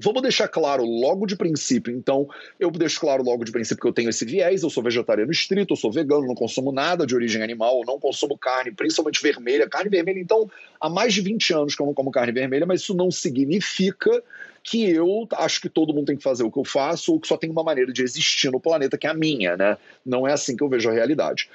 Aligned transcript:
Vamos 0.00 0.22
deixar 0.22 0.46
claro 0.46 0.84
logo 0.84 1.26
de 1.26 1.34
princípio. 1.34 1.92
Então, 1.92 2.28
eu 2.60 2.70
deixo 2.70 3.00
claro 3.00 3.24
logo 3.24 3.44
de 3.44 3.50
princípio 3.50 3.82
que 3.82 3.88
eu 3.88 3.92
tenho 3.92 4.08
esse 4.08 4.24
viés, 4.24 4.62
eu 4.62 4.70
sou 4.70 4.80
vegetariano 4.80 5.32
estrito, 5.32 5.72
eu 5.72 5.76
sou 5.76 5.90
vegano, 5.90 6.24
não 6.24 6.36
consumo 6.36 6.70
nada 6.70 7.04
de 7.04 7.16
origem 7.16 7.42
animal, 7.42 7.82
não 7.84 7.98
consumo 7.98 8.38
carne, 8.38 8.70
principalmente 8.70 9.20
vermelha. 9.20 9.68
Carne 9.68 9.90
vermelha, 9.90 10.20
então, 10.20 10.48
há 10.80 10.88
mais 10.88 11.12
de 11.12 11.20
20 11.20 11.52
anos 11.52 11.74
que 11.74 11.82
eu 11.82 11.86
não 11.86 11.94
como 11.94 12.12
carne 12.12 12.30
vermelha, 12.30 12.64
mas 12.64 12.80
isso 12.82 12.94
não 12.94 13.10
significa 13.10 14.22
que 14.62 14.88
eu 14.88 15.26
acho 15.32 15.60
que 15.60 15.68
todo 15.68 15.92
mundo 15.92 16.06
tem 16.06 16.16
que 16.16 16.22
fazer 16.22 16.44
o 16.44 16.50
que 16.50 16.58
eu 16.58 16.64
faço 16.64 17.14
ou 17.14 17.20
que 17.20 17.26
só 17.26 17.36
tem 17.36 17.50
uma 17.50 17.64
maneira 17.64 17.92
de 17.92 18.02
existir 18.02 18.52
no 18.52 18.60
planeta 18.60 18.96
que 18.96 19.06
é 19.06 19.10
a 19.10 19.14
minha, 19.14 19.56
né? 19.56 19.76
Não 20.06 20.28
é 20.28 20.32
assim 20.32 20.56
que 20.56 20.62
eu 20.62 20.68
vejo 20.68 20.88
a 20.88 20.92
realidade. 20.92 21.50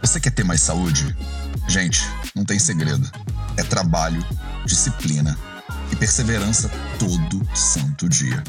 Você 0.00 0.18
quer 0.18 0.32
ter 0.32 0.44
mais 0.44 0.62
saúde? 0.62 1.14
Gente, 1.68 2.00
não 2.34 2.44
tem 2.44 2.58
segredo. 2.58 3.10
É 3.58 3.62
trabalho, 3.62 4.20
disciplina 4.64 5.36
e 5.92 5.96
perseverança 5.96 6.70
todo 6.98 7.44
santo 7.56 8.08
dia. 8.08 8.42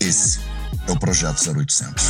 Esse 0.00 0.40
é 0.88 0.92
o 0.92 0.98
Projeto 0.98 1.38
0800. 1.38 2.04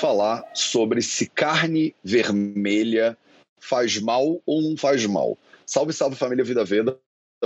Falar 0.00 0.44
sobre 0.54 1.02
se 1.02 1.26
carne 1.26 1.94
vermelha 2.04 3.18
faz 3.60 4.00
mal 4.00 4.40
ou 4.46 4.62
não 4.62 4.76
faz 4.76 5.04
mal. 5.06 5.36
Salve, 5.66 5.92
salve 5.92 6.16
família 6.16 6.44
Vida 6.44 6.64
Veda, 6.64 6.96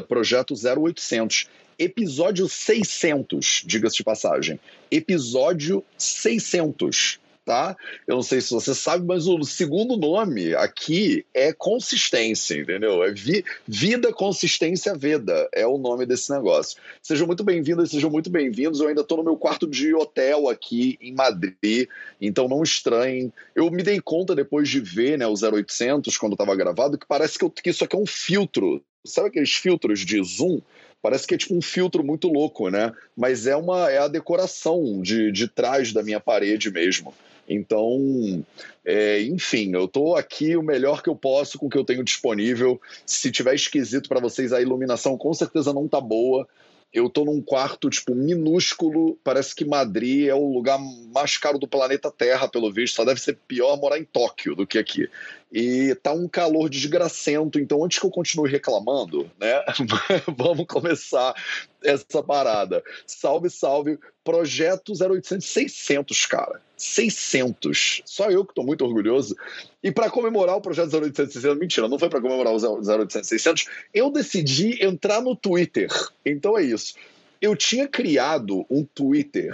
Projeto 0.06 0.54
0800. 0.54 1.48
Episódio 1.78 2.48
600, 2.48 3.62
diga-se 3.66 3.96
de 3.96 4.04
passagem. 4.04 4.60
Episódio 4.90 5.82
600 5.96 7.21
tá? 7.44 7.76
Eu 8.06 8.16
não 8.16 8.22
sei 8.22 8.40
se 8.40 8.50
você 8.50 8.74
sabe, 8.74 9.04
mas 9.04 9.26
o 9.26 9.42
segundo 9.44 9.96
nome 9.96 10.54
aqui 10.54 11.24
é 11.34 11.52
consistência, 11.52 12.54
entendeu? 12.60 13.02
É 13.02 13.12
vi, 13.12 13.44
vida, 13.66 14.12
consistência, 14.12 14.94
veda. 14.94 15.48
É 15.52 15.66
o 15.66 15.78
nome 15.78 16.06
desse 16.06 16.30
negócio. 16.32 16.78
Sejam 17.02 17.26
muito 17.26 17.42
bem-vindas, 17.42 17.90
sejam 17.90 18.10
muito 18.10 18.30
bem-vindos. 18.30 18.80
Eu 18.80 18.88
ainda 18.88 19.00
estou 19.00 19.18
no 19.18 19.24
meu 19.24 19.36
quarto 19.36 19.66
de 19.66 19.94
hotel 19.94 20.48
aqui 20.48 20.98
em 21.00 21.12
Madrid, 21.12 21.88
então 22.20 22.48
não 22.48 22.62
estranhem. 22.62 23.32
Eu 23.54 23.70
me 23.70 23.82
dei 23.82 24.00
conta 24.00 24.34
depois 24.34 24.68
de 24.68 24.80
ver 24.80 25.18
né, 25.18 25.26
o 25.26 25.34
0800, 25.34 26.16
quando 26.16 26.32
estava 26.32 26.54
gravado, 26.54 26.98
que 26.98 27.06
parece 27.06 27.38
que, 27.38 27.44
eu, 27.44 27.50
que 27.50 27.70
isso 27.70 27.84
aqui 27.84 27.96
é 27.96 27.98
um 27.98 28.06
filtro. 28.06 28.82
Sabe 29.04 29.28
aqueles 29.28 29.52
filtros 29.52 30.00
de 30.00 30.22
zoom? 30.22 30.60
Parece 31.02 31.26
que 31.26 31.34
é 31.34 31.38
tipo 31.38 31.56
um 31.56 31.60
filtro 31.60 32.04
muito 32.04 32.28
louco, 32.28 32.70
né? 32.70 32.92
Mas 33.16 33.48
é 33.48 33.56
uma 33.56 33.90
é 33.90 33.98
a 33.98 34.06
decoração 34.06 35.02
de, 35.02 35.32
de 35.32 35.48
trás 35.48 35.92
da 35.92 36.04
minha 36.04 36.20
parede 36.20 36.70
mesmo. 36.70 37.12
Então, 37.48 38.44
é, 38.84 39.20
enfim, 39.22 39.72
eu 39.74 39.84
estou 39.84 40.16
aqui 40.16 40.56
o 40.56 40.62
melhor 40.62 41.02
que 41.02 41.08
eu 41.08 41.16
posso 41.16 41.58
com 41.58 41.66
o 41.66 41.70
que 41.70 41.78
eu 41.78 41.84
tenho 41.84 42.04
disponível. 42.04 42.80
Se 43.04 43.30
tiver 43.30 43.54
esquisito 43.54 44.08
para 44.08 44.20
vocês, 44.20 44.52
a 44.52 44.60
iluminação 44.60 45.18
com 45.18 45.32
certeza 45.34 45.72
não 45.72 45.88
tá 45.88 46.00
boa. 46.00 46.46
Eu 46.92 47.08
tô 47.08 47.24
num 47.24 47.40
quarto, 47.40 47.88
tipo, 47.88 48.14
minúsculo. 48.14 49.18
Parece 49.24 49.54
que 49.54 49.64
Madrid 49.64 50.28
é 50.28 50.34
o 50.34 50.52
lugar 50.52 50.78
mais 51.10 51.38
caro 51.38 51.58
do 51.58 51.66
planeta 51.66 52.10
Terra, 52.10 52.46
pelo 52.46 52.70
visto. 52.70 52.96
Só 52.96 53.04
deve 53.04 53.18
ser 53.18 53.38
pior 53.48 53.78
morar 53.78 53.98
em 53.98 54.04
Tóquio 54.04 54.54
do 54.54 54.66
que 54.66 54.78
aqui. 54.78 55.08
E 55.50 55.94
tá 56.02 56.12
um 56.12 56.28
calor 56.28 56.68
desgracento. 56.68 57.58
Então, 57.58 57.82
antes 57.82 57.98
que 57.98 58.04
eu 58.04 58.10
continue 58.10 58.50
reclamando, 58.50 59.30
né? 59.40 59.64
vamos 60.36 60.66
começar 60.66 61.34
essa 61.82 62.22
parada. 62.22 62.84
Salve, 63.06 63.48
salve. 63.48 63.98
Projeto 64.22 64.92
0800 64.92 65.46
600, 65.46 66.26
cara. 66.26 66.60
600. 66.82 68.02
Só 68.04 68.28
eu 68.30 68.44
que 68.44 68.54
tô 68.54 68.64
muito 68.64 68.84
orgulhoso. 68.84 69.36
E 69.82 69.92
para 69.92 70.10
comemorar 70.10 70.56
o 70.56 70.60
projeto 70.60 70.94
0800 70.94 71.32
600, 71.32 71.58
mentira, 71.58 71.88
não 71.88 71.98
foi 71.98 72.08
para 72.08 72.20
comemorar 72.20 72.52
o 72.52 72.56
0800 72.56 73.28
600, 73.28 73.68
eu 73.94 74.10
decidi 74.10 74.84
entrar 74.84 75.20
no 75.22 75.36
Twitter. 75.36 75.88
Então 76.26 76.58
é 76.58 76.62
isso. 76.62 76.94
Eu 77.40 77.54
tinha 77.56 77.86
criado 77.86 78.66
um 78.68 78.84
Twitter 78.84 79.52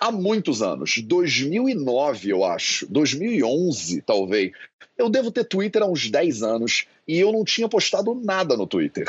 há 0.00 0.12
muitos 0.12 0.62
anos, 0.62 0.98
2009, 0.98 2.30
eu 2.30 2.44
acho, 2.44 2.86
2011, 2.90 4.02
talvez. 4.02 4.52
Eu 4.96 5.08
devo 5.10 5.30
ter 5.30 5.44
Twitter 5.44 5.82
há 5.82 5.86
uns 5.86 6.10
10 6.10 6.42
anos 6.42 6.86
e 7.08 7.18
eu 7.18 7.32
não 7.32 7.44
tinha 7.44 7.68
postado 7.68 8.14
nada 8.14 8.56
no 8.56 8.66
Twitter. 8.66 9.06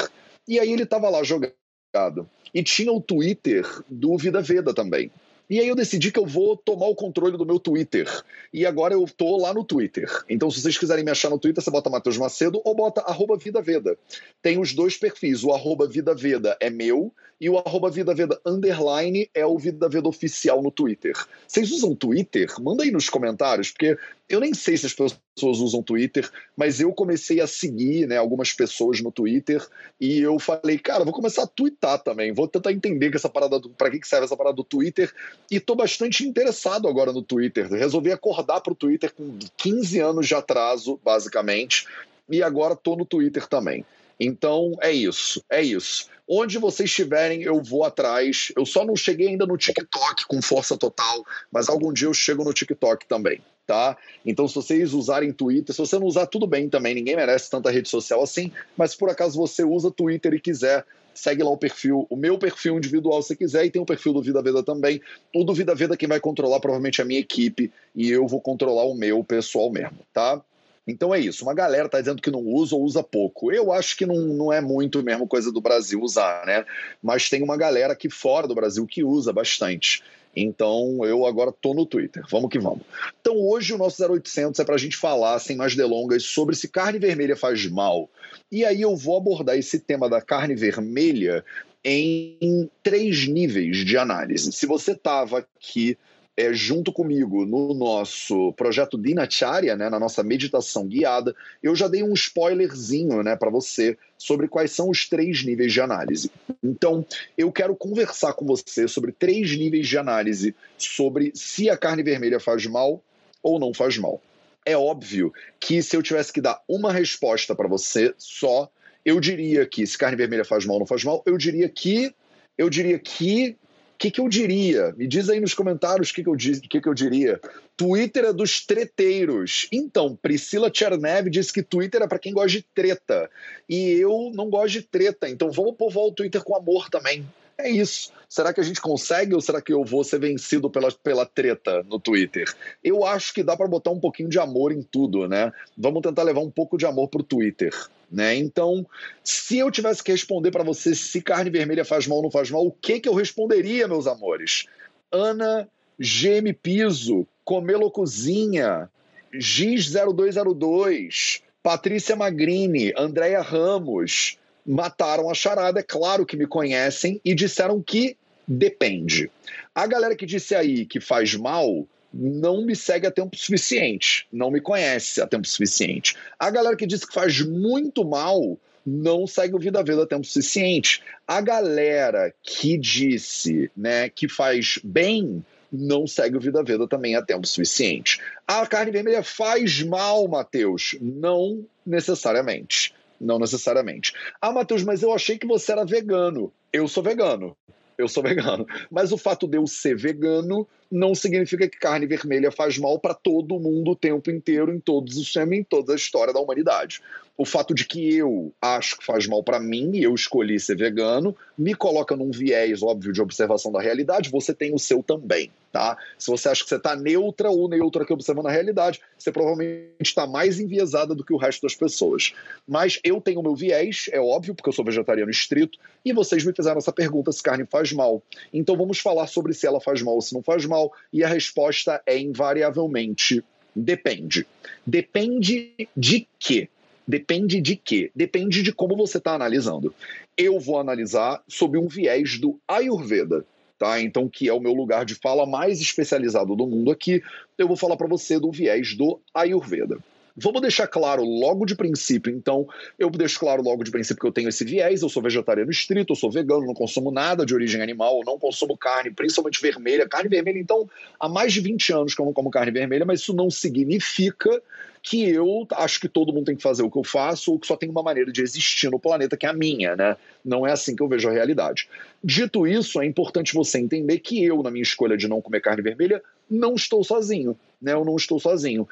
E 0.47 0.59
aí 0.59 0.71
ele 0.71 0.83
estava 0.83 1.09
lá 1.09 1.21
jogado. 1.23 2.29
E 2.53 2.63
tinha 2.63 2.91
o 2.91 3.01
Twitter 3.01 3.65
do 3.89 4.17
Vida 4.17 4.41
Veda 4.41 4.73
também. 4.73 5.11
E 5.49 5.59
aí 5.59 5.67
eu 5.67 5.75
decidi 5.75 6.11
que 6.11 6.19
eu 6.19 6.25
vou 6.25 6.57
tomar 6.57 6.87
o 6.87 6.95
controle 6.95 7.37
do 7.37 7.45
meu 7.45 7.59
Twitter. 7.59 8.09
E 8.51 8.65
agora 8.65 8.93
eu 8.93 9.05
tô 9.05 9.37
lá 9.37 9.53
no 9.53 9.63
Twitter. 9.63 10.09
Então, 10.29 10.49
se 10.49 10.61
vocês 10.61 10.77
quiserem 10.77 11.03
me 11.03 11.11
achar 11.11 11.29
no 11.29 11.39
Twitter, 11.39 11.63
você 11.63 11.69
bota 11.69 11.89
Matheus 11.89 12.17
Macedo 12.17 12.61
ou 12.63 12.75
bota 12.75 13.01
arroba 13.01 13.37
Vida 13.37 13.61
Veda. 13.61 13.97
Tem 14.41 14.59
os 14.59 14.73
dois 14.73 14.97
perfis. 14.97 15.43
O 15.43 15.51
arroba 15.51 15.87
Vida 15.87 16.15
Veda 16.15 16.57
é 16.59 16.69
meu 16.69 17.13
e 17.39 17.49
o 17.49 17.57
arroba 17.57 17.91
Vida 17.91 18.13
Veda 18.13 18.39
underline 18.45 19.29
é 19.33 19.45
o 19.45 19.57
Vida 19.57 19.89
Veda 19.89 20.07
oficial 20.07 20.61
no 20.63 20.71
Twitter. 20.71 21.13
Vocês 21.47 21.71
usam 21.71 21.95
Twitter? 21.95 22.49
Manda 22.59 22.83
aí 22.83 22.91
nos 22.91 23.09
comentários, 23.09 23.71
porque 23.71 23.97
eu 24.27 24.39
nem 24.39 24.53
sei 24.53 24.75
se 24.75 24.87
as 24.87 24.93
pessoas 24.93 25.59
usam 25.59 25.83
Twitter, 25.83 26.29
mas 26.57 26.79
eu 26.79 26.91
comecei 26.91 27.39
a 27.39 27.47
seguir 27.47 28.07
né, 28.07 28.17
algumas 28.17 28.51
pessoas 28.51 28.99
no 28.99 29.11
Twitter 29.11 29.65
e 30.01 30.19
eu 30.19 30.39
falei, 30.39 30.79
cara, 30.79 31.03
vou 31.03 31.13
começar 31.13 31.43
a 31.43 31.47
twittar 31.47 31.99
também. 31.99 32.33
Vou 32.33 32.47
tentar 32.47 32.71
entender 32.71 33.11
que 33.11 33.17
essa 33.17 33.29
parada, 33.29 33.61
para 33.77 33.91
que 33.91 34.07
serve 34.07 34.25
essa 34.25 34.35
parada 34.35 34.55
do 34.55 34.63
Twitter. 34.63 35.13
E 35.51 35.59
tô 35.59 35.75
bastante 35.75 36.27
interessado 36.27 36.87
agora 36.87 37.13
no 37.13 37.21
Twitter. 37.21 37.69
Resolvi 37.69 38.11
acordar 38.11 38.61
pro 38.61 38.73
Twitter 38.73 39.13
com 39.13 39.37
15 39.57 39.99
anos 39.99 40.27
de 40.27 40.33
atraso, 40.33 40.99
basicamente, 41.03 41.85
e 42.27 42.41
agora 42.41 42.75
tô 42.75 42.95
no 42.95 43.05
Twitter 43.05 43.45
também. 43.47 43.85
Então 44.19 44.73
é 44.81 44.91
isso, 44.91 45.43
é 45.49 45.61
isso. 45.61 46.07
Onde 46.27 46.57
vocês 46.57 46.89
estiverem, 46.89 47.43
eu 47.43 47.61
vou 47.61 47.83
atrás. 47.83 48.51
Eu 48.57 48.65
só 48.65 48.83
não 48.83 48.95
cheguei 48.95 49.27
ainda 49.27 49.45
no 49.45 49.57
TikTok 49.57 50.25
com 50.27 50.41
força 50.41 50.75
total, 50.75 51.23
mas 51.51 51.69
algum 51.69 51.93
dia 51.93 52.07
eu 52.07 52.13
chego 52.13 52.43
no 52.43 52.53
TikTok 52.53 53.05
também, 53.05 53.41
tá? 53.67 53.95
Então, 54.25 54.47
se 54.47 54.55
vocês 54.55 54.93
usarem 54.93 55.31
Twitter, 55.31 55.73
se 55.73 55.79
você 55.79 55.99
não 55.99 56.07
usar, 56.07 56.25
tudo 56.25 56.47
bem 56.47 56.67
também, 56.67 56.95
ninguém 56.95 57.15
merece 57.15 57.49
tanta 57.49 57.69
rede 57.69 57.89
social 57.89 58.23
assim, 58.23 58.51
mas 58.75 58.91
se 58.91 58.97
por 58.97 59.09
acaso 59.09 59.37
você 59.37 59.63
usa 59.63 59.91
Twitter 59.91 60.33
e 60.33 60.39
quiser, 60.39 60.83
segue 61.13 61.43
lá 61.43 61.51
o 61.51 61.57
perfil, 61.57 62.07
o 62.09 62.15
meu 62.15 62.39
perfil 62.39 62.75
individual 62.77 63.21
se 63.21 63.35
quiser, 63.35 63.65
e 63.65 63.71
tem 63.71 63.81
o 63.81 63.85
perfil 63.85 64.13
do 64.13 64.21
Vida 64.21 64.41
Veda 64.41 64.63
também. 64.63 64.99
O 65.33 65.43
do 65.43 65.53
Vida 65.53 65.75
Veda 65.75 65.95
quem 65.95 66.09
vai 66.09 66.19
controlar 66.19 66.59
provavelmente 66.59 67.01
é 67.01 67.03
a 67.03 67.07
minha 67.07 67.19
equipe, 67.19 67.71
e 67.95 68.09
eu 68.09 68.27
vou 68.27 68.41
controlar 68.41 68.85
o 68.85 68.95
meu 68.95 69.23
pessoal 69.23 69.71
mesmo, 69.71 69.99
tá? 70.11 70.41
Então 70.87 71.13
é 71.13 71.19
isso. 71.19 71.43
Uma 71.43 71.53
galera 71.53 71.89
tá 71.89 71.99
dizendo 71.99 72.21
que 72.21 72.29
não 72.29 72.41
usa 72.41 72.75
ou 72.75 72.83
usa 72.83 73.01
pouco. 73.01 73.51
Eu 73.51 73.71
acho 73.71 73.97
que 73.97 74.05
não, 74.05 74.15
não 74.15 74.53
é 74.53 74.61
muito 74.61 75.01
mesmo 75.01 75.27
coisa 75.27 75.51
do 75.51 75.61
Brasil 75.61 76.01
usar, 76.01 76.45
né? 76.45 76.65
Mas 77.01 77.29
tem 77.29 77.41
uma 77.41 77.57
galera 77.57 77.93
aqui 77.93 78.09
fora 78.09 78.47
do 78.47 78.55
Brasil 78.55 78.85
que 78.85 79.03
usa 79.03 79.33
bastante. 79.33 80.03
Então 80.35 81.03
eu 81.05 81.25
agora 81.25 81.51
tô 81.51 81.73
no 81.73 81.85
Twitter. 81.85 82.23
Vamos 82.29 82.49
que 82.49 82.59
vamos. 82.59 82.81
Então 83.21 83.37
hoje 83.37 83.73
o 83.73 83.77
nosso 83.77 84.03
0800 84.03 84.59
é 84.59 84.65
para 84.65 84.75
a 84.75 84.79
gente 84.79 84.97
falar, 84.97 85.39
sem 85.39 85.55
mais 85.55 85.75
delongas, 85.75 86.23
sobre 86.23 86.55
se 86.55 86.67
carne 86.67 86.99
vermelha 86.99 87.35
faz 87.35 87.65
mal. 87.67 88.09
E 88.51 88.65
aí 88.65 88.81
eu 88.81 88.95
vou 88.95 89.17
abordar 89.17 89.57
esse 89.57 89.79
tema 89.79 90.09
da 90.09 90.21
carne 90.21 90.55
vermelha 90.55 91.43
em 91.83 92.69
três 92.83 93.27
níveis 93.27 93.85
de 93.85 93.97
análise. 93.97 94.51
Se 94.51 94.65
você 94.65 94.91
estava 94.91 95.39
aqui 95.39 95.97
é, 96.37 96.53
junto 96.53 96.91
comigo 96.91 97.45
no 97.45 97.73
nosso 97.73 98.51
projeto 98.53 98.97
Dinacharya, 98.97 99.75
né, 99.75 99.89
na 99.89 99.99
nossa 99.99 100.21
meditação 100.21 100.85
guiada, 100.85 101.33
eu 101.63 101.75
já 101.75 101.87
dei 101.87 102.03
um 102.03 102.13
spoilerzinho 102.13 103.23
né, 103.23 103.35
para 103.35 103.49
você 103.49 103.97
sobre 104.17 104.47
quais 104.47 104.71
são 104.71 104.89
os 104.89 105.07
três 105.07 105.43
níveis 105.45 105.71
de 105.71 105.79
análise. 105.79 106.29
Então, 106.61 107.05
eu 107.37 107.51
quero 107.51 107.75
conversar 107.75 108.33
com 108.33 108.45
você 108.45 108.87
sobre 108.87 109.13
três 109.13 109.57
níveis 109.57 109.87
de 109.87 109.97
análise 109.97 110.53
sobre 110.77 111.31
se 111.33 111.69
a 111.69 111.77
carne 111.77 112.03
vermelha 112.03 112.39
faz 112.39 112.65
mal 112.65 113.01
ou 113.41 113.57
não 113.57 113.73
faz 113.73 113.97
mal. 113.97 114.21
É 114.65 114.75
óbvio 114.75 115.31
que 115.59 115.81
se 115.81 115.95
eu 115.95 116.01
tivesse 116.01 116.33
que 116.33 116.41
dar 116.41 116.59
uma 116.67 116.91
resposta 116.91 117.55
para 117.55 117.67
você 117.67 118.13
só, 118.17 118.69
eu 119.05 119.19
diria 119.19 119.65
que 119.65 119.85
se 119.85 119.97
carne 119.97 120.17
vermelha 120.17 120.43
faz 120.43 120.65
mal 120.65 120.75
ou 120.75 120.79
não 120.79 120.87
faz 120.87 121.03
mal, 121.03 121.23
eu 121.25 121.37
diria 121.37 121.69
que 121.69 122.13
eu 122.57 122.69
diria 122.69 122.97
que 122.97 123.55
o 123.95 123.97
que, 123.97 124.11
que, 124.11 124.19
eu 124.19 124.27
diria? 124.27 124.93
Me 124.97 125.07
diz 125.07 125.29
aí 125.29 125.39
nos 125.39 125.53
comentários 125.53 126.09
o 126.09 126.13
que, 126.13 126.21
que, 126.21 126.29
eu, 126.29 126.35
que, 126.35 126.81
que 126.81 126.89
eu 126.89 126.93
diria. 126.93 127.39
Twitter 127.77 128.25
é 128.25 128.33
dos 128.33 128.65
treteiros. 128.65 129.69
Então, 129.71 130.17
Priscila 130.21 130.69
Tchernev 130.69 131.29
disse 131.29 131.53
que 131.53 131.63
Twitter 131.63 132.01
é 132.01 132.07
para 132.07 132.19
quem 132.19 132.33
gosta 132.33 132.49
de 132.49 132.61
treta. 132.61 133.29
E 133.69 133.91
eu 133.91 134.31
não 134.35 134.49
gosto 134.49 134.73
de 134.73 134.81
treta. 134.81 135.29
Então 135.29 135.49
vamos 135.49 135.77
povoar 135.77 136.07
o 136.07 136.11
Twitter 136.11 136.43
com 136.43 136.57
amor 136.57 136.89
também. 136.89 137.25
É 137.57 137.69
isso. 137.69 138.11
Será 138.27 138.53
que 138.53 138.59
a 138.59 138.63
gente 138.63 138.81
consegue 138.81 139.33
ou 139.33 139.39
será 139.39 139.61
que 139.61 139.71
eu 139.71 139.83
vou 139.83 140.03
ser 140.03 140.19
vencido 140.19 140.69
pela, 140.69 140.91
pela 140.91 141.25
treta 141.25 141.83
no 141.83 141.99
Twitter? 141.99 142.53
Eu 142.83 143.05
acho 143.05 143.33
que 143.33 143.43
dá 143.43 143.55
para 143.55 143.67
botar 143.67 143.91
um 143.91 143.99
pouquinho 143.99 144.27
de 144.27 144.37
amor 144.37 144.71
em 144.71 144.81
tudo, 144.81 145.27
né? 145.27 145.53
Vamos 145.77 146.01
tentar 146.01 146.23
levar 146.23 146.41
um 146.41 146.51
pouco 146.51 146.77
de 146.77 146.85
amor 146.85 147.07
pro 147.07 147.23
Twitter. 147.23 147.73
Né? 148.11 148.35
Então, 148.35 148.85
se 149.23 149.57
eu 149.57 149.71
tivesse 149.71 150.03
que 150.03 150.11
responder 150.11 150.51
para 150.51 150.63
você 150.63 150.93
se 150.93 151.21
carne 151.21 151.49
vermelha 151.49 151.83
faz 151.83 152.07
mal 152.07 152.17
ou 152.17 152.23
não 152.23 152.31
faz 152.31 152.51
mal, 152.51 152.65
o 152.65 152.71
que, 152.71 152.99
que 152.99 153.09
eu 153.09 153.13
responderia, 153.13 153.87
meus 153.87 154.05
amores? 154.05 154.65
Ana 155.11 155.67
GM 155.99 156.53
Piso, 156.61 157.25
Comelo 157.43 157.89
Cozinha, 157.89 158.89
Giz0202, 159.33 161.41
Patrícia 161.63 162.15
Magrini, 162.15 162.93
Andréia 162.97 163.41
Ramos 163.41 164.37
mataram 164.65 165.29
a 165.29 165.33
charada, 165.33 165.79
é 165.79 165.83
claro 165.83 166.25
que 166.25 166.37
me 166.37 166.47
conhecem 166.47 167.21
e 167.23 167.35
disseram 167.35 167.81
que 167.81 168.17
depende. 168.47 169.29
A 169.73 169.85
galera 169.85 170.15
que 170.15 170.25
disse 170.25 170.55
aí 170.55 170.85
que 170.85 170.99
faz 170.99 171.35
mal 171.35 171.87
não 172.13 172.65
me 172.65 172.75
segue 172.75 173.05
a 173.05 173.11
tempo 173.11 173.35
suficiente, 173.35 174.25
não 174.31 174.49
me 174.49 174.61
conhece 174.61 175.21
a 175.21 175.27
tempo 175.27 175.47
suficiente. 175.47 176.15
A 176.39 176.49
galera 176.49 176.75
que 176.75 176.87
disse 176.87 177.05
que 177.05 177.13
faz 177.13 177.41
muito 177.41 178.05
mal 178.05 178.57
não 178.85 179.27
segue 179.27 179.55
o 179.55 179.59
Vida 179.59 179.83
Veda 179.83 180.03
a 180.03 180.07
tempo 180.07 180.25
suficiente. 180.25 181.01
A 181.27 181.41
galera 181.41 182.33
que 182.41 182.77
disse 182.77 183.69
né, 183.75 184.09
que 184.09 184.29
faz 184.29 184.79
bem 184.83 185.43
não 185.71 186.07
segue 186.07 186.37
o 186.37 186.39
Vida 186.39 186.63
Veda 186.63 186.87
também 186.87 187.15
a 187.15 187.21
tempo 187.21 187.45
suficiente. 187.45 188.21
A 188.47 188.65
carne 188.65 188.91
vermelha 188.91 189.23
faz 189.23 189.81
mal, 189.83 190.27
Mateus? 190.27 190.95
Não 191.01 191.65
necessariamente. 191.85 192.93
Não 193.19 193.39
necessariamente. 193.39 194.13
Ah, 194.41 194.51
Matheus, 194.51 194.83
mas 194.83 195.01
eu 195.01 195.13
achei 195.13 195.37
que 195.37 195.47
você 195.47 195.71
era 195.71 195.85
vegano. 195.85 196.51
Eu 196.71 196.87
sou 196.87 197.01
vegano. 197.01 197.55
Eu 197.97 198.07
sou 198.07 198.21
vegano. 198.23 198.65
Mas 198.91 199.11
o 199.11 199.17
fato 199.17 199.47
de 199.47 199.57
eu 199.57 199.65
ser 199.67 199.95
vegano 199.95 200.67
não 200.95 201.13
significa 201.13 201.67
que 201.67 201.77
carne 201.77 202.07
vermelha 202.07 202.51
faz 202.51 202.77
mal 202.77 202.97
para 202.97 203.13
todo 203.13 203.59
mundo 203.59 203.91
o 203.91 203.95
tempo 203.95 204.31
inteiro, 204.31 204.73
em 204.73 204.79
todos 204.79 205.17
os 205.17 205.35
em 205.35 205.63
toda 205.63 205.93
a 205.93 205.95
história 205.95 206.33
da 206.33 206.39
humanidade 206.39 207.01
o 207.37 207.45
fato 207.45 207.73
de 207.73 207.85
que 207.85 208.15
eu 208.15 208.53
acho 208.61 208.97
que 208.97 209.05
faz 209.05 209.27
mal 209.27 209.43
para 209.43 209.59
mim 209.59 209.91
e 209.93 210.03
eu 210.03 210.15
escolhi 210.15 210.59
ser 210.59 210.77
vegano 210.77 211.35
me 211.57 211.73
coloca 211.73 212.15
num 212.15 212.31
viés 212.31 212.81
óbvio 212.81 213.11
de 213.11 213.21
observação 213.21 213.71
da 213.71 213.81
realidade, 213.81 214.29
você 214.29 214.53
tem 214.53 214.73
o 214.73 214.79
seu 214.79 215.03
também, 215.03 215.51
tá? 215.71 215.97
Se 216.17 216.29
você 216.29 216.49
acha 216.49 216.63
que 216.63 216.69
você 216.69 216.75
está 216.75 216.95
neutra 216.95 217.49
ou 217.49 217.67
neutra 217.67 218.03
aqui 218.03 218.13
observando 218.13 218.47
a 218.47 218.51
realidade, 218.51 219.01
você 219.17 219.31
provavelmente 219.31 219.89
está 220.01 220.25
mais 220.27 220.59
enviesada 220.59 221.13
do 221.13 221.23
que 221.23 221.33
o 221.33 221.37
resto 221.37 221.61
das 221.61 221.75
pessoas. 221.75 222.33
Mas 222.67 222.99
eu 223.03 223.21
tenho 223.21 223.39
o 223.39 223.43
meu 223.43 223.55
viés, 223.55 224.05
é 224.11 224.19
óbvio, 224.19 224.53
porque 224.53 224.69
eu 224.69 224.73
sou 224.73 224.83
vegetariano 224.83 225.31
estrito, 225.31 225.77
e 226.03 226.13
vocês 226.13 226.43
me 226.43 226.53
fizeram 226.53 226.77
essa 226.77 226.91
pergunta 226.91 227.31
se 227.31 227.43
carne 227.43 227.65
faz 227.65 227.91
mal. 227.91 228.21
Então 228.53 228.77
vamos 228.77 228.99
falar 228.99 229.27
sobre 229.27 229.53
se 229.53 229.65
ela 229.65 229.79
faz 229.79 230.01
mal 230.01 230.15
ou 230.15 230.21
se 230.21 230.33
não 230.33 230.43
faz 230.43 230.65
mal, 230.65 230.84
e 231.11 231.23
a 231.23 231.27
resposta 231.27 232.01
é 232.05 232.17
invariavelmente 232.17 233.43
depende. 233.75 234.47
Depende 234.85 235.89
de 235.95 236.27
quê? 236.39 236.69
Depende 237.07 237.61
de 237.61 237.75
quê? 237.75 238.11
Depende 238.15 238.63
de 238.63 238.71
como 238.71 238.95
você 238.95 239.17
está 239.17 239.33
analisando. 239.33 239.93
Eu 240.37 240.59
vou 240.59 240.79
analisar 240.79 241.43
sob 241.47 241.77
um 241.77 241.87
viés 241.87 242.39
do 242.39 242.59
Ayurveda, 242.67 243.45
tá? 243.77 244.01
Então, 244.01 244.27
que 244.27 244.49
é 244.49 244.53
o 244.53 244.59
meu 244.59 244.73
lugar 244.73 245.05
de 245.05 245.15
fala 245.15 245.45
mais 245.45 245.79
especializado 245.79 246.55
do 246.55 246.65
mundo 246.65 246.91
aqui, 246.91 247.21
eu 247.57 247.67
vou 247.67 247.77
falar 247.77 247.95
para 247.95 248.07
você 248.07 248.39
do 248.39 248.51
viés 248.51 248.95
do 248.95 249.19
Ayurveda. 249.33 249.99
Vamos 250.37 250.61
deixar 250.61 250.87
claro 250.87 251.23
logo 251.23 251.65
de 251.65 251.75
princípio, 251.75 252.29
então, 252.29 252.67
eu 252.99 253.09
deixo 253.09 253.39
claro 253.39 253.63
logo 253.63 253.83
de 253.85 253.91
princípio 253.91 254.19
que 254.19 254.27
eu 254.27 254.33
tenho 254.33 254.49
esse 254.49 254.65
viés, 254.65 255.01
eu 255.01 255.07
sou 255.07 255.23
vegetariano 255.23 255.71
estrito, 255.71 256.11
eu 256.11 256.15
sou 256.15 256.29
vegano, 256.29 256.65
não 256.65 256.73
consumo 256.73 257.09
nada 257.09 257.45
de 257.45 257.53
origem 257.53 257.81
animal, 257.81 258.21
não 258.25 258.37
consumo 258.37 258.77
carne, 258.77 259.11
principalmente 259.11 259.61
vermelha. 259.61 260.09
Carne 260.09 260.27
vermelha, 260.27 260.59
então, 260.59 260.89
há 261.17 261.29
mais 261.29 261.53
de 261.53 261.61
20 261.61 261.93
anos 261.93 262.13
que 262.13 262.21
eu 262.21 262.25
não 262.25 262.33
como 262.33 262.51
carne 262.51 262.71
vermelha, 262.71 263.05
mas 263.05 263.21
isso 263.21 263.33
não 263.33 263.49
significa 263.49 264.61
que 265.01 265.29
eu 265.29 265.67
acho 265.73 265.99
que 265.99 266.09
todo 266.09 266.33
mundo 266.33 266.47
tem 266.47 266.55
que 266.55 266.63
fazer 266.63 266.81
o 266.81 266.89
que 266.89 266.97
eu 266.97 267.03
faço 267.03 267.51
ou 267.51 267.59
que 267.59 267.67
só 267.67 267.77
tem 267.77 267.87
uma 267.87 268.01
maneira 268.01 268.31
de 268.31 268.41
existir 268.41 268.89
no 268.89 268.99
planeta 268.99 269.37
que 269.37 269.45
é 269.45 269.49
a 269.49 269.53
minha, 269.53 269.95
né? 269.95 270.17
Não 270.43 270.65
é 270.65 270.71
assim 270.71 270.95
que 270.95 271.03
eu 271.03 271.07
vejo 271.07 271.29
a 271.29 271.31
realidade. 271.31 271.87
Dito 272.23 272.65
isso, 272.65 272.99
é 272.99 273.05
importante 273.05 273.53
você 273.53 273.77
entender 273.77 274.17
que 274.17 274.43
eu, 274.43 274.63
na 274.63 274.71
minha 274.71 274.81
escolha 274.81 275.15
de 275.15 275.27
não 275.27 275.41
comer 275.41 275.61
carne 275.61 275.83
vermelha, 275.83 276.23
não 276.49 276.73
estou 276.73 277.03
sozinho, 277.03 277.55
né? 277.85 277.93
Eu 277.93 278.03
não 278.03 278.15
estou 278.15 278.39
sozinho. 278.39 278.87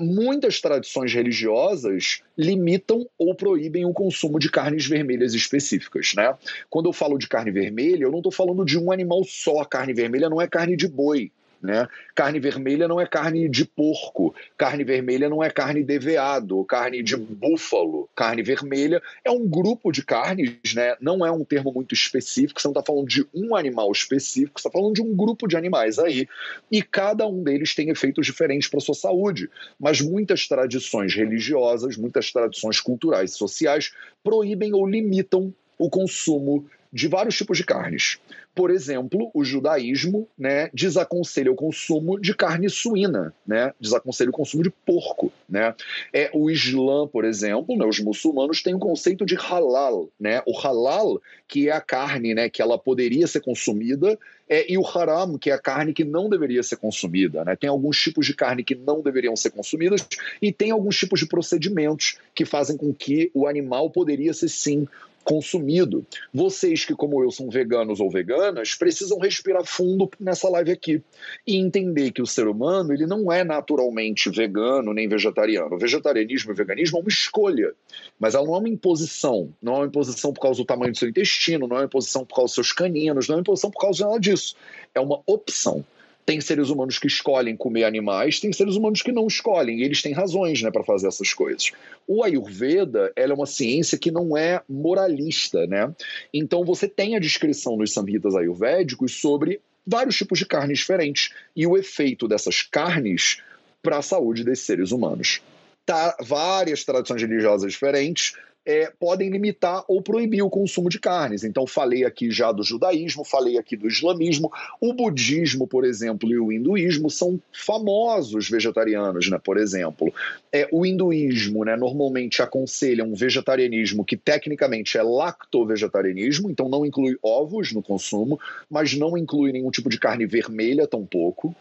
Muitas 0.00 0.60
tradições 0.60 1.12
religiosas 1.12 2.22
limitam 2.36 3.06
ou 3.18 3.34
proíbem 3.34 3.84
o 3.84 3.92
consumo 3.92 4.38
de 4.38 4.50
carnes 4.50 4.86
vermelhas 4.86 5.34
específicas, 5.34 6.12
né? 6.16 6.34
Quando 6.70 6.88
eu 6.88 6.92
falo 6.92 7.18
de 7.18 7.28
carne 7.28 7.50
vermelha, 7.50 8.04
eu 8.04 8.10
não 8.10 8.18
estou 8.18 8.32
falando 8.32 8.64
de 8.64 8.78
um 8.78 8.90
animal 8.90 9.22
só. 9.24 9.60
A 9.60 9.66
carne 9.66 9.92
vermelha 9.92 10.30
não 10.30 10.40
é 10.40 10.48
carne 10.48 10.76
de 10.76 10.88
boi, 10.88 11.30
né? 11.62 11.88
Carne 12.14 12.38
vermelha 12.38 12.86
não 12.86 13.00
é 13.00 13.06
carne 13.06 13.48
de 13.48 13.64
porco, 13.64 14.34
carne 14.56 14.84
vermelha 14.84 15.28
não 15.28 15.42
é 15.42 15.50
carne 15.50 15.82
de 15.82 15.98
veado, 15.98 16.64
carne 16.64 17.02
de 17.02 17.16
búfalo. 17.16 18.08
Carne 18.14 18.42
vermelha 18.42 19.02
é 19.24 19.30
um 19.30 19.46
grupo 19.46 19.90
de 19.90 20.04
carnes, 20.04 20.56
né? 20.74 20.96
não 21.00 21.24
é 21.24 21.30
um 21.30 21.44
termo 21.44 21.72
muito 21.72 21.94
específico, 21.94 22.60
você 22.60 22.68
não 22.68 22.72
está 22.72 22.82
falando 22.82 23.08
de 23.08 23.26
um 23.34 23.56
animal 23.56 23.90
específico, 23.90 24.60
você 24.60 24.68
está 24.68 24.78
falando 24.78 24.94
de 24.94 25.02
um 25.02 25.14
grupo 25.14 25.48
de 25.48 25.56
animais 25.56 25.98
aí. 25.98 26.28
E 26.70 26.82
cada 26.82 27.26
um 27.26 27.42
deles 27.42 27.74
tem 27.74 27.90
efeitos 27.90 28.26
diferentes 28.26 28.68
para 28.68 28.78
a 28.78 28.82
sua 28.82 28.94
saúde. 28.94 29.50
Mas 29.78 30.00
muitas 30.00 30.46
tradições 30.46 31.14
religiosas, 31.14 31.96
muitas 31.96 32.32
tradições 32.32 32.80
culturais 32.80 33.32
e 33.32 33.34
sociais 33.34 33.92
proíbem 34.22 34.72
ou 34.74 34.86
limitam 34.86 35.52
o 35.78 35.88
consumo 35.88 36.66
de 36.92 37.08
vários 37.08 37.36
tipos 37.36 37.58
de 37.58 37.64
carnes. 37.64 38.18
Por 38.54 38.70
exemplo, 38.70 39.30
o 39.32 39.44
judaísmo 39.44 40.28
né, 40.36 40.68
desaconselha 40.74 41.52
o 41.52 41.54
consumo 41.54 42.18
de 42.18 42.34
carne 42.34 42.68
suína, 42.68 43.32
né, 43.46 43.72
desaconselha 43.80 44.30
o 44.30 44.32
consumo 44.32 44.62
de 44.62 44.70
porco. 44.70 45.32
Né. 45.48 45.74
É, 46.12 46.30
o 46.34 46.50
Islã, 46.50 47.06
por 47.06 47.24
exemplo, 47.24 47.76
né, 47.76 47.84
os 47.84 48.00
muçulmanos 48.00 48.62
têm 48.62 48.74
o 48.74 48.78
conceito 48.78 49.24
de 49.24 49.36
halal. 49.36 50.08
Né, 50.18 50.42
o 50.46 50.58
halal, 50.58 51.20
que 51.46 51.68
é 51.68 51.72
a 51.72 51.80
carne 51.80 52.34
né, 52.34 52.48
que 52.48 52.60
ela 52.60 52.78
poderia 52.78 53.26
ser 53.26 53.40
consumida, 53.40 54.18
é, 54.48 54.70
e 54.72 54.78
o 54.78 54.86
haram, 54.86 55.36
que 55.36 55.50
é 55.50 55.52
a 55.52 55.58
carne 55.58 55.92
que 55.92 56.04
não 56.04 56.28
deveria 56.28 56.62
ser 56.62 56.76
consumida. 56.76 57.44
Né? 57.44 57.54
Tem 57.54 57.68
alguns 57.68 58.00
tipos 58.00 58.26
de 58.26 58.34
carne 58.34 58.64
que 58.64 58.74
não 58.74 59.02
deveriam 59.02 59.36
ser 59.36 59.50
consumidas 59.50 60.06
e 60.40 60.52
tem 60.52 60.70
alguns 60.70 60.96
tipos 60.96 61.20
de 61.20 61.26
procedimentos 61.26 62.18
que 62.34 62.44
fazem 62.44 62.76
com 62.76 62.92
que 62.94 63.30
o 63.34 63.46
animal 63.46 63.90
poderia 63.90 64.32
ser 64.32 64.48
sim 64.48 64.88
consumido. 65.28 66.06
Vocês 66.32 66.86
que, 66.86 66.94
como 66.94 67.22
eu, 67.22 67.30
são 67.30 67.50
veganos 67.50 68.00
ou 68.00 68.10
veganas, 68.10 68.74
precisam 68.74 69.18
respirar 69.18 69.62
fundo 69.66 70.10
nessa 70.18 70.48
live 70.48 70.72
aqui 70.72 71.02
e 71.46 71.56
entender 71.56 72.12
que 72.12 72.22
o 72.22 72.26
ser 72.26 72.48
humano 72.48 72.94
ele 72.94 73.04
não 73.04 73.30
é 73.30 73.44
naturalmente 73.44 74.30
vegano 74.30 74.94
nem 74.94 75.06
vegetariano. 75.06 75.76
O 75.76 75.78
vegetarianismo 75.78 76.50
e 76.50 76.54
o 76.54 76.56
veganismo 76.56 76.96
é 76.96 77.00
uma 77.02 77.10
escolha, 77.10 77.74
mas 78.18 78.34
ela 78.34 78.46
não 78.46 78.54
é 78.54 78.58
uma 78.58 78.68
imposição. 78.70 79.52
Não 79.60 79.74
é 79.74 79.76
uma 79.80 79.86
imposição 79.86 80.32
por 80.32 80.40
causa 80.40 80.62
do 80.62 80.66
tamanho 80.66 80.92
do 80.92 80.98
seu 80.98 81.10
intestino, 81.10 81.68
não 81.68 81.76
é 81.76 81.80
uma 81.80 81.86
imposição 81.86 82.24
por 82.24 82.34
causa 82.34 82.46
dos 82.46 82.54
seus 82.54 82.72
caninos, 82.72 83.28
não 83.28 83.34
é 83.34 83.36
uma 83.36 83.42
imposição 83.42 83.70
por 83.70 83.80
causa 83.80 83.98
de 83.98 84.04
nada 84.04 84.18
disso. 84.18 84.56
É 84.94 85.00
uma 85.00 85.20
opção. 85.26 85.84
Tem 86.28 86.42
seres 86.42 86.68
humanos 86.68 86.98
que 86.98 87.06
escolhem 87.06 87.56
comer 87.56 87.84
animais, 87.84 88.38
tem 88.38 88.52
seres 88.52 88.76
humanos 88.76 89.00
que 89.00 89.10
não 89.10 89.26
escolhem, 89.26 89.78
e 89.78 89.82
eles 89.82 90.02
têm 90.02 90.12
razões 90.12 90.60
né, 90.60 90.70
para 90.70 90.84
fazer 90.84 91.08
essas 91.08 91.32
coisas. 91.32 91.72
O 92.06 92.22
Ayurveda 92.22 93.10
é 93.16 93.26
uma 93.32 93.46
ciência 93.46 93.96
que 93.96 94.10
não 94.10 94.36
é 94.36 94.60
moralista, 94.68 95.66
né? 95.66 95.90
Então 96.30 96.66
você 96.66 96.86
tem 96.86 97.16
a 97.16 97.18
descrição 97.18 97.78
nos 97.78 97.94
samhitas 97.94 98.36
ayurvédicos 98.36 99.18
sobre 99.18 99.58
vários 99.86 100.18
tipos 100.18 100.38
de 100.38 100.44
carnes 100.44 100.80
diferentes 100.80 101.30
e 101.56 101.66
o 101.66 101.78
efeito 101.78 102.28
dessas 102.28 102.60
carnes 102.60 103.40
para 103.82 103.96
a 103.96 104.02
saúde 104.02 104.44
desses 104.44 104.66
seres 104.66 104.92
humanos. 104.92 105.40
Tá, 105.86 106.14
várias 106.20 106.84
tradições 106.84 107.22
religiosas 107.22 107.72
diferentes 107.72 108.34
é, 108.68 108.92
podem 109.00 109.30
limitar 109.30 109.82
ou 109.88 110.02
proibir 110.02 110.42
o 110.42 110.50
consumo 110.50 110.90
de 110.90 111.00
carnes. 111.00 111.42
Então, 111.42 111.66
falei 111.66 112.04
aqui 112.04 112.30
já 112.30 112.52
do 112.52 112.62
judaísmo, 112.62 113.24
falei 113.24 113.56
aqui 113.56 113.74
do 113.74 113.88
islamismo. 113.88 114.52
O 114.78 114.92
budismo, 114.92 115.66
por 115.66 115.86
exemplo, 115.86 116.30
e 116.30 116.38
o 116.38 116.52
hinduísmo 116.52 117.08
são 117.08 117.40
famosos 117.50 118.50
vegetarianos, 118.50 119.30
né? 119.30 119.40
Por 119.42 119.56
exemplo, 119.56 120.12
é, 120.52 120.68
o 120.70 120.84
hinduísmo, 120.84 121.64
né, 121.64 121.76
normalmente 121.76 122.42
aconselha 122.42 123.02
um 123.04 123.14
vegetarianismo 123.14 124.04
que 124.04 124.18
tecnicamente 124.18 124.98
é 124.98 125.02
lacto-vegetarianismo, 125.02 126.50
então 126.50 126.68
não 126.68 126.84
inclui 126.84 127.16
ovos 127.22 127.72
no 127.72 127.82
consumo, 127.82 128.38
mas 128.68 128.92
não 128.92 129.16
inclui 129.16 129.50
nenhum 129.50 129.70
tipo 129.70 129.88
de 129.88 129.98
carne 129.98 130.26
vermelha 130.26 130.86
tampouco. 130.86 131.56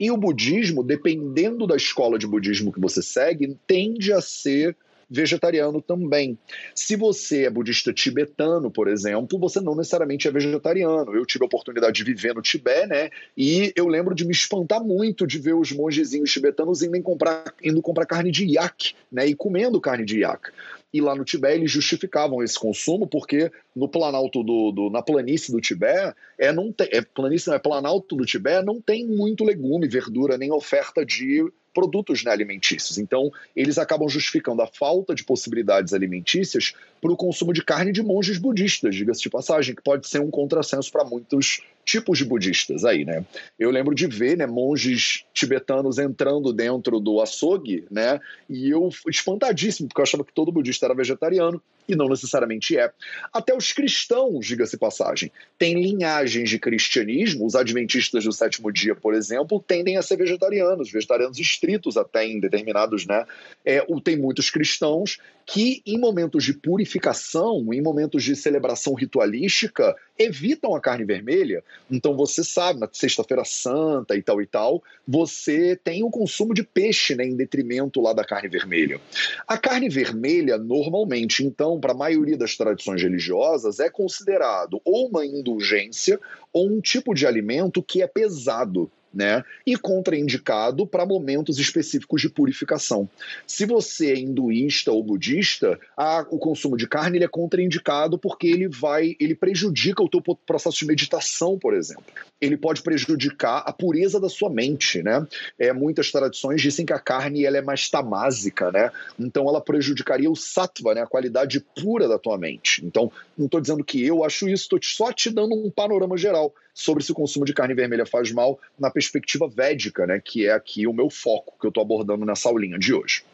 E 0.00 0.10
o 0.10 0.16
budismo, 0.16 0.82
dependendo 0.82 1.68
da 1.68 1.76
escola 1.76 2.18
de 2.18 2.26
budismo 2.26 2.72
que 2.72 2.80
você 2.80 3.00
segue, 3.00 3.56
tende 3.64 4.12
a 4.12 4.20
ser 4.20 4.76
vegetariano 5.10 5.80
também. 5.80 6.38
Se 6.74 6.96
você 6.96 7.44
é 7.44 7.50
budista 7.50 7.92
tibetano, 7.92 8.70
por 8.70 8.88
exemplo, 8.88 9.38
você 9.38 9.60
não 9.60 9.74
necessariamente 9.74 10.28
é 10.28 10.30
vegetariano. 10.30 11.14
Eu 11.14 11.24
tive 11.24 11.44
a 11.44 11.46
oportunidade 11.46 11.92
de 11.92 12.04
viver 12.04 12.34
no 12.34 12.42
Tibete, 12.42 12.86
né? 12.86 13.10
E 13.36 13.72
eu 13.74 13.88
lembro 13.88 14.14
de 14.14 14.24
me 14.24 14.32
espantar 14.32 14.82
muito 14.82 15.26
de 15.26 15.38
ver 15.38 15.54
os 15.54 15.72
mongezinhos 15.72 16.30
tibetanos 16.30 16.82
indo 16.82 17.00
comprar, 17.02 17.54
indo 17.62 17.80
comprar 17.80 18.06
carne 18.06 18.30
de 18.30 18.44
iac, 18.44 18.94
né? 19.10 19.26
E 19.26 19.34
comendo 19.34 19.80
carne 19.80 20.04
de 20.04 20.20
iac 20.20 20.50
e 20.92 21.00
lá 21.00 21.14
no 21.14 21.24
Tibete 21.24 21.56
eles 21.56 21.70
justificavam 21.70 22.42
esse 22.42 22.58
consumo 22.58 23.06
porque 23.06 23.50
no 23.74 23.88
planalto 23.88 24.42
do, 24.42 24.72
do 24.72 24.90
na 24.90 25.02
planície 25.02 25.52
do 25.52 25.60
Tibete 25.60 26.14
é 26.38 26.52
não 26.52 26.74
é 26.78 27.02
planície 27.02 27.48
não 27.48 27.56
é 27.56 27.58
planalto 27.58 28.16
do 28.16 28.24
Tibete 28.24 28.64
não 28.64 28.80
tem 28.80 29.06
muito 29.06 29.44
legume, 29.44 29.86
verdura 29.86 30.38
nem 30.38 30.50
oferta 30.50 31.04
de 31.04 31.46
produtos 31.78 32.24
né, 32.24 32.32
alimentícios. 32.32 32.98
Então, 32.98 33.30
eles 33.54 33.78
acabam 33.78 34.08
justificando 34.08 34.60
a 34.62 34.66
falta 34.66 35.14
de 35.14 35.22
possibilidades 35.22 35.94
alimentícias 35.94 36.74
para 37.00 37.12
o 37.12 37.16
consumo 37.16 37.52
de 37.52 37.62
carne 37.62 37.92
de 37.92 38.02
monges 38.02 38.36
budistas, 38.36 38.96
diga-se 38.96 39.22
de 39.22 39.30
passagem, 39.30 39.76
que 39.76 39.82
pode 39.82 40.08
ser 40.08 40.20
um 40.20 40.28
contrassenso 40.28 40.90
para 40.90 41.04
muitos 41.04 41.60
tipos 41.84 42.18
de 42.18 42.24
budistas 42.24 42.84
aí, 42.84 43.04
né? 43.04 43.24
Eu 43.56 43.70
lembro 43.70 43.94
de 43.94 44.08
ver, 44.08 44.36
né, 44.36 44.44
monges 44.44 45.24
tibetanos 45.32 45.98
entrando 45.98 46.52
dentro 46.52 46.98
do 46.98 47.20
açougue, 47.20 47.84
né? 47.88 48.20
E 48.50 48.70
eu 48.70 48.88
espantadíssimo, 49.08 49.86
porque 49.86 50.00
eu 50.00 50.04
achava 50.04 50.24
que 50.24 50.32
todo 50.32 50.50
budista 50.50 50.86
era 50.86 50.94
vegetariano 50.96 51.62
e 51.88 51.96
não 51.96 52.08
necessariamente 52.08 52.76
é. 52.76 52.92
Até 53.32 53.56
os 53.56 53.72
cristãos, 53.72 54.46
diga-se 54.46 54.76
passagem, 54.76 55.32
têm 55.58 55.80
linhagens 55.80 56.50
de 56.50 56.58
cristianismo, 56.58 57.46
os 57.46 57.54
adventistas 57.54 58.24
do 58.24 58.32
sétimo 58.32 58.70
dia, 58.70 58.94
por 58.94 59.14
exemplo, 59.14 59.64
tendem 59.66 59.96
a 59.96 60.02
ser 60.02 60.16
vegetarianos, 60.16 60.90
vegetarianos 60.92 61.38
estritos 61.38 61.96
até 61.96 62.26
em 62.26 62.38
determinados, 62.38 63.06
né? 63.06 63.24
É, 63.64 63.84
tem 64.04 64.18
muitos 64.18 64.50
cristãos 64.50 65.18
que, 65.46 65.82
em 65.86 65.98
momentos 65.98 66.44
de 66.44 66.52
purificação, 66.52 67.72
em 67.72 67.80
momentos 67.80 68.22
de 68.22 68.36
celebração 68.36 68.92
ritualística, 68.92 69.96
evitam 70.18 70.74
a 70.74 70.80
carne 70.80 71.04
vermelha. 71.04 71.62
Então 71.90 72.16
você 72.16 72.42
sabe, 72.42 72.80
na 72.80 72.88
Sexta-feira 72.90 73.44
Santa 73.44 74.16
e 74.16 74.22
tal 74.22 74.42
e 74.42 74.46
tal, 74.46 74.82
você 75.06 75.76
tem 75.76 76.02
o 76.02 76.10
consumo 76.10 76.52
de 76.52 76.62
peixe, 76.62 77.14
né, 77.14 77.24
em 77.24 77.36
detrimento 77.36 78.00
lá 78.00 78.12
da 78.12 78.24
carne 78.24 78.48
vermelha. 78.48 79.00
A 79.46 79.56
carne 79.56 79.88
vermelha, 79.88 80.58
normalmente, 80.58 81.44
então, 81.44 81.80
para 81.80 81.92
a 81.92 81.96
maioria 81.96 82.36
das 82.36 82.56
tradições 82.56 83.02
religiosas, 83.02 83.78
é 83.80 83.88
considerado 83.88 84.80
ou 84.84 85.08
uma 85.08 85.24
indulgência 85.24 86.18
ou 86.52 86.68
um 86.68 86.80
tipo 86.80 87.14
de 87.14 87.26
alimento 87.26 87.82
que 87.82 88.02
é 88.02 88.06
pesado 88.06 88.90
né? 89.12 89.44
E 89.66 89.76
contraindicado 89.76 90.86
para 90.86 91.06
momentos 91.06 91.58
específicos 91.58 92.20
de 92.20 92.28
purificação. 92.28 93.08
Se 93.46 93.66
você 93.66 94.12
é 94.12 94.18
hinduísta 94.18 94.92
ou 94.92 95.02
budista, 95.02 95.78
a, 95.96 96.26
o 96.30 96.38
consumo 96.38 96.76
de 96.76 96.86
carne 96.86 97.18
ele 97.18 97.24
é 97.24 97.28
contraindicado 97.28 98.18
porque 98.18 98.46
ele 98.46 98.68
vai, 98.68 99.16
ele 99.18 99.34
prejudica 99.34 100.02
o 100.02 100.08
teu 100.08 100.20
processo 100.20 100.78
de 100.78 100.86
meditação, 100.86 101.58
por 101.58 101.74
exemplo. 101.74 102.04
Ele 102.40 102.56
pode 102.56 102.82
prejudicar 102.82 103.62
a 103.66 103.72
pureza 103.72 104.20
da 104.20 104.28
sua 104.28 104.50
mente, 104.50 105.02
né? 105.02 105.26
É, 105.58 105.72
muitas 105.72 106.10
tradições 106.10 106.62
dizem 106.62 106.86
que 106.86 106.92
a 106.92 106.98
carne 106.98 107.44
ela 107.44 107.58
é 107.58 107.62
mais 107.62 107.88
tamásica, 107.88 108.70
né? 108.70 108.90
Então 109.18 109.48
ela 109.48 109.60
prejudicaria 109.60 110.30
o 110.30 110.36
sattva, 110.36 110.94
né? 110.94 111.02
A 111.02 111.06
qualidade 111.06 111.60
pura 111.60 112.06
da 112.06 112.18
tua 112.18 112.38
mente. 112.38 112.84
Então, 112.84 113.10
não 113.36 113.46
estou 113.46 113.60
dizendo 113.60 113.82
que 113.82 114.04
eu 114.04 114.24
acho 114.24 114.48
isso, 114.48 114.64
estou 114.64 114.78
só 114.82 115.12
te 115.12 115.30
dando 115.30 115.54
um 115.54 115.70
panorama 115.70 116.16
geral 116.16 116.54
sobre 116.78 117.02
se 117.02 117.10
o 117.10 117.14
consumo 117.14 117.44
de 117.44 117.52
carne 117.52 117.74
vermelha 117.74 118.06
faz 118.06 118.30
mal 118.30 118.58
na 118.78 118.88
perspectiva 118.88 119.48
védica, 119.48 120.06
né, 120.06 120.22
que 120.24 120.46
é 120.46 120.52
aqui 120.52 120.86
o 120.86 120.92
meu 120.92 121.10
foco 121.10 121.54
que 121.60 121.66
eu 121.66 121.70
estou 121.70 121.82
abordando 121.82 122.24
nessa 122.24 122.48
aulinha 122.48 122.78
de 122.78 122.94
hoje. 122.94 123.24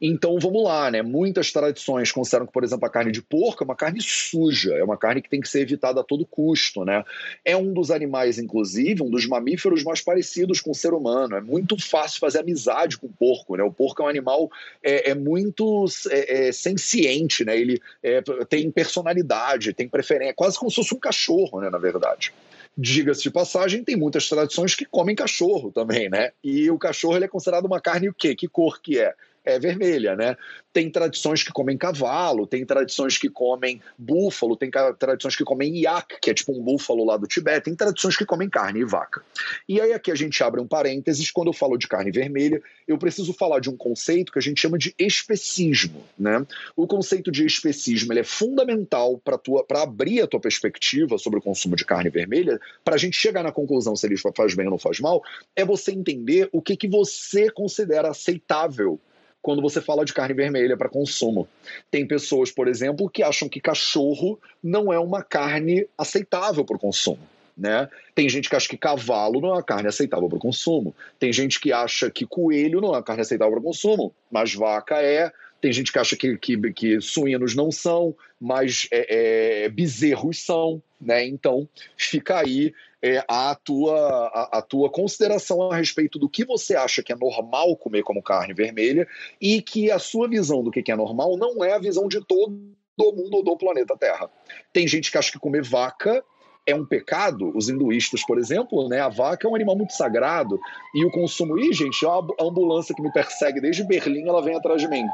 Então 0.00 0.38
vamos 0.40 0.64
lá, 0.64 0.90
né? 0.90 1.02
Muitas 1.02 1.52
tradições 1.52 2.10
consideram 2.10 2.46
que, 2.46 2.52
por 2.52 2.64
exemplo, 2.64 2.86
a 2.86 2.90
carne 2.90 3.12
de 3.12 3.22
porco 3.22 3.62
é 3.62 3.66
uma 3.66 3.76
carne 3.76 4.00
suja, 4.00 4.74
é 4.74 4.82
uma 4.82 4.96
carne 4.96 5.22
que 5.22 5.28
tem 5.28 5.40
que 5.40 5.48
ser 5.48 5.60
evitada 5.60 6.00
a 6.00 6.04
todo 6.04 6.26
custo, 6.26 6.84
né? 6.84 7.04
É 7.44 7.56
um 7.56 7.72
dos 7.72 7.90
animais, 7.90 8.38
inclusive, 8.38 9.02
um 9.02 9.10
dos 9.10 9.26
mamíferos 9.26 9.84
mais 9.84 10.00
parecidos 10.00 10.60
com 10.60 10.70
o 10.70 10.74
ser 10.74 10.92
humano. 10.92 11.36
É 11.36 11.40
muito 11.40 11.76
fácil 11.80 12.18
fazer 12.18 12.40
amizade 12.40 12.98
com 12.98 13.06
o 13.06 13.12
porco, 13.12 13.56
né? 13.56 13.62
O 13.62 13.72
porco 13.72 14.02
é 14.02 14.06
um 14.06 14.08
animal 14.08 14.50
é, 14.82 15.10
é 15.10 15.14
muito 15.14 15.84
é, 16.08 16.48
é, 16.48 16.52
senciente, 16.52 17.44
né? 17.44 17.56
Ele 17.56 17.80
é, 18.02 18.22
tem 18.48 18.70
personalidade, 18.70 19.72
tem 19.72 19.88
preferência, 19.88 20.30
é 20.30 20.34
quase 20.34 20.58
como 20.58 20.70
se 20.70 20.76
fosse 20.76 20.94
um 20.94 20.98
cachorro, 20.98 21.60
né? 21.60 21.70
Na 21.70 21.78
verdade. 21.78 22.32
Diga-se 22.76 23.22
de 23.22 23.30
passagem, 23.30 23.84
tem 23.84 23.96
muitas 23.96 24.28
tradições 24.28 24.74
que 24.74 24.84
comem 24.84 25.14
cachorro 25.14 25.70
também, 25.72 26.08
né? 26.08 26.30
E 26.42 26.70
o 26.70 26.78
cachorro 26.78 27.16
ele 27.16 27.24
é 27.24 27.28
considerado 27.28 27.66
uma 27.66 27.80
carne 27.80 28.08
o 28.08 28.14
quê? 28.14 28.34
Que 28.34 28.48
cor 28.48 28.80
que 28.80 28.98
é? 28.98 29.14
É 29.44 29.58
vermelha, 29.58 30.14
né? 30.14 30.36
Tem 30.72 30.90
tradições 30.90 31.42
que 31.42 31.52
comem 31.52 31.76
cavalo, 31.76 32.46
tem 32.46 32.64
tradições 32.64 33.18
que 33.18 33.28
comem 33.28 33.80
búfalo, 33.98 34.56
tem 34.56 34.70
tradições 34.70 35.34
que 35.34 35.42
comem 35.42 35.80
yak, 35.80 36.20
que 36.20 36.30
é 36.30 36.34
tipo 36.34 36.52
um 36.52 36.62
búfalo 36.62 37.04
lá 37.04 37.16
do 37.16 37.26
Tibete, 37.26 37.64
tem 37.64 37.74
tradições 37.74 38.16
que 38.16 38.24
comem 38.24 38.48
carne 38.48 38.80
e 38.80 38.84
vaca. 38.84 39.22
E 39.68 39.80
aí 39.80 39.92
aqui 39.92 40.12
a 40.12 40.14
gente 40.14 40.42
abre 40.44 40.60
um 40.60 40.66
parênteses, 40.66 41.30
quando 41.30 41.48
eu 41.48 41.52
falo 41.52 41.76
de 41.76 41.88
carne 41.88 42.12
vermelha, 42.12 42.62
eu 42.86 42.98
preciso 42.98 43.32
falar 43.32 43.58
de 43.60 43.68
um 43.68 43.76
conceito 43.76 44.30
que 44.30 44.38
a 44.38 44.42
gente 44.42 44.60
chama 44.60 44.78
de 44.78 44.94
especismo, 44.98 46.04
né? 46.18 46.46
O 46.76 46.86
conceito 46.86 47.32
de 47.32 47.44
especismo 47.44 48.12
ele 48.12 48.20
é 48.20 48.24
fundamental 48.24 49.18
para 49.18 49.38
tua 49.38 49.64
para 49.64 49.82
abrir 49.82 50.20
a 50.20 50.26
tua 50.26 50.40
perspectiva 50.40 51.18
sobre 51.18 51.38
o 51.38 51.42
consumo 51.42 51.74
de 51.74 51.84
carne 51.84 52.10
vermelha, 52.10 52.60
para 52.84 52.94
a 52.94 52.98
gente 52.98 53.16
chegar 53.16 53.42
na 53.42 53.50
conclusão 53.50 53.96
se 53.96 54.06
ele 54.06 54.16
faz 54.16 54.54
bem 54.54 54.66
ou 54.66 54.72
não 54.72 54.78
faz 54.78 55.00
mal, 55.00 55.22
é 55.56 55.64
você 55.64 55.90
entender 55.90 56.48
o 56.52 56.62
que 56.62 56.76
que 56.76 56.88
você 56.88 57.50
considera 57.50 58.10
aceitável 58.10 59.00
quando 59.42 59.62
você 59.62 59.80
fala 59.80 60.04
de 60.04 60.12
carne 60.12 60.34
vermelha 60.34 60.76
para 60.76 60.88
consumo. 60.88 61.48
Tem 61.90 62.06
pessoas, 62.06 62.50
por 62.50 62.68
exemplo, 62.68 63.08
que 63.08 63.22
acham 63.22 63.48
que 63.48 63.60
cachorro 63.60 64.38
não 64.62 64.92
é 64.92 64.98
uma 64.98 65.22
carne 65.22 65.86
aceitável 65.96 66.64
para 66.64 66.76
o 66.76 66.80
consumo. 66.80 67.20
Né? 67.56 67.88
Tem 68.14 68.28
gente 68.28 68.48
que 68.48 68.56
acha 68.56 68.68
que 68.68 68.78
cavalo 68.78 69.40
não 69.40 69.50
é 69.50 69.52
uma 69.52 69.62
carne 69.62 69.88
aceitável 69.88 70.28
para 70.28 70.38
o 70.38 70.40
consumo. 70.40 70.94
Tem 71.18 71.32
gente 71.32 71.60
que 71.60 71.72
acha 71.72 72.10
que 72.10 72.26
coelho 72.26 72.80
não 72.80 72.88
é 72.88 72.92
uma 72.92 73.02
carne 73.02 73.22
aceitável 73.22 73.52
para 73.52 73.60
o 73.60 73.64
consumo, 73.64 74.14
mas 74.30 74.54
vaca 74.54 75.02
é. 75.02 75.30
Tem 75.60 75.70
gente 75.70 75.92
que 75.92 75.98
acha 75.98 76.16
que, 76.16 76.38
que, 76.38 76.72
que 76.72 77.00
suínos 77.02 77.54
não 77.54 77.70
são, 77.70 78.16
mas 78.40 78.88
é, 78.90 79.64
é, 79.64 79.68
bezerros 79.68 80.42
são. 80.42 80.82
Né? 80.98 81.26
Então, 81.26 81.68
fica 81.98 82.38
aí 82.38 82.72
é, 83.02 83.24
a, 83.26 83.54
tua, 83.54 83.96
a, 84.28 84.58
a, 84.58 84.62
tua 84.62 84.90
consideração 84.90 85.70
a 85.70 85.76
respeito 85.76 86.18
do 86.18 86.28
que 86.28 86.44
você 86.44 86.76
acha 86.76 87.02
que 87.02 87.12
é 87.12 87.16
normal 87.16 87.76
comer 87.76 88.02
como 88.02 88.22
carne 88.22 88.52
vermelha 88.52 89.08
e 89.40 89.62
que 89.62 89.90
a 89.90 89.98
sua 89.98 90.28
visão 90.28 90.62
do 90.62 90.70
que 90.70 90.90
é 90.90 90.96
normal 90.96 91.36
não 91.36 91.64
é 91.64 91.72
a 91.72 91.78
visão 91.78 92.08
de 92.08 92.20
todo 92.20 92.50
mundo 92.98 93.34
ou 93.36 93.42
do 93.42 93.56
planeta 93.56 93.96
Terra. 93.96 94.30
Tem 94.72 94.86
gente 94.86 95.10
que 95.10 95.16
acha 95.16 95.32
que 95.32 95.38
comer 95.38 95.62
vaca 95.62 96.22
é 96.66 96.74
um 96.74 96.84
pecado, 96.84 97.50
os 97.56 97.68
hinduístas, 97.68 98.24
por 98.24 98.38
exemplo, 98.38 98.86
né? 98.88 99.00
A 99.00 99.08
vaca 99.08 99.46
é 99.46 99.50
um 99.50 99.54
animal 99.54 99.76
muito 99.76 99.94
sagrado 99.94 100.60
e 100.94 101.04
o 101.04 101.10
consumo. 101.10 101.58
Ih, 101.58 101.72
gente, 101.72 102.04
a 102.06 102.44
ambulância 102.44 102.94
que 102.94 103.02
me 103.02 103.10
persegue 103.12 103.60
desde 103.60 103.82
Berlim, 103.82 104.28
ela 104.28 104.42
vem 104.42 104.54
atrás 104.54 104.80
de 104.80 104.86
mim. 104.86 105.04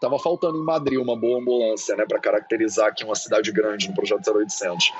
Tava 0.00 0.18
faltando 0.18 0.58
em 0.58 0.64
Madrid 0.64 0.98
uma 0.98 1.16
boa 1.16 1.40
ambulância, 1.40 1.96
né, 1.96 2.04
para 2.06 2.20
caracterizar 2.20 2.88
aqui 2.88 3.04
uma 3.04 3.14
cidade 3.14 3.50
grande 3.52 3.88
no 3.88 3.94
projeto 3.94 4.30
0800. 4.30 4.92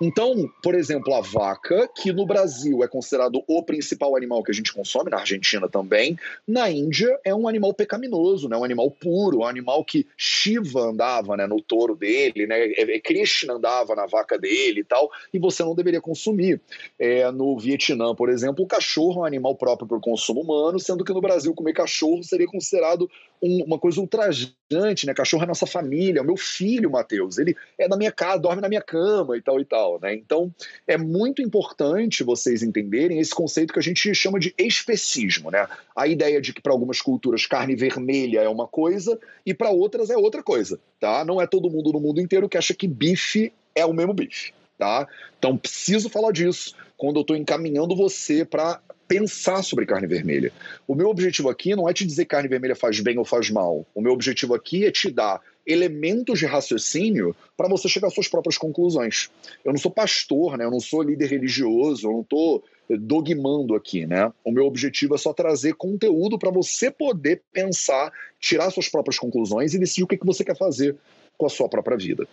Então, 0.00 0.48
por 0.62 0.74
exemplo, 0.74 1.14
a 1.14 1.20
vaca, 1.20 1.88
que 1.88 2.12
no 2.12 2.26
Brasil 2.26 2.84
é 2.84 2.88
considerado 2.88 3.42
o 3.46 3.62
principal 3.62 4.16
animal 4.16 4.42
que 4.42 4.50
a 4.50 4.54
gente 4.54 4.72
consome, 4.72 5.10
na 5.10 5.18
Argentina 5.18 5.68
também, 5.68 6.16
na 6.46 6.70
Índia 6.70 7.18
é 7.24 7.34
um 7.34 7.48
animal 7.48 7.72
pecaminoso, 7.74 8.48
né? 8.48 8.56
um 8.56 8.64
animal 8.64 8.90
puro, 8.90 9.38
um 9.38 9.46
animal 9.46 9.84
que 9.84 10.06
Shiva 10.16 10.80
andava 10.80 11.36
né, 11.36 11.46
no 11.46 11.60
touro 11.60 11.96
dele, 11.96 12.46
né? 12.46 12.66
É, 12.72 12.96
é, 12.96 13.00
Krishna 13.00 13.54
andava 13.54 13.94
na 13.94 14.06
vaca 14.06 14.38
dele 14.38 14.80
e 14.80 14.84
tal, 14.84 15.10
e 15.32 15.38
você 15.38 15.62
não 15.62 15.74
deveria 15.74 16.00
consumir. 16.00 16.60
É, 16.98 17.30
no 17.30 17.58
Vietnã, 17.58 18.14
por 18.14 18.28
exemplo, 18.28 18.64
o 18.64 18.68
cachorro 18.68 19.20
é 19.20 19.22
um 19.22 19.24
animal 19.24 19.54
próprio 19.54 19.88
para 19.88 19.96
o 19.96 20.00
consumo 20.00 20.42
humano, 20.42 20.78
sendo 20.78 21.04
que 21.04 21.12
no 21.12 21.20
Brasil 21.20 21.54
comer 21.54 21.72
cachorro 21.72 22.22
seria 22.22 22.46
considerado 22.46 23.10
um, 23.42 23.64
uma 23.64 23.78
coisa 23.78 24.00
ultrajante, 24.00 25.06
né? 25.06 25.14
Cachorro 25.14 25.44
é 25.44 25.46
nossa 25.46 25.66
família, 25.66 26.20
é 26.20 26.22
o 26.22 26.26
meu 26.26 26.36
filho, 26.36 26.90
Matheus, 26.90 27.38
ele 27.38 27.56
é 27.78 27.88
da 27.88 27.96
minha 27.96 28.12
casa, 28.12 28.40
dorme 28.40 28.62
na 28.62 28.68
minha 28.68 28.82
cama 28.82 29.36
e 29.36 29.42
tal 29.42 29.60
e 29.60 29.64
tal, 29.64 30.00
né? 30.00 30.14
Então, 30.14 30.52
é 30.86 30.96
muito 30.96 31.42
importante 31.42 32.24
vocês 32.24 32.62
entenderem 32.62 33.18
esse 33.18 33.34
conceito 33.34 33.72
que 33.72 33.78
a 33.78 33.82
gente 33.82 34.14
chama 34.14 34.38
de 34.38 34.54
especismo, 34.58 35.50
né? 35.50 35.66
A 35.94 36.06
ideia 36.06 36.40
de 36.40 36.52
que 36.52 36.60
para 36.60 36.72
algumas 36.72 37.00
culturas 37.00 37.46
carne 37.46 37.74
vermelha 37.74 38.40
é 38.40 38.48
uma 38.48 38.66
coisa 38.66 39.18
e 39.44 39.54
para 39.54 39.70
outras 39.70 40.10
é 40.10 40.16
outra 40.16 40.42
coisa, 40.42 40.80
tá? 40.98 41.24
Não 41.24 41.40
é 41.40 41.46
todo 41.46 41.70
mundo 41.70 41.92
no 41.92 42.00
mundo 42.00 42.20
inteiro 42.20 42.48
que 42.48 42.58
acha 42.58 42.74
que 42.74 42.88
bife 42.88 43.52
é 43.74 43.84
o 43.84 43.92
mesmo 43.92 44.14
bife, 44.14 44.52
tá? 44.78 45.06
Então, 45.38 45.56
preciso 45.56 46.08
falar 46.08 46.32
disso 46.32 46.74
quando 46.96 47.16
eu 47.16 47.22
estou 47.22 47.36
encaminhando 47.36 47.94
você 47.94 48.44
para 48.44 48.80
pensar 49.06 49.62
sobre 49.62 49.86
carne 49.86 50.06
vermelha. 50.06 50.52
O 50.86 50.94
meu 50.94 51.08
objetivo 51.08 51.48
aqui 51.48 51.74
não 51.76 51.88
é 51.88 51.92
te 51.92 52.04
dizer 52.04 52.24
carne 52.24 52.48
vermelha 52.48 52.74
faz 52.74 53.00
bem 53.00 53.18
ou 53.18 53.24
faz 53.24 53.50
mal. 53.50 53.86
O 53.94 54.00
meu 54.00 54.12
objetivo 54.12 54.54
aqui 54.54 54.84
é 54.84 54.90
te 54.90 55.10
dar 55.10 55.40
elementos 55.66 56.38
de 56.38 56.46
raciocínio 56.46 57.34
para 57.56 57.68
você 57.68 57.88
chegar 57.88 58.08
às 58.08 58.14
suas 58.14 58.28
próprias 58.28 58.56
conclusões. 58.56 59.30
Eu 59.64 59.72
não 59.72 59.78
sou 59.78 59.90
pastor, 59.90 60.56
né? 60.56 60.64
eu 60.64 60.70
não 60.70 60.80
sou 60.80 61.02
líder 61.02 61.28
religioso, 61.28 62.06
eu 62.06 62.12
não 62.12 62.20
estou 62.20 62.64
dogmando 62.88 63.74
aqui, 63.74 64.06
né? 64.06 64.32
O 64.44 64.52
meu 64.52 64.64
objetivo 64.64 65.16
é 65.16 65.18
só 65.18 65.32
trazer 65.32 65.74
conteúdo 65.74 66.38
para 66.38 66.52
você 66.52 66.88
poder 66.88 67.42
pensar, 67.52 68.12
tirar 68.38 68.70
suas 68.70 68.88
próprias 68.88 69.18
conclusões 69.18 69.74
e 69.74 69.78
decidir 69.78 70.04
o 70.04 70.06
que, 70.06 70.16
que 70.16 70.26
você 70.26 70.44
quer 70.44 70.56
fazer 70.56 70.96
com 71.36 71.46
a 71.46 71.48
sua 71.48 71.68
própria 71.68 71.96
vida. 71.96 72.26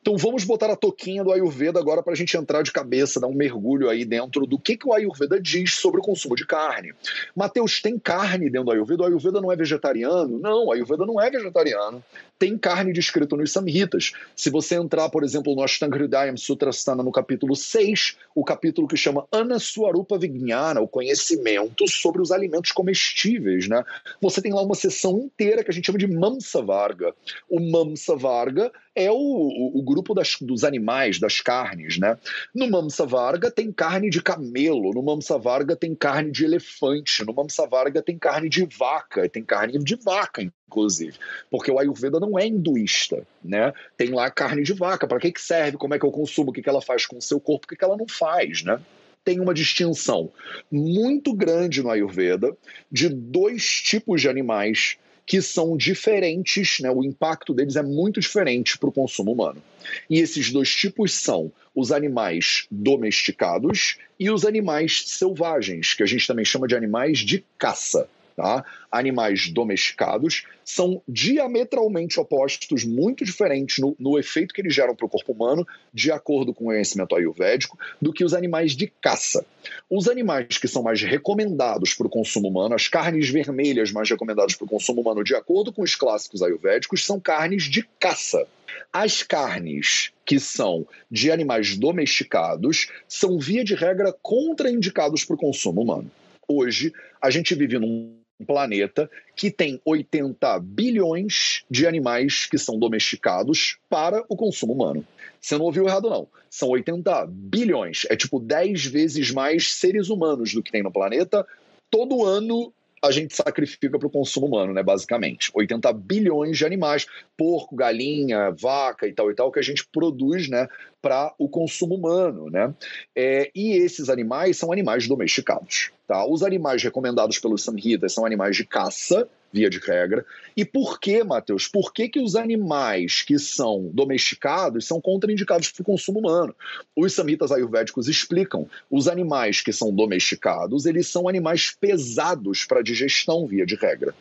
Então 0.00 0.16
vamos 0.16 0.44
botar 0.44 0.70
a 0.70 0.76
toquinha 0.76 1.22
do 1.22 1.32
Ayurveda 1.32 1.78
agora 1.78 2.02
para 2.02 2.12
a 2.12 2.16
gente 2.16 2.36
entrar 2.36 2.62
de 2.62 2.72
cabeça, 2.72 3.20
dar 3.20 3.26
um 3.26 3.34
mergulho 3.34 3.88
aí 3.88 4.04
dentro 4.04 4.46
do 4.46 4.58
que, 4.58 4.76
que 4.76 4.88
o 4.88 4.92
Ayurveda 4.92 5.40
diz 5.40 5.74
sobre 5.74 6.00
o 6.00 6.04
consumo 6.04 6.34
de 6.34 6.46
carne. 6.46 6.92
Mateus, 7.34 7.80
tem 7.80 7.98
carne 7.98 8.50
dentro 8.50 8.66
do 8.66 8.72
Ayurveda? 8.72 9.02
O 9.02 9.06
Ayurveda 9.06 9.40
não 9.40 9.52
é 9.52 9.56
vegetariano? 9.56 10.38
Não, 10.38 10.66
o 10.66 10.72
Ayurveda 10.72 11.04
não 11.04 11.20
é 11.20 11.30
vegetariano. 11.30 12.02
Tem 12.38 12.56
carne 12.56 12.92
descrita 12.92 13.36
nos 13.36 13.50
Samhitas. 13.50 14.12
Se 14.36 14.48
você 14.48 14.76
entrar, 14.76 15.08
por 15.08 15.24
exemplo, 15.24 15.54
no 15.54 15.62
Ashtanga 15.62 15.96
Hridayam 15.96 16.36
Sutrasthana, 16.36 17.02
no 17.02 17.10
capítulo 17.10 17.56
6, 17.56 18.16
o 18.34 18.44
capítulo 18.44 18.86
que 18.86 18.96
chama 18.96 19.26
Anaswarupa 19.32 20.16
Vijnana, 20.16 20.80
o 20.80 20.86
conhecimento 20.86 21.88
sobre 21.88 22.22
os 22.22 22.30
alimentos 22.30 22.70
comestíveis, 22.70 23.68
né? 23.68 23.84
Você 24.22 24.40
tem 24.40 24.52
lá 24.52 24.62
uma 24.62 24.76
sessão 24.76 25.18
inteira 25.18 25.64
que 25.64 25.70
a 25.70 25.74
gente 25.74 25.86
chama 25.86 25.98
de 25.98 26.06
Mamsa 26.06 26.62
Varga. 26.62 27.12
O 27.50 27.58
Mamsa 27.58 28.14
Varga 28.14 28.37
Varga 28.38 28.72
é 28.94 29.10
o, 29.10 29.16
o, 29.16 29.78
o 29.78 29.82
grupo 29.82 30.14
das, 30.14 30.36
dos 30.40 30.62
animais, 30.62 31.18
das 31.18 31.40
carnes, 31.40 31.98
né? 31.98 32.16
No 32.54 32.70
Mamsa 32.70 33.04
Varga 33.04 33.50
tem 33.50 33.72
carne 33.72 34.08
de 34.10 34.22
camelo, 34.22 34.92
no 34.92 35.02
Mamsa 35.02 35.38
Varga 35.38 35.74
tem 35.74 35.94
carne 35.94 36.30
de 36.30 36.44
elefante, 36.44 37.24
no 37.24 37.34
Mamsa 37.34 37.66
Varga 37.66 38.00
tem 38.00 38.18
carne 38.18 38.48
de 38.48 38.64
vaca, 38.66 39.28
tem 39.28 39.42
carne 39.42 39.78
de 39.78 39.96
vaca, 39.96 40.42
inclusive, 40.42 41.18
porque 41.50 41.70
o 41.70 41.78
Ayurveda 41.78 42.20
não 42.20 42.38
é 42.38 42.46
hinduísta, 42.46 43.26
né? 43.42 43.72
Tem 43.96 44.10
lá 44.10 44.30
carne 44.30 44.62
de 44.62 44.72
vaca, 44.72 45.06
para 45.06 45.18
que, 45.18 45.32
que 45.32 45.40
serve, 45.40 45.76
como 45.76 45.94
é 45.94 45.98
que 45.98 46.06
eu 46.06 46.12
consumo, 46.12 46.50
o 46.50 46.52
que, 46.52 46.62
que 46.62 46.68
ela 46.68 46.82
faz 46.82 47.06
com 47.06 47.18
o 47.18 47.22
seu 47.22 47.40
corpo, 47.40 47.66
o 47.66 47.68
que, 47.68 47.76
que 47.76 47.84
ela 47.84 47.96
não 47.96 48.06
faz, 48.06 48.62
né? 48.62 48.80
tem 49.24 49.40
uma 49.40 49.52
distinção 49.52 50.32
muito 50.72 51.34
grande 51.34 51.82
no 51.82 51.90
Ayurveda 51.90 52.56
de 52.90 53.10
dois 53.10 53.66
tipos 53.82 54.22
de 54.22 54.28
animais 54.28 54.96
que 55.28 55.42
são 55.42 55.76
diferentes, 55.76 56.80
né? 56.80 56.90
o 56.90 57.04
impacto 57.04 57.52
deles 57.52 57.76
é 57.76 57.82
muito 57.82 58.18
diferente 58.18 58.78
para 58.78 58.88
o 58.88 58.92
consumo 58.92 59.30
humano. 59.30 59.62
E 60.08 60.20
esses 60.20 60.50
dois 60.50 60.74
tipos 60.74 61.12
são 61.12 61.52
os 61.74 61.92
animais 61.92 62.66
domesticados 62.70 63.98
e 64.18 64.30
os 64.30 64.46
animais 64.46 65.02
selvagens, 65.06 65.92
que 65.92 66.02
a 66.02 66.06
gente 66.06 66.26
também 66.26 66.46
chama 66.46 66.66
de 66.66 66.74
animais 66.74 67.18
de 67.18 67.44
caça. 67.58 68.08
Tá? 68.38 68.64
Animais 68.88 69.48
domesticados 69.48 70.44
são 70.64 71.02
diametralmente 71.08 72.20
opostos, 72.20 72.84
muito 72.84 73.24
diferentes 73.24 73.78
no, 73.78 73.96
no 73.98 74.16
efeito 74.16 74.54
que 74.54 74.60
eles 74.60 74.72
geram 74.72 74.94
para 74.94 75.06
o 75.06 75.08
corpo 75.08 75.32
humano, 75.32 75.66
de 75.92 76.12
acordo 76.12 76.54
com 76.54 76.62
o 76.62 76.66
conhecimento 76.68 77.16
ayurvédico, 77.16 77.76
do 78.00 78.12
que 78.12 78.22
os 78.22 78.34
animais 78.34 78.76
de 78.76 78.86
caça. 78.86 79.44
Os 79.90 80.06
animais 80.06 80.56
que 80.56 80.68
são 80.68 80.84
mais 80.84 81.02
recomendados 81.02 81.94
para 81.94 82.06
o 82.06 82.10
consumo 82.10 82.46
humano, 82.46 82.76
as 82.76 82.86
carnes 82.86 83.28
vermelhas 83.28 83.90
mais 83.90 84.08
recomendadas 84.08 84.54
para 84.54 84.66
o 84.66 84.68
consumo 84.68 85.00
humano, 85.00 85.24
de 85.24 85.34
acordo 85.34 85.72
com 85.72 85.82
os 85.82 85.96
clássicos 85.96 86.40
ayurvédicos, 86.40 87.04
são 87.04 87.18
carnes 87.18 87.64
de 87.64 87.82
caça. 87.98 88.46
As 88.92 89.24
carnes 89.24 90.12
que 90.24 90.38
são 90.38 90.86
de 91.10 91.32
animais 91.32 91.76
domesticados 91.76 92.88
são, 93.08 93.36
via 93.36 93.64
de 93.64 93.74
regra, 93.74 94.14
contraindicados 94.22 95.24
para 95.24 95.34
o 95.34 95.38
consumo 95.38 95.82
humano. 95.82 96.08
Hoje, 96.46 96.92
a 97.20 97.30
gente 97.30 97.54
vive 97.54 97.80
num 97.80 97.88
um 97.88 98.18
planeta 98.46 99.10
que 99.34 99.50
tem 99.50 99.80
80 99.84 100.58
bilhões 100.60 101.64
de 101.70 101.86
animais 101.86 102.46
que 102.46 102.58
são 102.58 102.78
domesticados 102.78 103.78
para 103.88 104.24
o 104.28 104.36
consumo 104.36 104.72
humano. 104.72 105.04
Você 105.40 105.56
não 105.56 105.66
ouviu 105.66 105.86
errado, 105.86 106.10
não. 106.10 106.28
São 106.50 106.68
80 106.68 107.26
bilhões. 107.28 108.06
É 108.10 108.16
tipo 108.16 108.40
10 108.40 108.86
vezes 108.86 109.30
mais 109.30 109.72
seres 109.72 110.08
humanos 110.08 110.52
do 110.52 110.62
que 110.62 110.72
tem 110.72 110.82
no 110.82 110.92
planeta. 110.92 111.46
Todo 111.90 112.24
ano 112.24 112.72
a 113.02 113.10
gente 113.10 113.34
sacrifica 113.34 113.98
para 113.98 114.08
o 114.08 114.10
consumo 114.10 114.46
humano, 114.46 114.72
né, 114.72 114.82
basicamente. 114.82 115.50
80 115.54 115.92
bilhões 115.92 116.58
de 116.58 116.64
animais, 116.64 117.06
porco, 117.36 117.76
galinha, 117.76 118.50
vaca 118.50 119.06
e 119.06 119.12
tal 119.12 119.30
e 119.30 119.34
tal, 119.34 119.52
que 119.52 119.58
a 119.58 119.62
gente 119.62 119.86
produz 119.86 120.48
né, 120.48 120.68
para 121.00 121.34
o 121.38 121.48
consumo 121.48 121.94
humano. 121.94 122.50
Né? 122.50 122.74
É, 123.16 123.50
e 123.54 123.72
esses 123.72 124.08
animais 124.08 124.56
são 124.56 124.72
animais 124.72 125.06
domesticados. 125.06 125.90
Tá? 126.06 126.26
Os 126.26 126.42
animais 126.42 126.82
recomendados 126.82 127.38
pelos 127.38 127.62
Samhitas 127.62 128.12
são 128.12 128.24
animais 128.24 128.56
de 128.56 128.64
caça, 128.64 129.28
via 129.52 129.70
de 129.70 129.78
regra. 129.78 130.24
E 130.56 130.64
por 130.64 131.00
que, 131.00 131.22
Matheus? 131.24 131.68
Por 131.68 131.92
que, 131.92 132.08
que 132.08 132.20
os 132.20 132.36
animais 132.36 133.22
que 133.22 133.38
são 133.38 133.90
domesticados 133.92 134.86
são 134.86 135.00
contraindicados 135.00 135.70
para 135.70 135.82
o 135.82 135.84
consumo 135.84 136.20
humano? 136.20 136.54
Os 136.94 137.12
samhitas 137.14 137.50
ayurvédicos 137.50 138.08
explicam. 138.08 138.68
Os 138.90 139.08
animais 139.08 139.60
que 139.60 139.72
são 139.72 139.94
domesticados, 139.94 140.86
eles 140.86 141.08
são 141.08 141.28
animais 141.28 141.74
pesados 141.78 142.64
para 142.64 142.82
digestão, 142.82 143.46
via 143.46 143.64
de 143.64 143.74
regra 143.74 144.14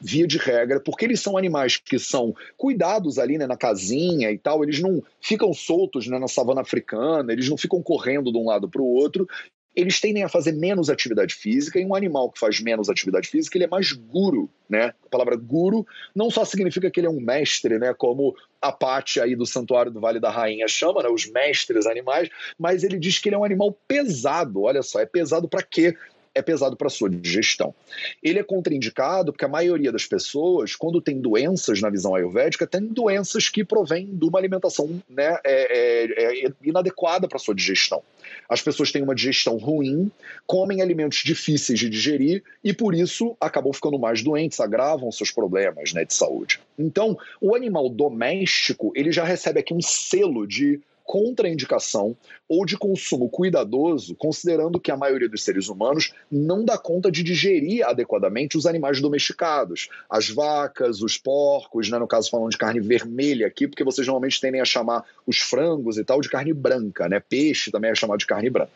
via 0.00 0.26
de 0.26 0.38
regra, 0.38 0.80
porque 0.80 1.04
eles 1.04 1.20
são 1.20 1.36
animais 1.36 1.76
que 1.76 1.98
são 1.98 2.34
cuidados 2.56 3.18
ali 3.18 3.38
né, 3.38 3.46
na 3.46 3.56
casinha 3.56 4.30
e 4.30 4.38
tal, 4.38 4.62
eles 4.62 4.80
não 4.80 5.02
ficam 5.20 5.52
soltos 5.52 6.06
né, 6.06 6.18
na 6.18 6.28
savana 6.28 6.60
africana, 6.60 7.32
eles 7.32 7.48
não 7.48 7.56
ficam 7.56 7.82
correndo 7.82 8.32
de 8.32 8.38
um 8.38 8.46
lado 8.46 8.68
para 8.68 8.82
o 8.82 8.86
outro, 8.86 9.28
eles 9.74 10.00
tendem 10.00 10.22
a 10.22 10.28
fazer 10.28 10.52
menos 10.52 10.90
atividade 10.90 11.34
física, 11.34 11.80
e 11.80 11.84
um 11.84 11.94
animal 11.94 12.30
que 12.30 12.38
faz 12.38 12.60
menos 12.60 12.90
atividade 12.90 13.28
física, 13.28 13.56
ele 13.56 13.64
é 13.64 13.68
mais 13.68 13.92
guru, 13.92 14.48
né? 14.68 14.92
A 15.04 15.08
palavra 15.08 15.34
guru 15.34 15.86
não 16.14 16.30
só 16.30 16.44
significa 16.44 16.90
que 16.90 17.00
ele 17.00 17.06
é 17.06 17.10
um 17.10 17.20
mestre, 17.20 17.78
né, 17.78 17.94
como 17.94 18.36
a 18.60 18.70
parte 18.70 19.18
aí 19.18 19.34
do 19.34 19.46
Santuário 19.46 19.90
do 19.90 20.00
Vale 20.00 20.20
da 20.20 20.30
Rainha 20.30 20.68
chama, 20.68 21.02
né, 21.02 21.08
os 21.08 21.26
mestres 21.30 21.86
animais, 21.86 22.28
mas 22.58 22.84
ele 22.84 22.98
diz 22.98 23.18
que 23.18 23.28
ele 23.28 23.36
é 23.36 23.38
um 23.38 23.44
animal 23.44 23.76
pesado. 23.88 24.62
Olha 24.62 24.82
só, 24.82 25.00
é 25.00 25.06
pesado 25.06 25.48
para 25.48 25.62
quê? 25.62 25.96
É 26.34 26.40
pesado 26.42 26.76
para 26.76 26.88
sua 26.88 27.10
digestão. 27.10 27.74
Ele 28.22 28.38
é 28.38 28.42
contraindicado 28.42 29.32
porque 29.32 29.44
a 29.44 29.48
maioria 29.48 29.92
das 29.92 30.06
pessoas, 30.06 30.74
quando 30.74 31.00
tem 31.00 31.20
doenças 31.20 31.80
na 31.80 31.90
visão 31.90 32.14
ayurvédica, 32.14 32.66
tem 32.66 32.86
doenças 32.86 33.48
que 33.48 33.64
provêm 33.64 34.06
de 34.06 34.24
uma 34.24 34.38
alimentação 34.38 35.02
né, 35.08 35.38
é, 35.44 36.44
é, 36.44 36.46
é 36.46 36.52
inadequada 36.62 37.28
para 37.28 37.38
sua 37.38 37.54
digestão. 37.54 38.02
As 38.48 38.62
pessoas 38.62 38.90
têm 38.90 39.02
uma 39.02 39.14
digestão 39.14 39.56
ruim, 39.56 40.10
comem 40.46 40.80
alimentos 40.80 41.18
difíceis 41.18 41.78
de 41.78 41.88
digerir 41.88 42.42
e 42.62 42.72
por 42.72 42.94
isso 42.94 43.36
acabam 43.40 43.72
ficando 43.72 43.98
mais 43.98 44.22
doentes, 44.22 44.60
agravam 44.60 45.10
seus 45.12 45.30
problemas 45.30 45.92
né, 45.92 46.04
de 46.04 46.14
saúde. 46.14 46.60
Então, 46.78 47.18
o 47.40 47.54
animal 47.54 47.88
doméstico 47.88 48.92
ele 48.94 49.12
já 49.12 49.24
recebe 49.24 49.60
aqui 49.60 49.74
um 49.74 49.82
selo 49.82 50.46
de 50.46 50.80
contraindicação 51.12 52.16
ou 52.48 52.64
de 52.64 52.74
consumo 52.78 53.28
cuidadoso, 53.28 54.14
considerando 54.14 54.80
que 54.80 54.90
a 54.90 54.96
maioria 54.96 55.28
dos 55.28 55.44
seres 55.44 55.68
humanos 55.68 56.14
não 56.30 56.64
dá 56.64 56.78
conta 56.78 57.12
de 57.12 57.22
digerir 57.22 57.86
adequadamente 57.86 58.56
os 58.56 58.64
animais 58.64 58.98
domesticados, 58.98 59.90
as 60.08 60.30
vacas, 60.30 61.02
os 61.02 61.18
porcos, 61.18 61.90
né, 61.90 61.98
no 61.98 62.08
caso 62.08 62.30
falando 62.30 62.48
de 62.48 62.56
carne 62.56 62.80
vermelha 62.80 63.46
aqui, 63.46 63.68
porque 63.68 63.84
vocês 63.84 64.06
normalmente 64.06 64.40
tendem 64.40 64.62
a 64.62 64.64
chamar 64.64 65.04
os 65.26 65.36
frangos 65.36 65.98
e 65.98 66.04
tal 66.04 66.18
de 66.18 66.30
carne 66.30 66.54
branca, 66.54 67.06
né? 67.10 67.20
Peixe 67.20 67.70
também 67.70 67.90
é 67.90 67.94
chamado 67.94 68.18
de 68.18 68.26
carne 68.26 68.48
branca. 68.48 68.72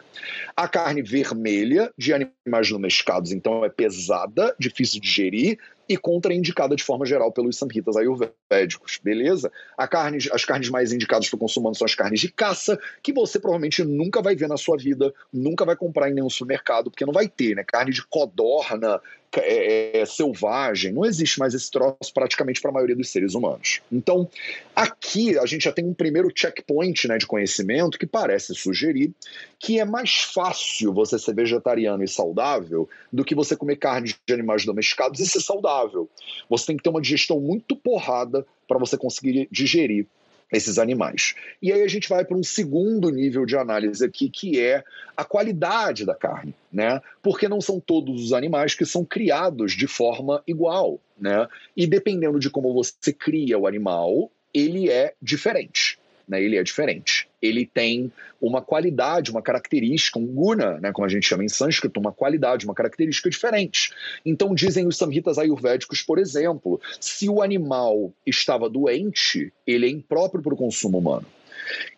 A 0.55 0.68
carne 0.68 1.01
vermelha 1.01 1.90
de 1.96 2.12
animais 2.12 2.68
domesticados, 2.68 3.33
então, 3.33 3.64
é 3.64 3.70
pesada, 3.70 4.55
difícil 4.59 5.01
de 5.01 5.07
digerir, 5.07 5.59
e 5.88 5.96
contraindicada 5.96 6.75
de 6.75 6.83
forma 6.83 7.07
geral 7.07 7.33
pelos 7.33 7.57
samhitas 7.57 7.96
ayurvédicos, 7.96 8.99
beleza? 9.03 9.51
Carne, 9.90 10.18
as 10.33 10.44
carnes 10.44 10.68
mais 10.68 10.92
indicadas 10.92 11.29
para 11.29 11.37
o 11.37 11.40
consumo 11.40 11.75
são 11.75 11.85
as 11.85 11.94
carnes 11.94 12.20
de 12.20 12.31
caça, 12.31 12.79
que 13.03 13.12
você 13.12 13.38
provavelmente 13.38 13.85
nunca 13.85 14.20
vai 14.20 14.35
ver 14.35 14.49
na 14.49 14.57
sua 14.57 14.77
vida, 14.77 15.12
nunca 15.33 15.64
vai 15.64 15.77
comprar 15.77 16.11
em 16.11 16.14
nenhum 16.14 16.31
supermercado, 16.31 16.90
porque 16.90 17.07
não 17.07 17.12
vai 17.12 17.29
ter, 17.29 17.55
né? 17.55 17.64
Carne 17.64 17.92
de 17.92 18.05
codorna, 18.07 19.01
é, 19.36 20.00
é, 20.00 20.06
selvagem, 20.06 20.92
não 20.92 21.04
existe 21.04 21.38
mais 21.38 21.54
esse 21.54 21.70
troço 21.70 22.12
praticamente 22.12 22.60
para 22.60 22.70
a 22.70 22.74
maioria 22.74 22.96
dos 22.96 23.10
seres 23.10 23.34
humanos. 23.34 23.80
Então, 23.90 24.28
aqui 24.74 25.38
a 25.38 25.46
gente 25.46 25.64
já 25.64 25.72
tem 25.72 25.84
um 25.84 25.94
primeiro 25.94 26.30
checkpoint 26.34 27.08
né, 27.08 27.18
de 27.18 27.26
conhecimento 27.26 27.98
que 27.98 28.06
parece 28.06 28.54
sugerir 28.54 29.12
que 29.58 29.80
é 29.80 29.84
mais 29.84 30.14
fácil 30.14 30.92
você 30.92 31.18
ser 31.18 31.34
vegetariano 31.34 32.04
e 32.04 32.08
saudável 32.08 32.88
do 33.12 33.24
que 33.24 33.34
você 33.34 33.56
comer 33.56 33.76
carne 33.76 34.14
de 34.26 34.34
animais 34.34 34.64
domesticados 34.64 35.20
e 35.20 35.26
ser 35.26 35.40
saudável. 35.40 36.08
Você 36.48 36.66
tem 36.66 36.76
que 36.76 36.82
ter 36.82 36.90
uma 36.90 37.00
digestão 37.00 37.40
muito 37.40 37.74
porrada 37.74 38.46
para 38.68 38.78
você 38.78 38.96
conseguir 38.96 39.48
digerir 39.50 40.06
esses 40.52 40.78
animais. 40.78 41.35
E 41.61 41.72
aí 41.72 41.82
a 41.82 41.88
gente 41.88 42.09
vai 42.09 42.24
para 42.24 42.37
um 42.37 42.42
segundo 42.42 43.11
nível 43.11 43.44
de 43.44 43.56
análise 43.56 44.04
aqui, 44.04 44.30
que 44.30 44.61
é 44.61 44.85
a 45.16 45.24
qualidade 45.24 46.04
da 46.04 46.14
carne, 46.14 46.54
né? 46.72 47.00
Porque 47.22 47.48
não 47.48 47.61
são 47.61 47.80
todos 47.80 48.22
os 48.22 48.32
animais 48.32 48.74
que 48.74 48.87
são 48.87 49.04
criados 49.04 49.72
de 49.72 49.87
forma 49.87 50.42
igual, 50.46 51.00
né? 51.18 51.46
E 51.76 51.87
dependendo 51.87 52.38
de 52.38 52.50
como 52.50 52.72
você 52.72 53.12
cria 53.12 53.59
o 53.59 53.66
animal, 53.66 54.30
ele 54.54 54.88
é 54.90 55.14
diferente 55.20 55.95
né, 56.28 56.42
ele 56.42 56.56
é 56.56 56.62
diferente. 56.62 57.28
Ele 57.40 57.64
tem 57.64 58.10
uma 58.40 58.60
qualidade, 58.60 59.30
uma 59.30 59.42
característica, 59.42 60.18
um 60.18 60.26
guna, 60.26 60.78
né, 60.80 60.92
como 60.92 61.06
a 61.06 61.08
gente 61.08 61.26
chama 61.26 61.44
em 61.44 61.48
sânscrito, 61.48 62.00
uma 62.00 62.12
qualidade, 62.12 62.64
uma 62.64 62.74
característica 62.74 63.30
diferente. 63.30 63.92
Então 64.24 64.54
dizem 64.54 64.86
os 64.86 64.96
samhitas 64.96 65.38
ayurvédicos, 65.38 66.02
por 66.02 66.18
exemplo, 66.18 66.80
se 67.00 67.28
o 67.28 67.42
animal 67.42 68.12
estava 68.26 68.68
doente, 68.68 69.52
ele 69.66 69.86
é 69.86 69.90
impróprio 69.90 70.42
para 70.42 70.54
o 70.54 70.56
consumo 70.56 70.98
humano. 70.98 71.26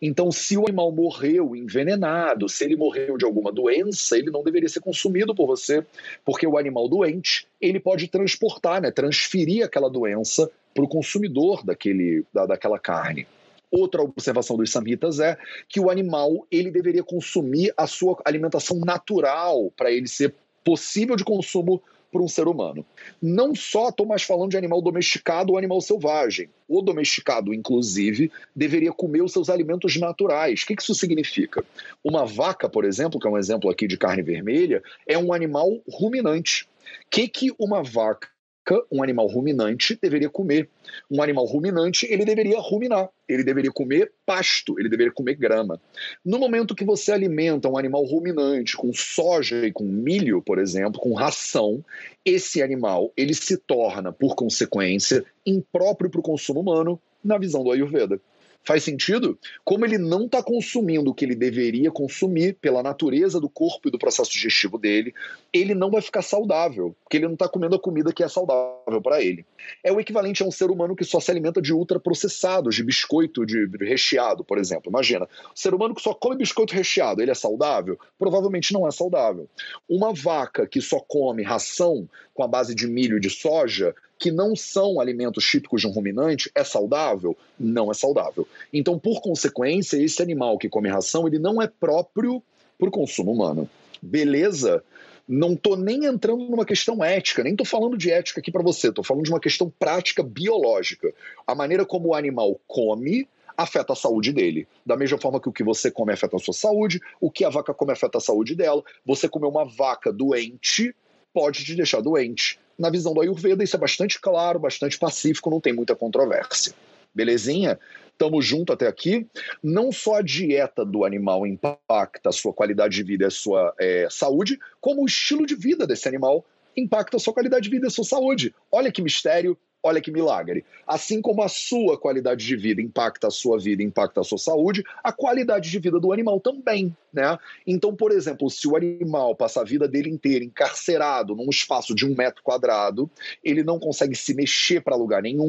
Então, 0.00 0.30
se 0.30 0.56
o 0.56 0.66
animal 0.66 0.90
morreu 0.92 1.54
envenenado, 1.54 2.48
se 2.48 2.64
ele 2.64 2.76
morreu 2.76 3.18
de 3.18 3.24
alguma 3.24 3.52
doença, 3.52 4.16
ele 4.16 4.30
não 4.30 4.42
deveria 4.42 4.68
ser 4.68 4.80
consumido 4.80 5.34
por 5.34 5.46
você, 5.46 5.84
porque 6.24 6.46
o 6.46 6.56
animal 6.56 6.88
doente 6.88 7.46
ele 7.60 7.80
pode 7.80 8.08
transportar, 8.08 8.80
né, 8.80 8.90
transferir 8.90 9.64
aquela 9.64 9.90
doença 9.90 10.50
para 10.74 10.84
o 10.84 10.88
consumidor 10.88 11.64
daquele, 11.64 12.24
da, 12.32 12.46
daquela 12.46 12.78
carne. 12.78 13.26
Outra 13.70 14.02
observação 14.02 14.56
dos 14.56 14.70
samhitas 14.70 15.20
é 15.20 15.36
que 15.68 15.80
o 15.80 15.90
animal 15.90 16.46
ele 16.50 16.70
deveria 16.70 17.02
consumir 17.02 17.72
a 17.76 17.86
sua 17.86 18.16
alimentação 18.24 18.78
natural 18.80 19.70
para 19.76 19.90
ele 19.90 20.08
ser 20.08 20.34
possível 20.64 21.16
de 21.16 21.24
consumo 21.24 21.82
para 22.10 22.22
um 22.22 22.28
ser 22.28 22.48
humano. 22.48 22.84
Não 23.20 23.54
só 23.54 23.90
estou 23.90 24.06
mais 24.06 24.22
falando 24.22 24.50
de 24.50 24.56
animal 24.56 24.80
domesticado 24.80 25.52
ou 25.52 25.58
animal 25.58 25.80
selvagem. 25.80 26.48
O 26.66 26.80
domesticado, 26.80 27.52
inclusive, 27.52 28.32
deveria 28.54 28.92
comer 28.92 29.22
os 29.22 29.32
seus 29.32 29.50
alimentos 29.50 29.96
naturais. 29.96 30.62
O 30.62 30.66
que 30.66 30.76
isso 30.78 30.94
significa? 30.94 31.64
Uma 32.02 32.24
vaca, 32.24 32.68
por 32.68 32.84
exemplo, 32.84 33.20
que 33.20 33.26
é 33.26 33.30
um 33.30 33.38
exemplo 33.38 33.70
aqui 33.70 33.86
de 33.86 33.98
carne 33.98 34.22
vermelha, 34.22 34.82
é 35.06 35.18
um 35.18 35.32
animal 35.32 35.80
ruminante. 35.90 36.66
O 37.06 37.10
que, 37.10 37.28
que 37.28 37.52
uma 37.58 37.82
vaca 37.82 38.28
vaca, 38.68 38.84
um 38.92 39.02
animal 39.02 39.26
ruminante, 39.26 39.98
deveria 40.00 40.28
comer. 40.28 40.68
Um 41.10 41.22
animal 41.22 41.46
ruminante, 41.46 42.06
ele 42.10 42.24
deveria 42.24 42.58
ruminar, 42.60 43.08
ele 43.26 43.42
deveria 43.42 43.70
comer 43.70 44.12
pasto, 44.26 44.78
ele 44.78 44.88
deveria 44.88 45.12
comer 45.12 45.34
grama. 45.34 45.80
No 46.24 46.38
momento 46.38 46.74
que 46.74 46.84
você 46.84 47.12
alimenta 47.12 47.68
um 47.68 47.78
animal 47.78 48.04
ruminante 48.04 48.76
com 48.76 48.92
soja 48.92 49.66
e 49.66 49.72
com 49.72 49.84
milho, 49.84 50.42
por 50.42 50.58
exemplo, 50.58 51.00
com 51.00 51.14
ração, 51.14 51.82
esse 52.24 52.62
animal 52.62 53.12
ele 53.16 53.34
se 53.34 53.56
torna, 53.56 54.12
por 54.12 54.34
consequência, 54.34 55.24
impróprio 55.46 56.10
para 56.10 56.20
o 56.20 56.22
consumo 56.22 56.60
humano 56.60 57.00
na 57.24 57.38
visão 57.38 57.64
do 57.64 57.72
Ayurveda. 57.72 58.20
Faz 58.64 58.84
sentido? 58.84 59.38
Como 59.64 59.84
ele 59.84 59.96
não 59.96 60.26
está 60.26 60.42
consumindo 60.42 61.10
o 61.10 61.14
que 61.14 61.24
ele 61.24 61.34
deveria 61.34 61.90
consumir 61.90 62.54
pela 62.60 62.82
natureza 62.82 63.40
do 63.40 63.48
corpo 63.48 63.88
e 63.88 63.90
do 63.90 63.98
processo 63.98 64.30
digestivo 64.30 64.76
dele, 64.76 65.14
ele 65.52 65.74
não 65.74 65.90
vai 65.90 66.02
ficar 66.02 66.20
saudável, 66.20 66.94
porque 67.02 67.16
ele 67.16 67.26
não 67.26 67.32
está 67.32 67.48
comendo 67.48 67.76
a 67.76 67.80
comida 67.80 68.12
que 68.12 68.22
é 68.22 68.28
saudável 68.28 69.00
para 69.02 69.22
ele. 69.22 69.46
É 69.82 69.90
o 69.90 69.98
equivalente 69.98 70.42
a 70.42 70.46
um 70.46 70.50
ser 70.50 70.70
humano 70.70 70.94
que 70.94 71.04
só 71.04 71.18
se 71.18 71.30
alimenta 71.30 71.62
de 71.62 71.72
ultraprocessados, 71.72 72.74
de 72.74 72.84
biscoito 72.84 73.46
de 73.46 73.66
recheado, 73.80 74.44
por 74.44 74.58
exemplo. 74.58 74.90
Imagina, 74.90 75.24
o 75.24 75.58
ser 75.58 75.72
humano 75.72 75.94
que 75.94 76.02
só 76.02 76.12
come 76.12 76.36
biscoito 76.36 76.74
recheado, 76.74 77.22
ele 77.22 77.30
é 77.30 77.34
saudável? 77.34 77.98
Provavelmente 78.18 78.72
não 78.74 78.86
é 78.86 78.90
saudável. 78.90 79.48
Uma 79.88 80.12
vaca 80.12 80.66
que 80.66 80.80
só 80.80 81.00
come 81.00 81.42
ração 81.42 82.08
com 82.38 82.44
a 82.44 82.46
base 82.46 82.72
de 82.72 82.86
milho 82.86 83.16
e 83.16 83.20
de 83.20 83.28
soja, 83.28 83.92
que 84.16 84.30
não 84.30 84.54
são 84.54 85.00
alimentos 85.00 85.44
típicos 85.44 85.80
de 85.80 85.88
um 85.88 85.90
ruminante, 85.90 86.48
é 86.54 86.62
saudável? 86.62 87.36
Não 87.58 87.90
é 87.90 87.94
saudável. 87.94 88.46
Então, 88.72 88.96
por 88.96 89.20
consequência, 89.20 89.96
esse 89.96 90.22
animal 90.22 90.56
que 90.56 90.68
come 90.68 90.88
ração, 90.88 91.26
ele 91.26 91.40
não 91.40 91.60
é 91.60 91.66
próprio 91.66 92.40
para 92.78 92.86
o 92.86 92.92
consumo 92.92 93.32
humano. 93.32 93.68
Beleza? 94.00 94.84
Não 95.26 95.54
estou 95.54 95.76
nem 95.76 96.04
entrando 96.04 96.44
numa 96.44 96.64
questão 96.64 97.02
ética, 97.02 97.42
nem 97.42 97.54
estou 97.54 97.66
falando 97.66 97.98
de 97.98 98.08
ética 98.08 98.38
aqui 98.38 98.52
para 98.52 98.62
você, 98.62 98.90
estou 98.90 99.02
falando 99.02 99.24
de 99.24 99.32
uma 99.32 99.40
questão 99.40 99.68
prática 99.76 100.22
biológica. 100.22 101.12
A 101.44 101.56
maneira 101.56 101.84
como 101.84 102.10
o 102.10 102.14
animal 102.14 102.60
come 102.68 103.26
afeta 103.56 103.94
a 103.94 103.96
saúde 103.96 104.32
dele. 104.32 104.68
Da 104.86 104.96
mesma 104.96 105.18
forma 105.18 105.40
que 105.40 105.48
o 105.48 105.52
que 105.52 105.64
você 105.64 105.90
come 105.90 106.12
afeta 106.12 106.36
a 106.36 106.38
sua 106.38 106.54
saúde, 106.54 107.00
o 107.20 107.32
que 107.32 107.44
a 107.44 107.50
vaca 107.50 107.74
come 107.74 107.90
afeta 107.92 108.18
a 108.18 108.20
saúde 108.20 108.54
dela. 108.54 108.80
Você 109.04 109.28
comer 109.28 109.48
uma 109.48 109.64
vaca 109.64 110.12
doente 110.12 110.94
pode 111.32 111.64
te 111.64 111.74
deixar 111.74 112.00
doente 112.00 112.58
na 112.78 112.90
visão 112.90 113.12
do 113.12 113.20
Ayurveda, 113.20 113.64
isso 113.64 113.76
é 113.76 113.78
bastante 113.78 114.20
claro, 114.20 114.60
bastante 114.60 114.98
pacífico, 114.98 115.50
não 115.50 115.60
tem 115.60 115.72
muita 115.72 115.96
controvérsia. 115.96 116.72
Belezinha? 117.12 117.78
Tamo 118.16 118.40
junto 118.40 118.72
até 118.72 118.86
aqui. 118.86 119.26
Não 119.62 119.90
só 119.90 120.16
a 120.16 120.22
dieta 120.22 120.84
do 120.84 121.04
animal 121.04 121.46
impacta 121.46 122.28
a 122.28 122.32
sua 122.32 122.52
qualidade 122.52 122.94
de 122.94 123.02
vida 123.02 123.24
e 123.24 123.26
a 123.26 123.30
sua 123.30 123.74
é, 123.78 124.06
saúde, 124.10 124.58
como 124.80 125.02
o 125.02 125.06
estilo 125.06 125.44
de 125.44 125.56
vida 125.56 125.86
desse 125.86 126.06
animal 126.06 126.44
impacta 126.76 127.16
a 127.16 127.20
sua 127.20 127.32
qualidade 127.32 127.64
de 127.64 127.70
vida 127.70 127.86
e 127.86 127.88
a 127.88 127.90
sua 127.90 128.04
saúde. 128.04 128.54
Olha 128.70 128.92
que 128.92 129.02
mistério, 129.02 129.58
Olha 129.82 130.00
que 130.00 130.10
milagre. 130.10 130.64
Assim 130.86 131.22
como 131.22 131.42
a 131.42 131.48
sua 131.48 131.96
qualidade 131.96 132.44
de 132.44 132.56
vida 132.56 132.82
impacta 132.82 133.28
a 133.28 133.30
sua 133.30 133.58
vida, 133.58 133.82
impacta 133.82 134.20
a 134.20 134.24
sua 134.24 134.38
saúde, 134.38 134.82
a 135.04 135.12
qualidade 135.12 135.70
de 135.70 135.78
vida 135.78 136.00
do 136.00 136.12
animal 136.12 136.40
também, 136.40 136.96
né? 137.12 137.38
Então, 137.64 137.94
por 137.94 138.10
exemplo, 138.10 138.50
se 138.50 138.66
o 138.66 138.76
animal 138.76 139.36
passa 139.36 139.60
a 139.60 139.64
vida 139.64 139.86
dele 139.86 140.10
inteira 140.10 140.44
encarcerado 140.44 141.36
num 141.36 141.48
espaço 141.48 141.94
de 141.94 142.04
um 142.04 142.14
metro 142.14 142.42
quadrado, 142.42 143.08
ele 143.42 143.62
não 143.62 143.78
consegue 143.78 144.16
se 144.16 144.34
mexer 144.34 144.82
para 144.82 144.96
lugar 144.96 145.22
nenhum, 145.22 145.46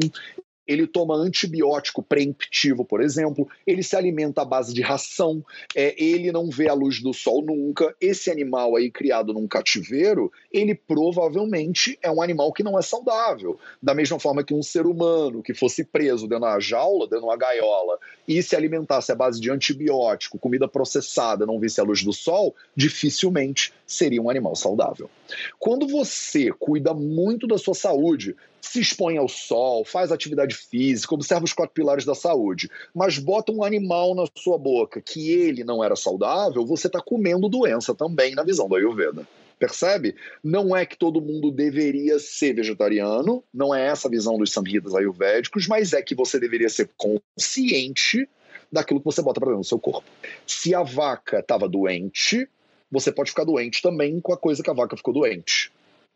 ele 0.70 0.86
toma 0.86 1.16
antibiótico 1.16 2.00
preemptivo, 2.00 2.84
por 2.84 3.02
exemplo, 3.02 3.48
ele 3.66 3.82
se 3.82 3.96
alimenta 3.96 4.42
à 4.42 4.44
base 4.44 4.72
de 4.72 4.80
ração, 4.80 5.44
é, 5.74 6.00
ele 6.00 6.30
não 6.30 6.48
vê 6.48 6.68
a 6.68 6.74
luz 6.74 7.02
do 7.02 7.12
sol 7.12 7.42
nunca. 7.42 7.92
Esse 8.00 8.30
animal 8.30 8.76
aí 8.76 8.88
criado 8.88 9.32
num 9.32 9.48
cativeiro, 9.48 10.30
ele 10.52 10.76
provavelmente 10.76 11.98
é 12.00 12.08
um 12.08 12.22
animal 12.22 12.52
que 12.52 12.62
não 12.62 12.78
é 12.78 12.82
saudável. 12.82 13.58
Da 13.82 13.94
mesma 13.94 14.20
forma 14.20 14.44
que 14.44 14.54
um 14.54 14.62
ser 14.62 14.86
humano 14.86 15.42
que 15.42 15.52
fosse 15.52 15.82
preso 15.82 16.28
dentro 16.28 16.44
de 16.44 16.52
uma 16.52 16.60
jaula, 16.60 17.06
dentro 17.06 17.22
de 17.22 17.26
uma 17.26 17.36
gaiola, 17.36 17.98
e 18.28 18.40
se 18.40 18.54
alimentasse 18.54 19.10
à 19.10 19.14
base 19.16 19.40
de 19.40 19.50
antibiótico, 19.50 20.38
comida 20.38 20.68
processada, 20.68 21.44
não 21.44 21.58
visse 21.58 21.80
a 21.80 21.84
luz 21.84 22.04
do 22.04 22.12
sol, 22.12 22.54
dificilmente 22.76 23.72
seria 23.84 24.22
um 24.22 24.30
animal 24.30 24.54
saudável. 24.54 25.10
Quando 25.58 25.88
você 25.88 26.52
cuida 26.52 26.94
muito 26.94 27.48
da 27.48 27.58
sua 27.58 27.74
saúde, 27.74 28.36
se 28.60 28.80
expõe 28.80 29.16
ao 29.16 29.28
sol, 29.28 29.84
faz 29.84 30.12
atividade 30.12 30.54
física, 30.54 31.14
observa 31.14 31.44
os 31.44 31.52
quatro 31.52 31.74
pilares 31.74 32.04
da 32.04 32.14
saúde, 32.14 32.70
mas 32.94 33.18
bota 33.18 33.52
um 33.52 33.64
animal 33.64 34.14
na 34.14 34.24
sua 34.36 34.58
boca 34.58 35.00
que 35.00 35.30
ele 35.30 35.64
não 35.64 35.82
era 35.82 35.96
saudável, 35.96 36.66
você 36.66 36.86
está 36.86 37.00
comendo 37.00 37.48
doença 37.48 37.94
também 37.94 38.34
na 38.34 38.44
visão 38.44 38.68
do 38.68 38.76
Ayurveda. 38.76 39.26
Percebe? 39.58 40.16
Não 40.42 40.74
é 40.74 40.86
que 40.86 40.96
todo 40.96 41.20
mundo 41.20 41.50
deveria 41.50 42.18
ser 42.18 42.54
vegetariano, 42.54 43.44
não 43.52 43.74
é 43.74 43.88
essa 43.88 44.08
a 44.08 44.10
visão 44.10 44.38
dos 44.38 44.52
samhitas 44.52 44.94
ayurvédicos, 44.94 45.68
mas 45.68 45.92
é 45.92 46.00
que 46.00 46.14
você 46.14 46.40
deveria 46.40 46.68
ser 46.70 46.88
consciente 46.96 48.26
daquilo 48.72 49.00
que 49.00 49.04
você 49.04 49.20
bota 49.20 49.38
para 49.38 49.50
dentro 49.50 49.62
do 49.62 49.66
seu 49.66 49.78
corpo. 49.78 50.08
Se 50.46 50.74
a 50.74 50.82
vaca 50.82 51.40
estava 51.40 51.68
doente, 51.68 52.48
você 52.90 53.12
pode 53.12 53.30
ficar 53.30 53.44
doente 53.44 53.82
também 53.82 54.18
com 54.18 54.32
a 54.32 54.36
coisa 54.36 54.62
que 54.62 54.70
a 54.70 54.74
vaca 54.74 54.96
ficou 54.96 55.12
doente. 55.12 55.70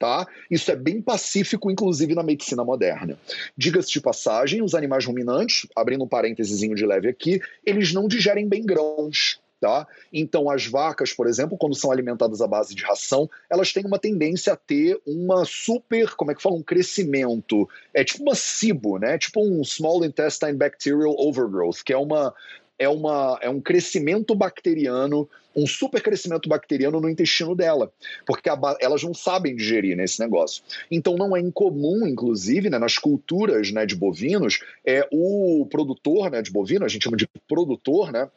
Tá? 0.04 0.28
Isso 0.50 0.70
é 0.70 0.76
bem 0.76 1.00
pacífico, 1.00 1.70
inclusive 1.70 2.14
na 2.14 2.22
medicina 2.22 2.62
moderna. 2.62 3.18
Diga-se 3.56 3.90
de 3.90 4.02
passagem, 4.02 4.60
os 4.60 4.74
animais 4.74 5.06
ruminantes, 5.06 5.66
abrindo 5.74 6.04
um 6.04 6.06
parênteses 6.06 6.60
de 6.60 6.84
leve 6.84 7.08
aqui, 7.08 7.40
eles 7.64 7.94
não 7.94 8.06
digerem 8.06 8.46
bem 8.46 8.66
grãos. 8.66 9.40
Tá? 9.58 9.86
Então, 10.12 10.50
as 10.50 10.66
vacas, 10.66 11.14
por 11.14 11.26
exemplo, 11.26 11.56
quando 11.56 11.74
são 11.74 11.90
alimentadas 11.90 12.42
à 12.42 12.46
base 12.46 12.74
de 12.74 12.82
ração, 12.82 13.30
elas 13.48 13.72
têm 13.72 13.86
uma 13.86 13.98
tendência 13.98 14.52
a 14.52 14.56
ter 14.56 15.00
uma 15.06 15.46
super, 15.46 16.14
como 16.16 16.32
é 16.32 16.34
que 16.34 16.42
fala, 16.42 16.56
um 16.56 16.62
crescimento, 16.62 17.66
é 17.94 18.04
tipo 18.04 18.24
uma 18.24 18.34
SIBO, 18.34 18.98
né? 18.98 19.16
Tipo 19.16 19.40
um 19.40 19.64
Small 19.64 20.04
Intestine 20.04 20.52
Bacterial 20.52 21.14
Overgrowth, 21.18 21.82
que 21.82 21.94
é 21.94 21.96
uma 21.96 22.34
é, 22.78 22.88
uma, 22.88 23.38
é 23.40 23.48
um 23.48 23.60
crescimento 23.60 24.34
bacteriano 24.34 25.28
um 25.56 25.66
supercrescimento 25.66 26.48
bacteriano 26.48 27.00
no 27.00 27.08
intestino 27.08 27.54
dela, 27.54 27.92
porque 28.26 28.48
a, 28.48 28.58
elas 28.80 29.02
não 29.02 29.14
sabem 29.14 29.54
digerir 29.54 29.96
nesse 29.96 30.20
negócio. 30.20 30.62
Então 30.90 31.16
não 31.16 31.36
é 31.36 31.40
incomum, 31.40 32.06
inclusive, 32.06 32.70
né, 32.70 32.78
nas 32.78 32.98
culturas 32.98 33.70
né, 33.70 33.86
de 33.86 33.94
bovinos, 33.94 34.60
é 34.84 35.06
o 35.12 35.66
produtor 35.70 36.30
né, 36.30 36.42
de 36.42 36.50
bovino, 36.50 36.84
a 36.84 36.88
gente 36.88 37.04
chama 37.04 37.16
de 37.16 37.28
produtor, 37.48 38.10
né, 38.12 38.28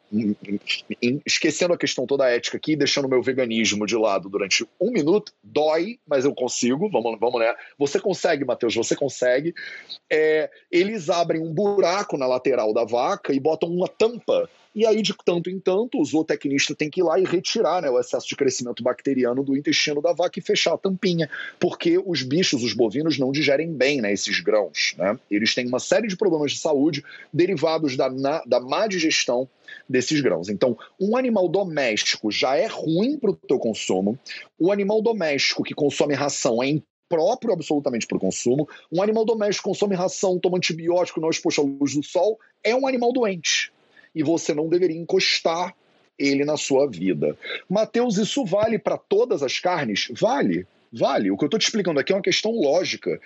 esquecendo 1.26 1.74
a 1.74 1.78
questão 1.78 2.06
toda 2.06 2.30
ética 2.30 2.58
aqui, 2.58 2.76
deixando 2.76 3.06
o 3.06 3.10
meu 3.10 3.22
veganismo 3.22 3.86
de 3.86 3.96
lado 3.96 4.30
durante 4.30 4.68
um 4.80 4.92
minuto, 4.92 5.32
dói, 5.44 6.00
mas 6.08 6.26
eu 6.26 6.34
consigo, 6.34 6.90
vamos, 6.90 7.20
vamos 7.20 7.40
né? 7.40 7.54
Você 7.78 8.00
consegue, 8.00 8.46
Matheus, 8.46 8.76
você 8.76 8.96
consegue. 8.96 9.54
É, 10.12 10.50
eles 10.72 11.10
abrem 11.10 11.42
um 11.42 11.54
buraco 11.54 12.18
na 12.18 12.28
lateral 12.28 12.74
da 12.74 12.84
vaca 12.84 13.34
e 13.34 13.40
botam 13.40 13.70
uma 13.70 13.88
tampa 13.88 14.50
e 14.78 14.86
aí, 14.86 15.02
de 15.02 15.12
tanto 15.26 15.50
em 15.50 15.60
tanto, 15.60 16.00
o 16.00 16.06
zootecnista 16.06 16.76
tem 16.76 16.88
que 16.88 17.02
ir 17.02 17.04
lá 17.04 17.20
e 17.20 17.24
retirar 17.24 17.82
né, 17.82 17.90
o 17.90 18.00
excesso 18.00 18.28
de 18.28 18.36
crescimento 18.36 18.84
bacteriano 18.84 19.44
do 19.44 19.58
intestino 19.58 20.04
da 20.04 20.14
vaca 20.14 20.38
e 20.38 20.42
fechar 20.42 20.76
a 20.76 20.78
tampinha, 20.78 21.28
porque 21.60 21.98
os 21.98 22.22
bichos, 22.22 22.62
os 22.62 22.74
bovinos, 22.74 23.18
não 23.18 23.32
digerem 23.32 23.74
bem 23.74 24.02
né, 24.02 24.14
esses 24.14 24.40
grãos. 24.40 24.94
Né? 24.96 25.18
Eles 25.32 25.56
têm 25.56 25.66
uma 25.66 25.80
série 25.80 26.08
de 26.08 26.16
problemas 26.16 26.52
de 26.52 26.60
saúde 26.60 27.04
derivados 27.34 27.98
da, 27.98 28.08
na, 28.08 28.44
da 28.46 28.60
má 28.60 28.86
digestão 28.86 29.50
desses 29.90 30.22
grãos. 30.22 30.48
Então, 30.48 30.78
um 31.02 31.18
animal 31.18 31.50
doméstico 31.50 32.30
já 32.30 32.56
é 32.56 32.68
ruim 32.68 33.18
para 33.18 33.32
o 33.32 33.36
teu 33.36 33.58
consumo. 33.58 34.16
O 34.60 34.72
animal 34.72 35.02
doméstico 35.02 35.64
que 35.64 35.74
consome 35.74 36.14
ração 36.14 36.62
é 36.62 36.80
próprio 37.10 37.52
absolutamente 37.52 38.06
para 38.06 38.18
o 38.18 38.22
consumo. 38.22 38.70
Um 38.92 39.02
animal 39.02 39.26
doméstico 39.26 39.70
consome 39.70 39.96
ração, 39.96 40.38
toma 40.38 40.58
antibiótico, 40.58 41.20
não 41.20 41.30
é 41.30 41.32
exposto 41.32 41.62
à 41.62 41.64
luz 41.64 41.96
do 41.96 42.04
sol, 42.04 42.38
é 42.64 42.76
um 42.76 42.86
animal 42.86 43.12
doente 43.12 43.72
e 44.14 44.24
você 44.24 44.54
não 44.54 44.68
deveria 44.68 44.98
encostar 44.98 45.76
ele 46.18 46.44
na 46.44 46.58
sua 46.58 46.88
vida. 46.90 47.38
Mateus, 47.70 48.18
isso 48.18 48.44
vale 48.44 48.80
para 48.80 48.98
todas 48.98 49.44
as 49.44 49.60
carnes? 49.60 50.08
Vale, 50.20 50.66
vale. 50.92 51.30
O 51.32 51.38
que 51.38 51.44
eu 51.44 51.48
estou 51.48 51.60
te 51.60 51.66
explicando 51.66 52.00
aqui 52.00 52.12
é 52.12 52.16
uma 52.16 52.22
questão 52.22 52.52
lógica. 52.52 53.20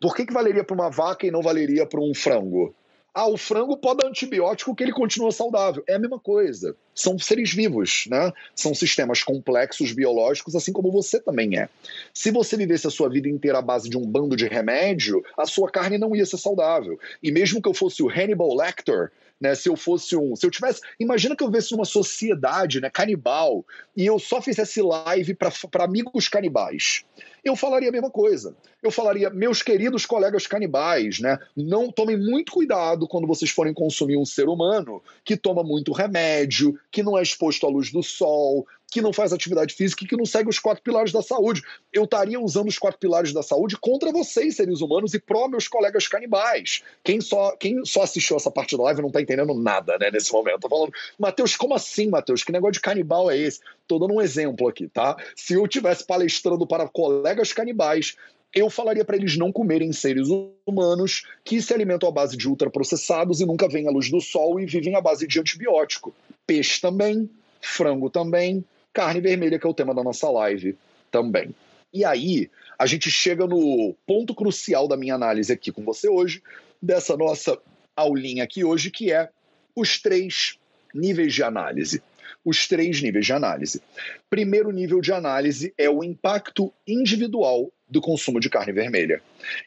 Por 0.00 0.14
que, 0.14 0.24
que 0.24 0.32
valeria 0.32 0.64
para 0.64 0.74
uma 0.74 0.90
vaca 0.90 1.26
e 1.26 1.30
não 1.30 1.42
valeria 1.42 1.84
para 1.84 2.00
um 2.00 2.14
frango? 2.14 2.74
Ah, 3.12 3.26
o 3.26 3.36
frango 3.36 3.76
pode 3.76 3.98
dar 3.98 4.08
antibiótico 4.08 4.74
que 4.74 4.84
ele 4.84 4.92
continua 4.92 5.32
saudável. 5.32 5.82
É 5.88 5.94
a 5.94 5.98
mesma 5.98 6.18
coisa. 6.18 6.76
São 6.94 7.18
seres 7.18 7.52
vivos, 7.52 8.04
né? 8.08 8.32
São 8.54 8.72
sistemas 8.72 9.24
complexos 9.24 9.92
biológicos, 9.92 10.54
assim 10.54 10.72
como 10.72 10.92
você 10.92 11.18
também 11.18 11.58
é. 11.58 11.68
Se 12.14 12.30
você 12.30 12.56
vivesse 12.56 12.86
a 12.86 12.90
sua 12.90 13.08
vida 13.08 13.28
inteira 13.28 13.58
à 13.58 13.62
base 13.62 13.90
de 13.90 13.98
um 13.98 14.06
bando 14.06 14.36
de 14.36 14.46
remédio, 14.46 15.24
a 15.36 15.44
sua 15.44 15.68
carne 15.68 15.98
não 15.98 16.14
ia 16.14 16.24
ser 16.24 16.38
saudável. 16.38 17.00
E 17.20 17.32
mesmo 17.32 17.60
que 17.60 17.68
eu 17.68 17.74
fosse 17.74 18.00
o 18.00 18.08
Hannibal 18.08 18.54
Lecter, 18.54 19.10
né? 19.40 19.54
Se 19.54 19.68
eu 19.68 19.76
fosse 19.76 20.16
um, 20.16 20.36
se 20.36 20.46
eu 20.46 20.50
tivesse, 20.50 20.80
imagina 20.98 21.34
que 21.34 21.42
eu 21.42 21.48
vivesse 21.48 21.72
numa 21.72 21.84
sociedade, 21.84 22.80
né, 22.80 22.90
canibal, 22.90 23.64
e 23.96 24.04
eu 24.04 24.18
só 24.18 24.42
fizesse 24.42 24.82
live 24.82 25.34
para 25.34 25.84
amigos 25.84 26.28
canibais. 26.28 27.04
Eu 27.42 27.56
falaria 27.56 27.88
a 27.88 27.92
mesma 27.92 28.10
coisa. 28.10 28.54
Eu 28.82 28.90
falaria, 28.90 29.30
meus 29.30 29.62
queridos 29.62 30.04
colegas 30.04 30.46
canibais, 30.46 31.20
né? 31.20 31.38
Não 31.56 31.90
tomem 31.90 32.18
muito 32.18 32.52
cuidado 32.52 33.08
quando 33.08 33.26
vocês 33.26 33.50
forem 33.50 33.72
consumir 33.72 34.16
um 34.16 34.26
ser 34.26 34.48
humano 34.48 35.02
que 35.24 35.36
toma 35.36 35.62
muito 35.62 35.92
remédio, 35.92 36.78
que 36.90 37.02
não 37.02 37.16
é 37.16 37.22
exposto 37.22 37.66
à 37.66 37.70
luz 37.70 37.90
do 37.90 38.02
sol, 38.02 38.66
que 38.90 39.00
não 39.00 39.12
faz 39.12 39.32
atividade 39.32 39.74
física 39.74 40.04
e 40.04 40.06
que 40.08 40.16
não 40.16 40.26
segue 40.26 40.48
os 40.48 40.58
quatro 40.58 40.82
pilares 40.82 41.12
da 41.12 41.22
saúde. 41.22 41.62
Eu 41.92 42.04
estaria 42.04 42.40
usando 42.40 42.68
os 42.68 42.78
quatro 42.78 42.98
pilares 42.98 43.32
da 43.32 43.42
saúde 43.42 43.76
contra 43.76 44.10
vocês, 44.10 44.56
seres 44.56 44.80
humanos, 44.80 45.14
e 45.14 45.20
pró 45.20 45.48
meus 45.48 45.68
colegas 45.68 46.08
canibais. 46.08 46.82
Quem 47.04 47.20
só, 47.20 47.56
quem 47.56 47.84
só 47.84 48.02
assistiu 48.02 48.36
essa 48.36 48.50
parte 48.50 48.76
da 48.76 48.82
live 48.84 49.00
não 49.00 49.08
está 49.08 49.22
entendendo 49.22 49.54
nada, 49.54 49.96
né, 49.98 50.10
nesse 50.10 50.32
momento. 50.32 50.60
Tô 50.60 50.68
falando, 50.68 50.92
Matheus, 51.18 51.56
como 51.56 51.74
assim, 51.74 52.08
Matheus? 52.08 52.42
Que 52.42 52.52
negócio 52.52 52.74
de 52.74 52.80
canibal 52.80 53.30
é 53.30 53.38
esse? 53.38 53.60
Tô 53.86 53.98
dando 53.98 54.14
um 54.14 54.20
exemplo 54.20 54.68
aqui, 54.68 54.88
tá? 54.88 55.16
Se 55.36 55.54
eu 55.54 55.66
tivesse 55.68 56.04
palestrando 56.04 56.66
para 56.66 56.88
colegas 56.88 57.52
canibais, 57.52 58.16
eu 58.52 58.68
falaria 58.68 59.04
para 59.04 59.16
eles 59.16 59.36
não 59.36 59.52
comerem 59.52 59.92
seres 59.92 60.28
humanos 60.66 61.24
que 61.44 61.62
se 61.62 61.72
alimentam 61.72 62.08
à 62.08 62.12
base 62.12 62.36
de 62.36 62.48
ultraprocessados 62.48 63.40
e 63.40 63.46
nunca 63.46 63.68
vêm 63.68 63.86
à 63.86 63.90
luz 63.90 64.10
do 64.10 64.20
sol 64.20 64.58
e 64.60 64.66
vivem 64.66 64.96
à 64.96 65.00
base 65.00 65.26
de 65.26 65.38
antibiótico. 65.38 66.12
Peixe 66.46 66.80
também, 66.80 67.30
frango 67.60 68.10
também, 68.10 68.64
carne 68.92 69.20
vermelha, 69.20 69.58
que 69.58 69.66
é 69.66 69.70
o 69.70 69.74
tema 69.74 69.94
da 69.94 70.02
nossa 70.02 70.28
live 70.30 70.76
também. 71.10 71.54
E 71.92 72.04
aí, 72.04 72.50
a 72.78 72.86
gente 72.86 73.10
chega 73.10 73.46
no 73.46 73.94
ponto 74.06 74.34
crucial 74.34 74.86
da 74.86 74.96
minha 74.96 75.14
análise 75.14 75.52
aqui 75.52 75.72
com 75.72 75.84
você 75.84 76.08
hoje, 76.08 76.42
dessa 76.80 77.16
nossa 77.16 77.58
aulinha 77.96 78.44
aqui 78.44 78.64
hoje, 78.64 78.90
que 78.90 79.12
é 79.12 79.28
os 79.74 80.00
três 80.00 80.58
níveis 80.94 81.34
de 81.34 81.42
análise. 81.42 82.02
Os 82.44 82.66
três 82.66 83.02
níveis 83.02 83.26
de 83.26 83.32
análise. 83.34 83.82
Primeiro 84.30 84.70
nível 84.70 85.00
de 85.00 85.12
análise 85.12 85.74
é 85.76 85.90
o 85.90 86.02
impacto 86.02 86.72
individual 86.86 87.70
do 87.86 88.00
consumo 88.00 88.40
de 88.40 88.48
carne 88.48 88.72
vermelha. 88.72 89.20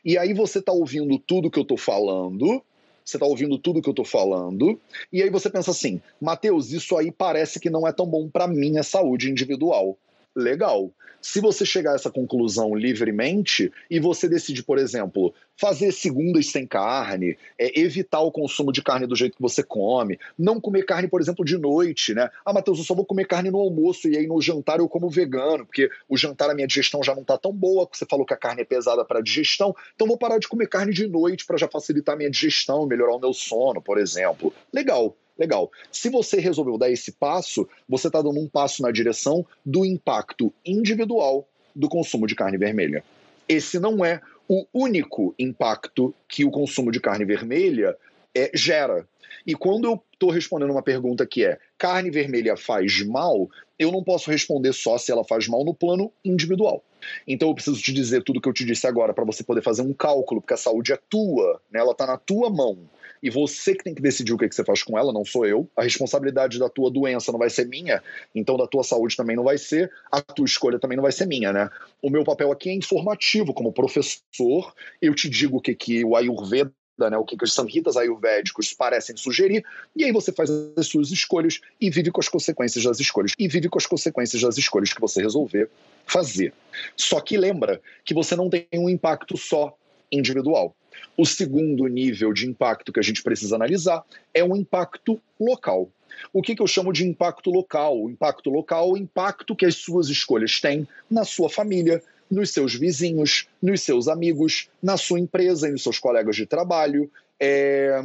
E 0.03 0.17
aí 0.17 0.33
você 0.33 0.59
está 0.59 0.71
ouvindo 0.71 1.19
tudo 1.19 1.51
que 1.51 1.59
eu 1.59 1.63
estou 1.63 1.77
falando, 1.77 2.63
você 3.03 3.17
está 3.17 3.25
ouvindo 3.25 3.57
tudo 3.57 3.81
que 3.81 3.89
eu 3.89 3.93
estou 3.93 4.05
falando, 4.05 4.79
e 5.11 5.21
aí 5.21 5.29
você 5.29 5.49
pensa 5.49 5.71
assim, 5.71 6.01
Mateus, 6.19 6.71
isso 6.71 6.97
aí 6.97 7.11
parece 7.11 7.59
que 7.59 7.69
não 7.69 7.87
é 7.87 7.91
tão 7.91 8.05
bom 8.05 8.29
para 8.29 8.47
minha 8.47 8.83
saúde 8.83 9.29
individual 9.29 9.97
legal. 10.35 10.91
Se 11.21 11.39
você 11.39 11.65
chegar 11.65 11.93
a 11.93 11.95
essa 11.95 12.11
conclusão 12.11 12.75
livremente 12.75 13.71
e 13.89 13.97
você 13.97 14.27
decide, 14.27 14.61
por 14.61 14.77
exemplo, 14.77 15.33
fazer 15.55 15.93
segundas 15.93 16.47
sem 16.47 16.67
carne, 16.67 17.37
é, 17.57 17.79
evitar 17.79 18.19
o 18.19 18.31
consumo 18.31 18.73
de 18.73 18.81
carne 18.81 19.07
do 19.07 19.15
jeito 19.15 19.37
que 19.37 19.41
você 19.41 19.63
come, 19.63 20.19
não 20.37 20.59
comer 20.59 20.83
carne, 20.83 21.07
por 21.07 21.21
exemplo, 21.21 21.45
de 21.45 21.57
noite, 21.57 22.13
né? 22.13 22.29
Ah, 22.45 22.51
Matheus, 22.51 22.79
eu 22.79 22.83
só 22.83 22.93
vou 22.93 23.05
comer 23.05 23.25
carne 23.25 23.49
no 23.49 23.59
almoço 23.59 24.09
e 24.09 24.17
aí 24.17 24.27
no 24.27 24.41
jantar 24.41 24.79
eu 24.79 24.89
como 24.89 25.09
vegano, 25.09 25.65
porque 25.65 25.89
o 26.09 26.17
jantar 26.17 26.49
a 26.49 26.53
minha 26.53 26.67
digestão 26.67 27.01
já 27.01 27.15
não 27.15 27.23
tá 27.23 27.37
tão 27.37 27.53
boa, 27.53 27.87
você 27.89 28.05
falou 28.05 28.25
que 28.25 28.33
a 28.33 28.37
carne 28.37 28.63
é 28.63 28.65
pesada 28.65 29.05
para 29.05 29.21
digestão, 29.21 29.73
então 29.95 30.05
vou 30.05 30.17
parar 30.17 30.39
de 30.39 30.47
comer 30.49 30.67
carne 30.67 30.91
de 30.91 31.07
noite 31.07 31.45
para 31.45 31.57
já 31.57 31.69
facilitar 31.69 32.15
a 32.15 32.17
minha 32.17 32.29
digestão, 32.29 32.85
melhorar 32.85 33.15
o 33.15 33.19
meu 33.19 33.33
sono, 33.33 33.81
por 33.81 33.97
exemplo. 33.97 34.53
Legal. 34.73 35.15
Legal. 35.37 35.71
Se 35.91 36.09
você 36.09 36.39
resolveu 36.39 36.77
dar 36.77 36.91
esse 36.91 37.11
passo, 37.11 37.67
você 37.89 38.07
está 38.07 38.21
dando 38.21 38.39
um 38.39 38.47
passo 38.47 38.81
na 38.81 38.91
direção 38.91 39.45
do 39.65 39.83
impacto 39.83 40.53
individual 40.65 41.47
do 41.75 41.89
consumo 41.89 42.27
de 42.27 42.35
carne 42.35 42.57
vermelha. 42.57 43.03
Esse 43.49 43.79
não 43.79 44.05
é 44.05 44.21
o 44.47 44.65
único 44.73 45.33
impacto 45.39 46.13
que 46.27 46.45
o 46.45 46.51
consumo 46.51 46.91
de 46.91 46.99
carne 46.99 47.25
vermelha 47.25 47.97
é, 48.35 48.51
gera. 48.53 49.07
E 49.45 49.55
quando 49.55 49.85
eu 49.85 50.01
estou 50.13 50.29
respondendo 50.29 50.71
uma 50.71 50.83
pergunta 50.83 51.25
que 51.25 51.43
é 51.43 51.57
carne 51.77 52.11
vermelha 52.11 52.55
faz 52.55 53.03
mal, 53.05 53.49
eu 53.77 53.91
não 53.91 54.03
posso 54.03 54.29
responder 54.29 54.71
só 54.71 54.97
se 54.97 55.11
ela 55.11 55.23
faz 55.23 55.47
mal 55.47 55.65
no 55.65 55.73
plano 55.73 56.11
individual. 56.23 56.83
Então 57.27 57.49
eu 57.49 57.55
preciso 57.55 57.81
te 57.81 57.91
dizer 57.91 58.23
tudo 58.23 58.39
que 58.39 58.47
eu 58.47 58.53
te 58.53 58.63
disse 58.63 58.87
agora 58.87 59.13
para 59.13 59.25
você 59.25 59.43
poder 59.43 59.61
fazer 59.61 59.81
um 59.81 59.93
cálculo, 59.93 60.39
porque 60.39 60.53
a 60.53 60.57
saúde 60.57 60.93
é 60.93 60.99
tua, 61.09 61.59
né? 61.71 61.79
ela 61.79 61.91
está 61.91 62.05
na 62.05 62.17
tua 62.17 62.49
mão 62.49 62.87
e 63.23 63.29
você 63.29 63.73
que 63.73 63.85
tem 63.85 63.95
que 63.95 64.01
decidir 64.01 64.33
o 64.33 64.37
que, 64.37 64.49
que 64.49 64.53
você 64.53 64.65
faz 64.65 64.83
com 64.83 64.97
ela, 64.99 65.13
não 65.13 65.23
sou 65.23 65.45
eu. 65.45 65.69
A 65.77 65.83
responsabilidade 65.83 66.59
da 66.59 66.67
tua 66.67 66.91
doença 66.91 67.31
não 67.31 67.39
vai 67.39 67.49
ser 67.49 67.65
minha, 67.65 68.03
então 68.35 68.57
da 68.57 68.67
tua 68.67 68.83
saúde 68.83 69.15
também 69.15 69.33
não 69.33 69.45
vai 69.45 69.57
ser, 69.57 69.89
a 70.11 70.21
tua 70.21 70.45
escolha 70.45 70.77
também 70.77 70.97
não 70.97 71.01
vai 71.01 71.13
ser 71.13 71.25
minha, 71.25 71.53
né? 71.53 71.69
O 72.01 72.09
meu 72.09 72.25
papel 72.25 72.51
aqui 72.51 72.69
é 72.69 72.73
informativo, 72.73 73.53
como 73.53 73.71
professor, 73.71 74.73
eu 75.01 75.15
te 75.15 75.29
digo 75.29 75.57
o 75.57 75.61
que, 75.61 75.73
que 75.73 76.03
o 76.03 76.17
Ayurveda 76.17 76.73
né, 77.09 77.17
o 77.17 77.25
que, 77.25 77.35
que 77.35 77.43
os 77.43 77.53
samhitas 77.53 77.97
ayurvédicos 77.97 78.71
parecem 78.71 79.17
sugerir, 79.17 79.65
e 79.95 80.03
aí 80.03 80.11
você 80.11 80.31
faz 80.31 80.49
as 80.77 80.87
suas 80.87 81.09
escolhas 81.09 81.59
e 81.81 81.89
vive 81.89 82.11
com 82.11 82.19
as 82.19 82.27
consequências 82.27 82.83
das 82.83 82.99
escolhas. 82.99 83.31
E 83.39 83.47
vive 83.47 83.67
com 83.67 83.79
as 83.79 83.87
consequências 83.87 84.41
das 84.43 84.57
escolhas 84.59 84.93
que 84.93 85.01
você 85.01 85.19
resolver 85.19 85.69
fazer. 86.05 86.53
Só 86.95 87.19
que 87.19 87.35
lembra 87.35 87.81
que 88.05 88.13
você 88.13 88.35
não 88.35 88.47
tem 88.47 88.67
um 88.75 88.89
impacto 88.89 89.35
só 89.37 89.75
individual. 90.11 90.75
O 91.17 91.25
segundo 91.25 91.87
nível 91.87 92.33
de 92.33 92.47
impacto 92.47 92.91
que 92.91 92.99
a 92.99 93.03
gente 93.03 93.23
precisa 93.23 93.55
analisar 93.55 94.03
é 94.33 94.43
o 94.43 94.55
impacto 94.55 95.19
local. 95.39 95.89
O 96.31 96.41
que, 96.41 96.55
que, 96.55 96.61
eu 96.61 96.67
chamo 96.67 96.93
de 96.93 97.05
impacto 97.05 97.49
local? 97.49 98.01
O 98.01 98.09
impacto 98.09 98.49
local 98.49 98.89
é 98.89 98.93
o 98.93 98.97
impacto 98.97 99.55
que 99.55 99.65
as 99.65 99.75
suas 99.75 100.09
escolhas 100.09 100.59
têm 100.59 100.87
na 101.09 101.23
sua 101.23 101.49
família, 101.49 102.01
nos 102.29 102.51
seus 102.51 102.73
vizinhos, 102.73 103.47
nos 103.61 103.81
seus 103.81 104.07
amigos, 104.07 104.69
na 104.81 104.97
sua 104.97 105.19
empresa 105.19 105.67
e 105.67 105.71
nos 105.71 105.83
seus 105.83 105.99
colegas 105.99 106.35
de 106.35 106.45
trabalho. 106.45 107.11
É... 107.39 108.03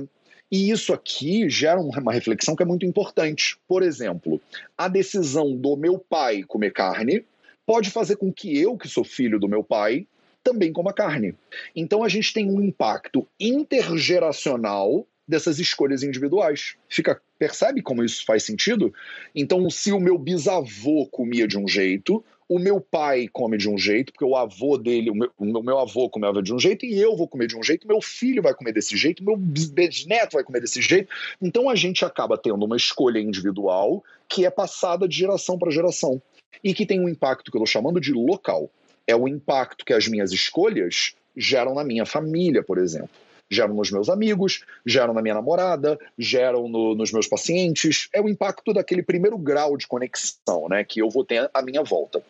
E 0.51 0.71
isso 0.71 0.95
aqui 0.95 1.49
gera 1.51 1.79
uma 1.79 2.13
reflexão 2.13 2.57
que 2.57 2.63
é 2.63 2.67
muito 2.67 2.87
importante. 2.87 3.59
Por 3.69 3.83
exemplo, 3.83 4.41
a 4.77 4.89
decisão 4.89 5.55
do 5.55 5.77
meu 5.77 5.99
pai 5.99 6.43
comer 6.43 6.73
carne 6.73 7.25
pode 7.67 7.91
fazer 7.91 8.17
com 8.17 8.33
que 8.33 8.59
eu, 8.59 8.77
que 8.77 8.89
sou 8.89 9.05
filho 9.05 9.39
do 9.39 9.47
meu 9.47 9.63
pai, 9.63 10.07
também 10.49 10.73
coma 10.73 10.95
carne. 10.95 11.35
Então 11.77 12.03
a 12.03 12.09
gente 12.09 12.33
tem 12.33 12.51
um 12.51 12.63
impacto 12.63 13.29
intergeracional 13.39 15.07
dessas 15.27 15.59
escolhas 15.59 16.03
individuais. 16.03 16.77
Fica, 16.89 17.21
percebe 17.39 17.83
como 17.83 18.03
isso 18.03 18.25
faz 18.25 18.45
sentido? 18.45 18.95
Então, 19.35 19.69
se 19.69 19.93
o 19.93 20.01
meu 20.01 20.17
bisavô 20.17 21.07
comia 21.07 21.47
de 21.47 21.59
um 21.59 21.69
jeito, 21.69 22.25
o 22.49 22.59
meu 22.59 22.81
pai 22.81 23.29
come 23.31 23.59
de 23.59 23.69
um 23.69 23.77
jeito, 23.77 24.11
porque 24.11 24.25
o 24.25 24.35
avô 24.35 24.79
dele, 24.79 25.11
o 25.11 25.15
meu, 25.15 25.31
o 25.37 25.63
meu 25.63 25.79
avô 25.79 26.09
comeva 26.09 26.43
de 26.43 26.55
um 26.55 26.59
jeito, 26.59 26.87
e 26.87 26.99
eu 26.99 27.15
vou 27.15 27.29
comer 27.29 27.47
de 27.47 27.59
um 27.59 27.63
jeito, 27.63 27.87
meu 27.87 28.01
filho 28.01 28.43
vai 28.43 28.55
comer 28.55 28.73
desse 28.73 28.97
jeito, 28.97 29.23
meu 29.23 29.37
bisneto 29.37 30.33
vai 30.33 30.43
comer 30.43 30.63
desse 30.63 30.81
jeito. 30.81 31.13
Então 31.43 31.69
a 31.69 31.75
gente 31.75 32.07
acaba 32.07 32.39
tendo 32.39 32.65
uma 32.65 32.77
escolha 32.79 33.19
individual 33.19 34.03
que 34.27 34.47
é 34.47 34.51
passada 34.51 35.07
de 35.07 35.15
geração 35.15 35.59
para 35.59 35.71
geração 35.71 36.23
e 36.65 36.73
que 36.73 36.87
tem 36.87 36.99
um 36.99 37.09
impacto 37.09 37.51
que 37.51 37.59
eu 37.59 37.63
estou 37.63 37.71
chamando 37.71 38.01
de 38.01 38.15
local 38.15 38.71
é 39.09 39.17
o 39.17 39.27
impacto 39.27 39.87
que 39.87 39.95
as 39.95 40.07
minhas 40.07 40.31
escolhas 40.33 41.15
geram 41.35 41.75
na 41.75 41.83
minha 41.83 42.05
família, 42.05 42.63
por 42.63 42.77
exemplo. 42.77 43.09
Geram 43.51 43.73
nos 43.73 43.91
meus 43.91 44.11
amigos, 44.11 44.63
geram 44.85 45.15
na 45.15 45.23
minha 45.23 45.35
namorada, 45.35 45.99
geram 46.19 46.69
no, 46.69 46.95
nos 46.95 47.11
meus 47.11 47.27
pacientes. 47.27 48.11
É 48.13 48.21
o 48.21 48.29
impacto 48.29 48.75
daquele 48.75 49.03
primeiro 49.03 49.39
grau 49.39 49.79
de 49.79 49.87
conexão 49.87 50.69
né, 50.69 50.85
que 50.85 51.01
eu 51.01 51.09
vou 51.09 51.25
ter 51.25 51.49
à 51.55 51.63
minha 51.63 51.83
volta. 51.83 52.23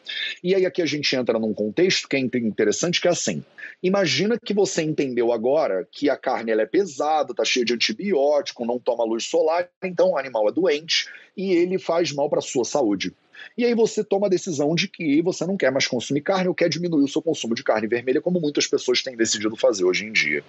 E 0.44 0.54
aí 0.54 0.64
aqui 0.64 0.80
a 0.80 0.86
gente 0.86 1.16
entra 1.16 1.36
num 1.36 1.52
contexto 1.52 2.08
que 2.08 2.14
é 2.14 2.20
interessante, 2.20 3.00
que 3.00 3.08
é 3.08 3.10
assim. 3.10 3.42
Imagina 3.82 4.38
que 4.38 4.54
você 4.54 4.82
entendeu 4.82 5.32
agora 5.32 5.88
que 5.90 6.08
a 6.08 6.16
carne 6.16 6.52
ela 6.52 6.62
é 6.62 6.66
pesada, 6.66 7.32
está 7.32 7.44
cheia 7.44 7.64
de 7.64 7.74
antibiótico, 7.74 8.64
não 8.64 8.78
toma 8.78 9.04
luz 9.04 9.24
solar, 9.24 9.68
então 9.82 10.10
o 10.10 10.18
animal 10.18 10.48
é 10.48 10.52
doente 10.52 11.08
e 11.36 11.50
ele 11.50 11.80
faz 11.80 12.12
mal 12.12 12.30
para 12.30 12.38
a 12.38 12.42
sua 12.42 12.64
saúde. 12.64 13.12
E 13.56 13.64
aí 13.64 13.74
você 13.74 14.04
toma 14.04 14.26
a 14.26 14.30
decisão 14.30 14.74
de 14.74 14.88
que 14.88 15.20
você 15.22 15.46
não 15.46 15.56
quer 15.56 15.70
mais 15.70 15.86
consumir 15.86 16.20
carne 16.20 16.48
ou 16.48 16.54
quer 16.54 16.68
diminuir 16.68 17.04
o 17.04 17.08
seu 17.08 17.22
consumo 17.22 17.54
de 17.54 17.64
carne 17.64 17.86
vermelha, 17.86 18.20
como 18.20 18.40
muitas 18.40 18.66
pessoas 18.66 19.02
têm 19.02 19.16
decidido 19.16 19.56
fazer 19.56 19.84
hoje 19.84 20.04
em 20.04 20.12
dia. 20.12 20.42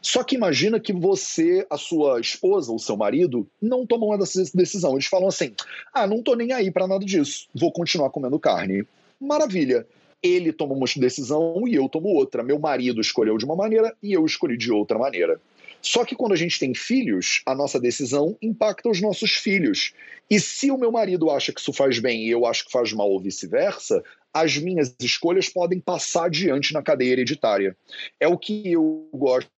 Só 0.00 0.24
que 0.24 0.34
imagina 0.34 0.80
que 0.80 0.92
você, 0.92 1.64
a 1.70 1.78
sua 1.78 2.20
esposa, 2.20 2.72
o 2.72 2.78
seu 2.78 2.96
marido, 2.96 3.46
não 3.60 3.86
tomam 3.86 4.12
essa 4.14 4.42
decisão. 4.52 4.94
Eles 4.94 5.06
falam 5.06 5.28
assim: 5.28 5.54
ah, 5.94 6.06
não 6.06 6.22
tô 6.22 6.34
nem 6.34 6.52
aí 6.52 6.70
para 6.70 6.88
nada 6.88 7.04
disso, 7.04 7.46
vou 7.54 7.72
continuar 7.72 8.10
comendo 8.10 8.38
carne. 8.38 8.84
Maravilha. 9.20 9.86
Ele 10.20 10.52
toma 10.52 10.74
uma 10.74 10.86
decisão 10.96 11.66
e 11.66 11.74
eu 11.74 11.88
tomo 11.88 12.08
outra. 12.08 12.44
Meu 12.44 12.56
marido 12.56 13.00
escolheu 13.00 13.36
de 13.36 13.44
uma 13.44 13.56
maneira 13.56 13.92
e 14.00 14.12
eu 14.12 14.24
escolhi 14.24 14.56
de 14.56 14.70
outra 14.70 14.96
maneira. 14.96 15.40
Só 15.82 16.04
que 16.04 16.14
quando 16.14 16.32
a 16.32 16.36
gente 16.36 16.60
tem 16.60 16.72
filhos, 16.74 17.42
a 17.44 17.54
nossa 17.54 17.80
decisão 17.80 18.38
impacta 18.40 18.88
os 18.88 19.00
nossos 19.00 19.32
filhos. 19.32 19.92
E 20.30 20.38
se 20.38 20.70
o 20.70 20.78
meu 20.78 20.92
marido 20.92 21.28
acha 21.28 21.52
que 21.52 21.60
isso 21.60 21.72
faz 21.72 21.98
bem 21.98 22.24
e 22.24 22.30
eu 22.30 22.46
acho 22.46 22.64
que 22.64 22.72
faz 22.72 22.92
mal 22.92 23.10
ou 23.10 23.20
vice-versa, 23.20 24.02
as 24.32 24.56
minhas 24.56 24.94
escolhas 25.00 25.48
podem 25.48 25.80
passar 25.80 26.26
adiante 26.26 26.72
na 26.72 26.82
cadeia 26.82 27.10
hereditária. 27.10 27.76
É 28.20 28.28
o 28.28 28.38
que 28.38 28.70
eu 28.70 29.08
gosto 29.12 29.50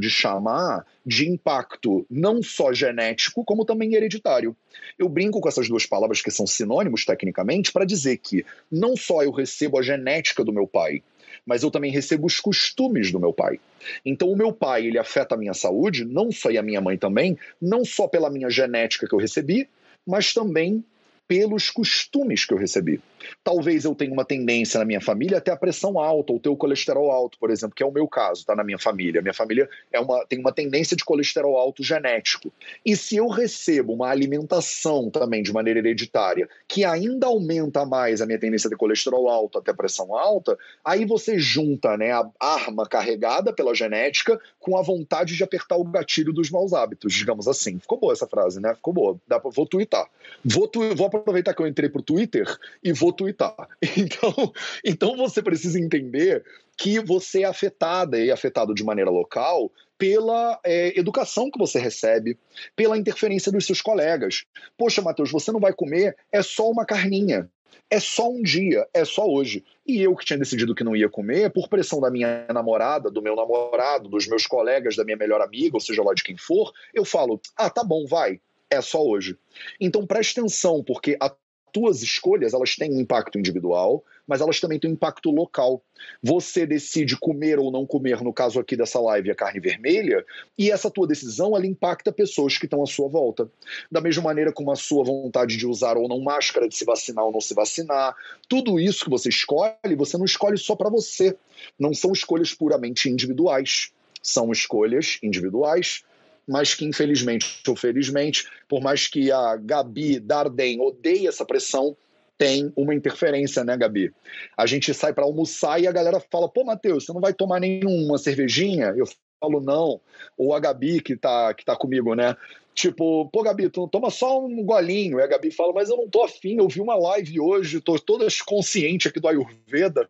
de 0.00 0.10
chamar 0.10 0.84
de 1.06 1.28
impacto 1.28 2.04
não 2.10 2.42
só 2.42 2.72
genético, 2.72 3.44
como 3.44 3.64
também 3.64 3.94
hereditário. 3.94 4.56
Eu 4.98 5.08
brinco 5.08 5.40
com 5.40 5.48
essas 5.48 5.68
duas 5.68 5.86
palavras 5.86 6.20
que 6.20 6.30
são 6.30 6.46
sinônimos 6.46 7.04
tecnicamente 7.04 7.72
para 7.72 7.84
dizer 7.84 8.18
que 8.18 8.44
não 8.70 8.96
só 8.96 9.22
eu 9.22 9.30
recebo 9.30 9.78
a 9.78 9.82
genética 9.82 10.44
do 10.44 10.52
meu 10.52 10.66
pai, 10.66 11.02
mas 11.48 11.62
eu 11.62 11.70
também 11.70 11.90
recebo 11.90 12.26
os 12.26 12.38
costumes 12.38 13.10
do 13.10 13.18
meu 13.18 13.32
pai. 13.32 13.58
Então 14.04 14.28
o 14.28 14.36
meu 14.36 14.52
pai, 14.52 14.86
ele 14.86 14.98
afeta 14.98 15.34
a 15.34 15.38
minha 15.38 15.54
saúde, 15.54 16.04
não 16.04 16.30
só 16.30 16.50
e 16.50 16.58
a 16.58 16.62
minha 16.62 16.78
mãe 16.78 16.98
também, 16.98 17.38
não 17.60 17.86
só 17.86 18.06
pela 18.06 18.28
minha 18.28 18.50
genética 18.50 19.08
que 19.08 19.14
eu 19.14 19.18
recebi, 19.18 19.66
mas 20.06 20.34
também 20.34 20.84
pelos 21.26 21.70
costumes 21.70 22.44
que 22.44 22.52
eu 22.52 22.58
recebi. 22.58 23.00
Talvez 23.42 23.84
eu 23.84 23.94
tenha 23.94 24.12
uma 24.12 24.24
tendência 24.24 24.78
na 24.78 24.84
minha 24.84 25.00
família 25.00 25.38
até 25.38 25.50
a 25.50 25.56
pressão 25.56 25.98
alta 25.98 26.32
ou 26.32 26.40
ter 26.40 26.48
o 26.48 26.56
colesterol 26.56 27.10
alto, 27.10 27.38
por 27.38 27.50
exemplo, 27.50 27.74
que 27.74 27.82
é 27.82 27.86
o 27.86 27.92
meu 27.92 28.06
caso, 28.06 28.44
tá? 28.44 28.54
Na 28.54 28.64
minha 28.64 28.78
família. 28.78 29.22
Minha 29.22 29.34
família 29.34 29.68
é 29.92 30.00
uma, 30.00 30.24
tem 30.26 30.38
uma 30.38 30.52
tendência 30.52 30.96
de 30.96 31.04
colesterol 31.04 31.56
alto 31.56 31.82
genético. 31.82 32.52
E 32.84 32.96
se 32.96 33.16
eu 33.16 33.28
recebo 33.28 33.92
uma 33.92 34.08
alimentação 34.08 35.10
também 35.10 35.42
de 35.42 35.52
maneira 35.52 35.78
hereditária 35.78 36.48
que 36.66 36.84
ainda 36.84 37.26
aumenta 37.26 37.84
mais 37.84 38.20
a 38.20 38.26
minha 38.26 38.38
tendência 38.38 38.68
de 38.68 38.76
colesterol 38.76 39.28
alto 39.28 39.58
até 39.58 39.72
pressão 39.72 40.14
alta, 40.14 40.56
aí 40.84 41.04
você 41.04 41.38
junta 41.38 41.96
né, 41.96 42.12
a 42.12 42.30
arma 42.40 42.86
carregada 42.86 43.52
pela 43.52 43.74
genética 43.74 44.40
com 44.58 44.76
a 44.76 44.82
vontade 44.82 45.36
de 45.36 45.42
apertar 45.42 45.76
o 45.76 45.84
gatilho 45.84 46.32
dos 46.32 46.50
maus 46.50 46.72
hábitos, 46.72 47.12
digamos 47.12 47.48
assim. 47.48 47.78
Ficou 47.78 47.98
boa 47.98 48.12
essa 48.12 48.26
frase, 48.26 48.60
né? 48.60 48.74
Ficou 48.74 48.92
boa. 48.92 49.20
Dá 49.26 49.38
pra, 49.40 49.50
vou 49.50 49.66
twittar. 49.66 50.08
Vou, 50.44 50.68
tu, 50.68 50.94
vou 50.94 51.06
aproveitar 51.06 51.54
que 51.54 51.62
eu 51.62 51.66
entrei 51.66 51.88
pro 51.88 52.02
Twitter 52.02 52.46
e 52.82 52.92
vou 52.92 53.07
twittar. 53.12 53.68
Então, 53.96 54.52
então 54.84 55.16
você 55.16 55.42
precisa 55.42 55.78
entender 55.78 56.44
que 56.76 57.00
você 57.00 57.42
é 57.42 57.46
afetada 57.46 58.18
e 58.18 58.30
afetado 58.30 58.74
de 58.74 58.84
maneira 58.84 59.10
local 59.10 59.72
pela 59.98 60.60
é, 60.64 60.98
educação 60.98 61.50
que 61.50 61.58
você 61.58 61.78
recebe, 61.78 62.38
pela 62.76 62.96
interferência 62.96 63.50
dos 63.50 63.66
seus 63.66 63.82
colegas. 63.82 64.44
Poxa, 64.76 65.02
Matheus, 65.02 65.30
você 65.30 65.50
não 65.50 65.58
vai 65.58 65.72
comer, 65.72 66.16
é 66.30 66.40
só 66.40 66.70
uma 66.70 66.86
carninha. 66.86 67.50
É 67.90 67.98
só 67.98 68.30
um 68.30 68.42
dia, 68.42 68.86
é 68.92 69.04
só 69.04 69.26
hoje. 69.26 69.64
E 69.86 70.02
eu 70.02 70.14
que 70.14 70.24
tinha 70.24 70.38
decidido 70.38 70.74
que 70.74 70.84
não 70.84 70.94
ia 70.94 71.08
comer, 71.08 71.50
por 71.50 71.68
pressão 71.68 72.00
da 72.00 72.10
minha 72.10 72.46
namorada, 72.52 73.10
do 73.10 73.22
meu 73.22 73.34
namorado, 73.34 74.10
dos 74.10 74.26
meus 74.28 74.46
colegas, 74.46 74.94
da 74.94 75.04
minha 75.04 75.16
melhor 75.16 75.40
amiga, 75.40 75.76
ou 75.76 75.80
seja 75.80 76.02
lá 76.02 76.12
de 76.12 76.22
quem 76.22 76.36
for, 76.36 76.70
eu 76.94 77.04
falo: 77.04 77.40
ah, 77.56 77.70
tá 77.70 77.82
bom, 77.82 78.06
vai, 78.06 78.40
é 78.70 78.82
só 78.82 79.02
hoje. 79.02 79.38
Então 79.80 80.06
preste 80.06 80.38
atenção, 80.38 80.84
porque 80.84 81.16
a 81.18 81.34
tuas 81.72 82.02
escolhas 82.02 82.54
elas 82.54 82.76
têm 82.76 82.92
um 82.92 83.00
impacto 83.00 83.38
individual, 83.38 84.04
mas 84.26 84.40
elas 84.40 84.60
também 84.60 84.78
têm 84.78 84.90
um 84.90 84.94
impacto 84.94 85.30
local. 85.30 85.82
Você 86.22 86.66
decide 86.66 87.16
comer 87.16 87.58
ou 87.58 87.70
não 87.70 87.86
comer, 87.86 88.22
no 88.22 88.32
caso 88.32 88.60
aqui 88.60 88.76
dessa 88.76 89.00
live, 89.00 89.30
a 89.30 89.34
carne 89.34 89.60
vermelha, 89.60 90.24
e 90.56 90.70
essa 90.70 90.90
tua 90.90 91.06
decisão 91.06 91.56
ela 91.56 91.66
impacta 91.66 92.12
pessoas 92.12 92.58
que 92.58 92.66
estão 92.66 92.82
à 92.82 92.86
sua 92.86 93.08
volta. 93.08 93.50
Da 93.90 94.00
mesma 94.00 94.22
maneira 94.22 94.52
como 94.52 94.70
a 94.70 94.76
sua 94.76 95.04
vontade 95.04 95.56
de 95.56 95.66
usar 95.66 95.96
ou 95.96 96.08
não 96.08 96.20
máscara, 96.20 96.68
de 96.68 96.76
se 96.76 96.84
vacinar 96.84 97.24
ou 97.24 97.32
não 97.32 97.40
se 97.40 97.54
vacinar, 97.54 98.14
tudo 98.48 98.78
isso 98.78 99.04
que 99.04 99.10
você 99.10 99.28
escolhe, 99.28 99.96
você 99.96 100.18
não 100.18 100.24
escolhe 100.24 100.58
só 100.58 100.76
para 100.76 100.90
você. 100.90 101.36
Não 101.78 101.94
são 101.94 102.12
escolhas 102.12 102.52
puramente 102.52 103.08
individuais. 103.08 103.92
São 104.22 104.52
escolhas 104.52 105.18
individuais 105.22 106.02
mas 106.48 106.74
que 106.74 106.84
infelizmente 106.84 107.62
ou 107.68 107.76
felizmente, 107.76 108.48
por 108.66 108.80
mais 108.80 109.06
que 109.06 109.30
a 109.30 109.56
Gabi 109.56 110.18
Darden 110.18 110.80
odeie 110.80 111.28
essa 111.28 111.44
pressão, 111.44 111.96
tem 112.38 112.72
uma 112.76 112.94
interferência, 112.94 113.64
né, 113.64 113.76
Gabi? 113.76 114.12
A 114.56 114.64
gente 114.64 114.94
sai 114.94 115.12
para 115.12 115.24
almoçar 115.24 115.80
e 115.80 115.86
a 115.86 115.92
galera 115.92 116.20
fala: 116.20 116.48
pô, 116.48 116.64
Matheus, 116.64 117.04
você 117.04 117.12
não 117.12 117.20
vai 117.20 117.34
tomar 117.34 117.60
nenhuma 117.60 118.16
cervejinha? 118.16 118.94
Eu 118.96 119.06
falo: 119.40 119.60
não. 119.60 120.00
Ou 120.38 120.54
a 120.54 120.60
Gabi, 120.60 121.02
que 121.02 121.16
tá, 121.16 121.52
que 121.52 121.64
tá 121.64 121.76
comigo, 121.76 122.14
né? 122.14 122.36
Tipo, 122.74 123.28
pô, 123.30 123.42
Gabi, 123.42 123.68
tu 123.68 123.88
toma 123.88 124.08
só 124.08 124.40
um 124.40 124.64
golinho. 124.64 125.18
E 125.18 125.22
a 125.22 125.26
Gabi 125.26 125.50
fala: 125.50 125.72
mas 125.72 125.90
eu 125.90 125.96
não 125.96 126.08
tô 126.08 126.22
afim, 126.22 126.58
eu 126.58 126.68
vi 126.68 126.80
uma 126.80 126.94
live 126.94 127.40
hoje, 127.40 127.80
tô 127.80 127.98
toda 127.98 128.26
consciente 128.46 129.08
aqui 129.08 129.18
do 129.18 129.26
Ayurveda. 129.26 130.08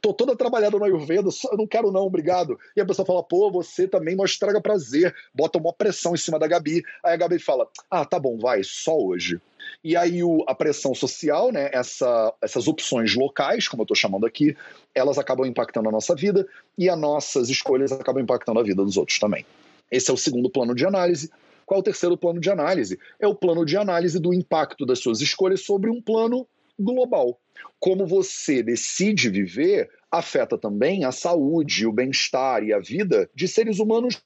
Tô 0.00 0.12
toda 0.12 0.36
trabalhada 0.36 0.78
no 0.78 0.84
Ayurveda, 0.84 1.28
eu 1.50 1.56
não 1.56 1.66
quero 1.66 1.90
não, 1.90 2.02
obrigado. 2.02 2.58
E 2.76 2.80
a 2.80 2.86
pessoa 2.86 3.06
fala, 3.06 3.22
pô, 3.22 3.50
você 3.50 3.88
também 3.88 4.14
não 4.14 4.24
estraga 4.24 4.60
prazer. 4.60 5.14
Bota 5.34 5.58
uma 5.58 5.72
pressão 5.72 6.14
em 6.14 6.18
cima 6.18 6.38
da 6.38 6.46
Gabi. 6.46 6.82
Aí 7.02 7.14
a 7.14 7.16
Gabi 7.16 7.38
fala, 7.38 7.68
ah, 7.90 8.04
tá 8.04 8.18
bom, 8.18 8.38
vai, 8.38 8.62
só 8.62 8.96
hoje. 8.96 9.40
E 9.82 9.96
aí 9.96 10.22
o, 10.22 10.44
a 10.46 10.54
pressão 10.54 10.94
social, 10.94 11.50
né, 11.50 11.70
essa, 11.72 12.32
essas 12.42 12.68
opções 12.68 13.14
locais, 13.14 13.66
como 13.66 13.82
eu 13.82 13.84
estou 13.84 13.96
chamando 13.96 14.26
aqui, 14.26 14.56
elas 14.94 15.18
acabam 15.18 15.46
impactando 15.46 15.88
a 15.88 15.92
nossa 15.92 16.14
vida 16.14 16.46
e 16.76 16.88
as 16.88 16.98
nossas 16.98 17.48
escolhas 17.48 17.92
acabam 17.92 18.22
impactando 18.22 18.60
a 18.60 18.62
vida 18.62 18.84
dos 18.84 18.96
outros 18.96 19.18
também. 19.18 19.44
Esse 19.90 20.10
é 20.10 20.14
o 20.14 20.18
segundo 20.18 20.50
plano 20.50 20.74
de 20.74 20.86
análise. 20.86 21.30
Qual 21.66 21.78
é 21.78 21.80
o 21.80 21.84
terceiro 21.84 22.16
plano 22.16 22.40
de 22.40 22.50
análise? 22.50 22.98
É 23.18 23.26
o 23.26 23.34
plano 23.34 23.64
de 23.64 23.76
análise 23.76 24.18
do 24.18 24.34
impacto 24.34 24.84
das 24.84 24.98
suas 24.98 25.20
escolhas 25.20 25.62
sobre 25.62 25.90
um 25.90 26.00
plano 26.00 26.46
global. 26.78 27.38
Como 27.78 28.06
você 28.06 28.62
decide 28.62 29.28
viver 29.28 29.90
afeta 30.10 30.56
também 30.56 31.04
a 31.04 31.12
saúde, 31.12 31.86
o 31.86 31.92
bem-estar 31.92 32.62
e 32.62 32.72
a 32.72 32.78
vida 32.78 33.28
de 33.34 33.48
seres 33.48 33.78
humanos 33.78 34.22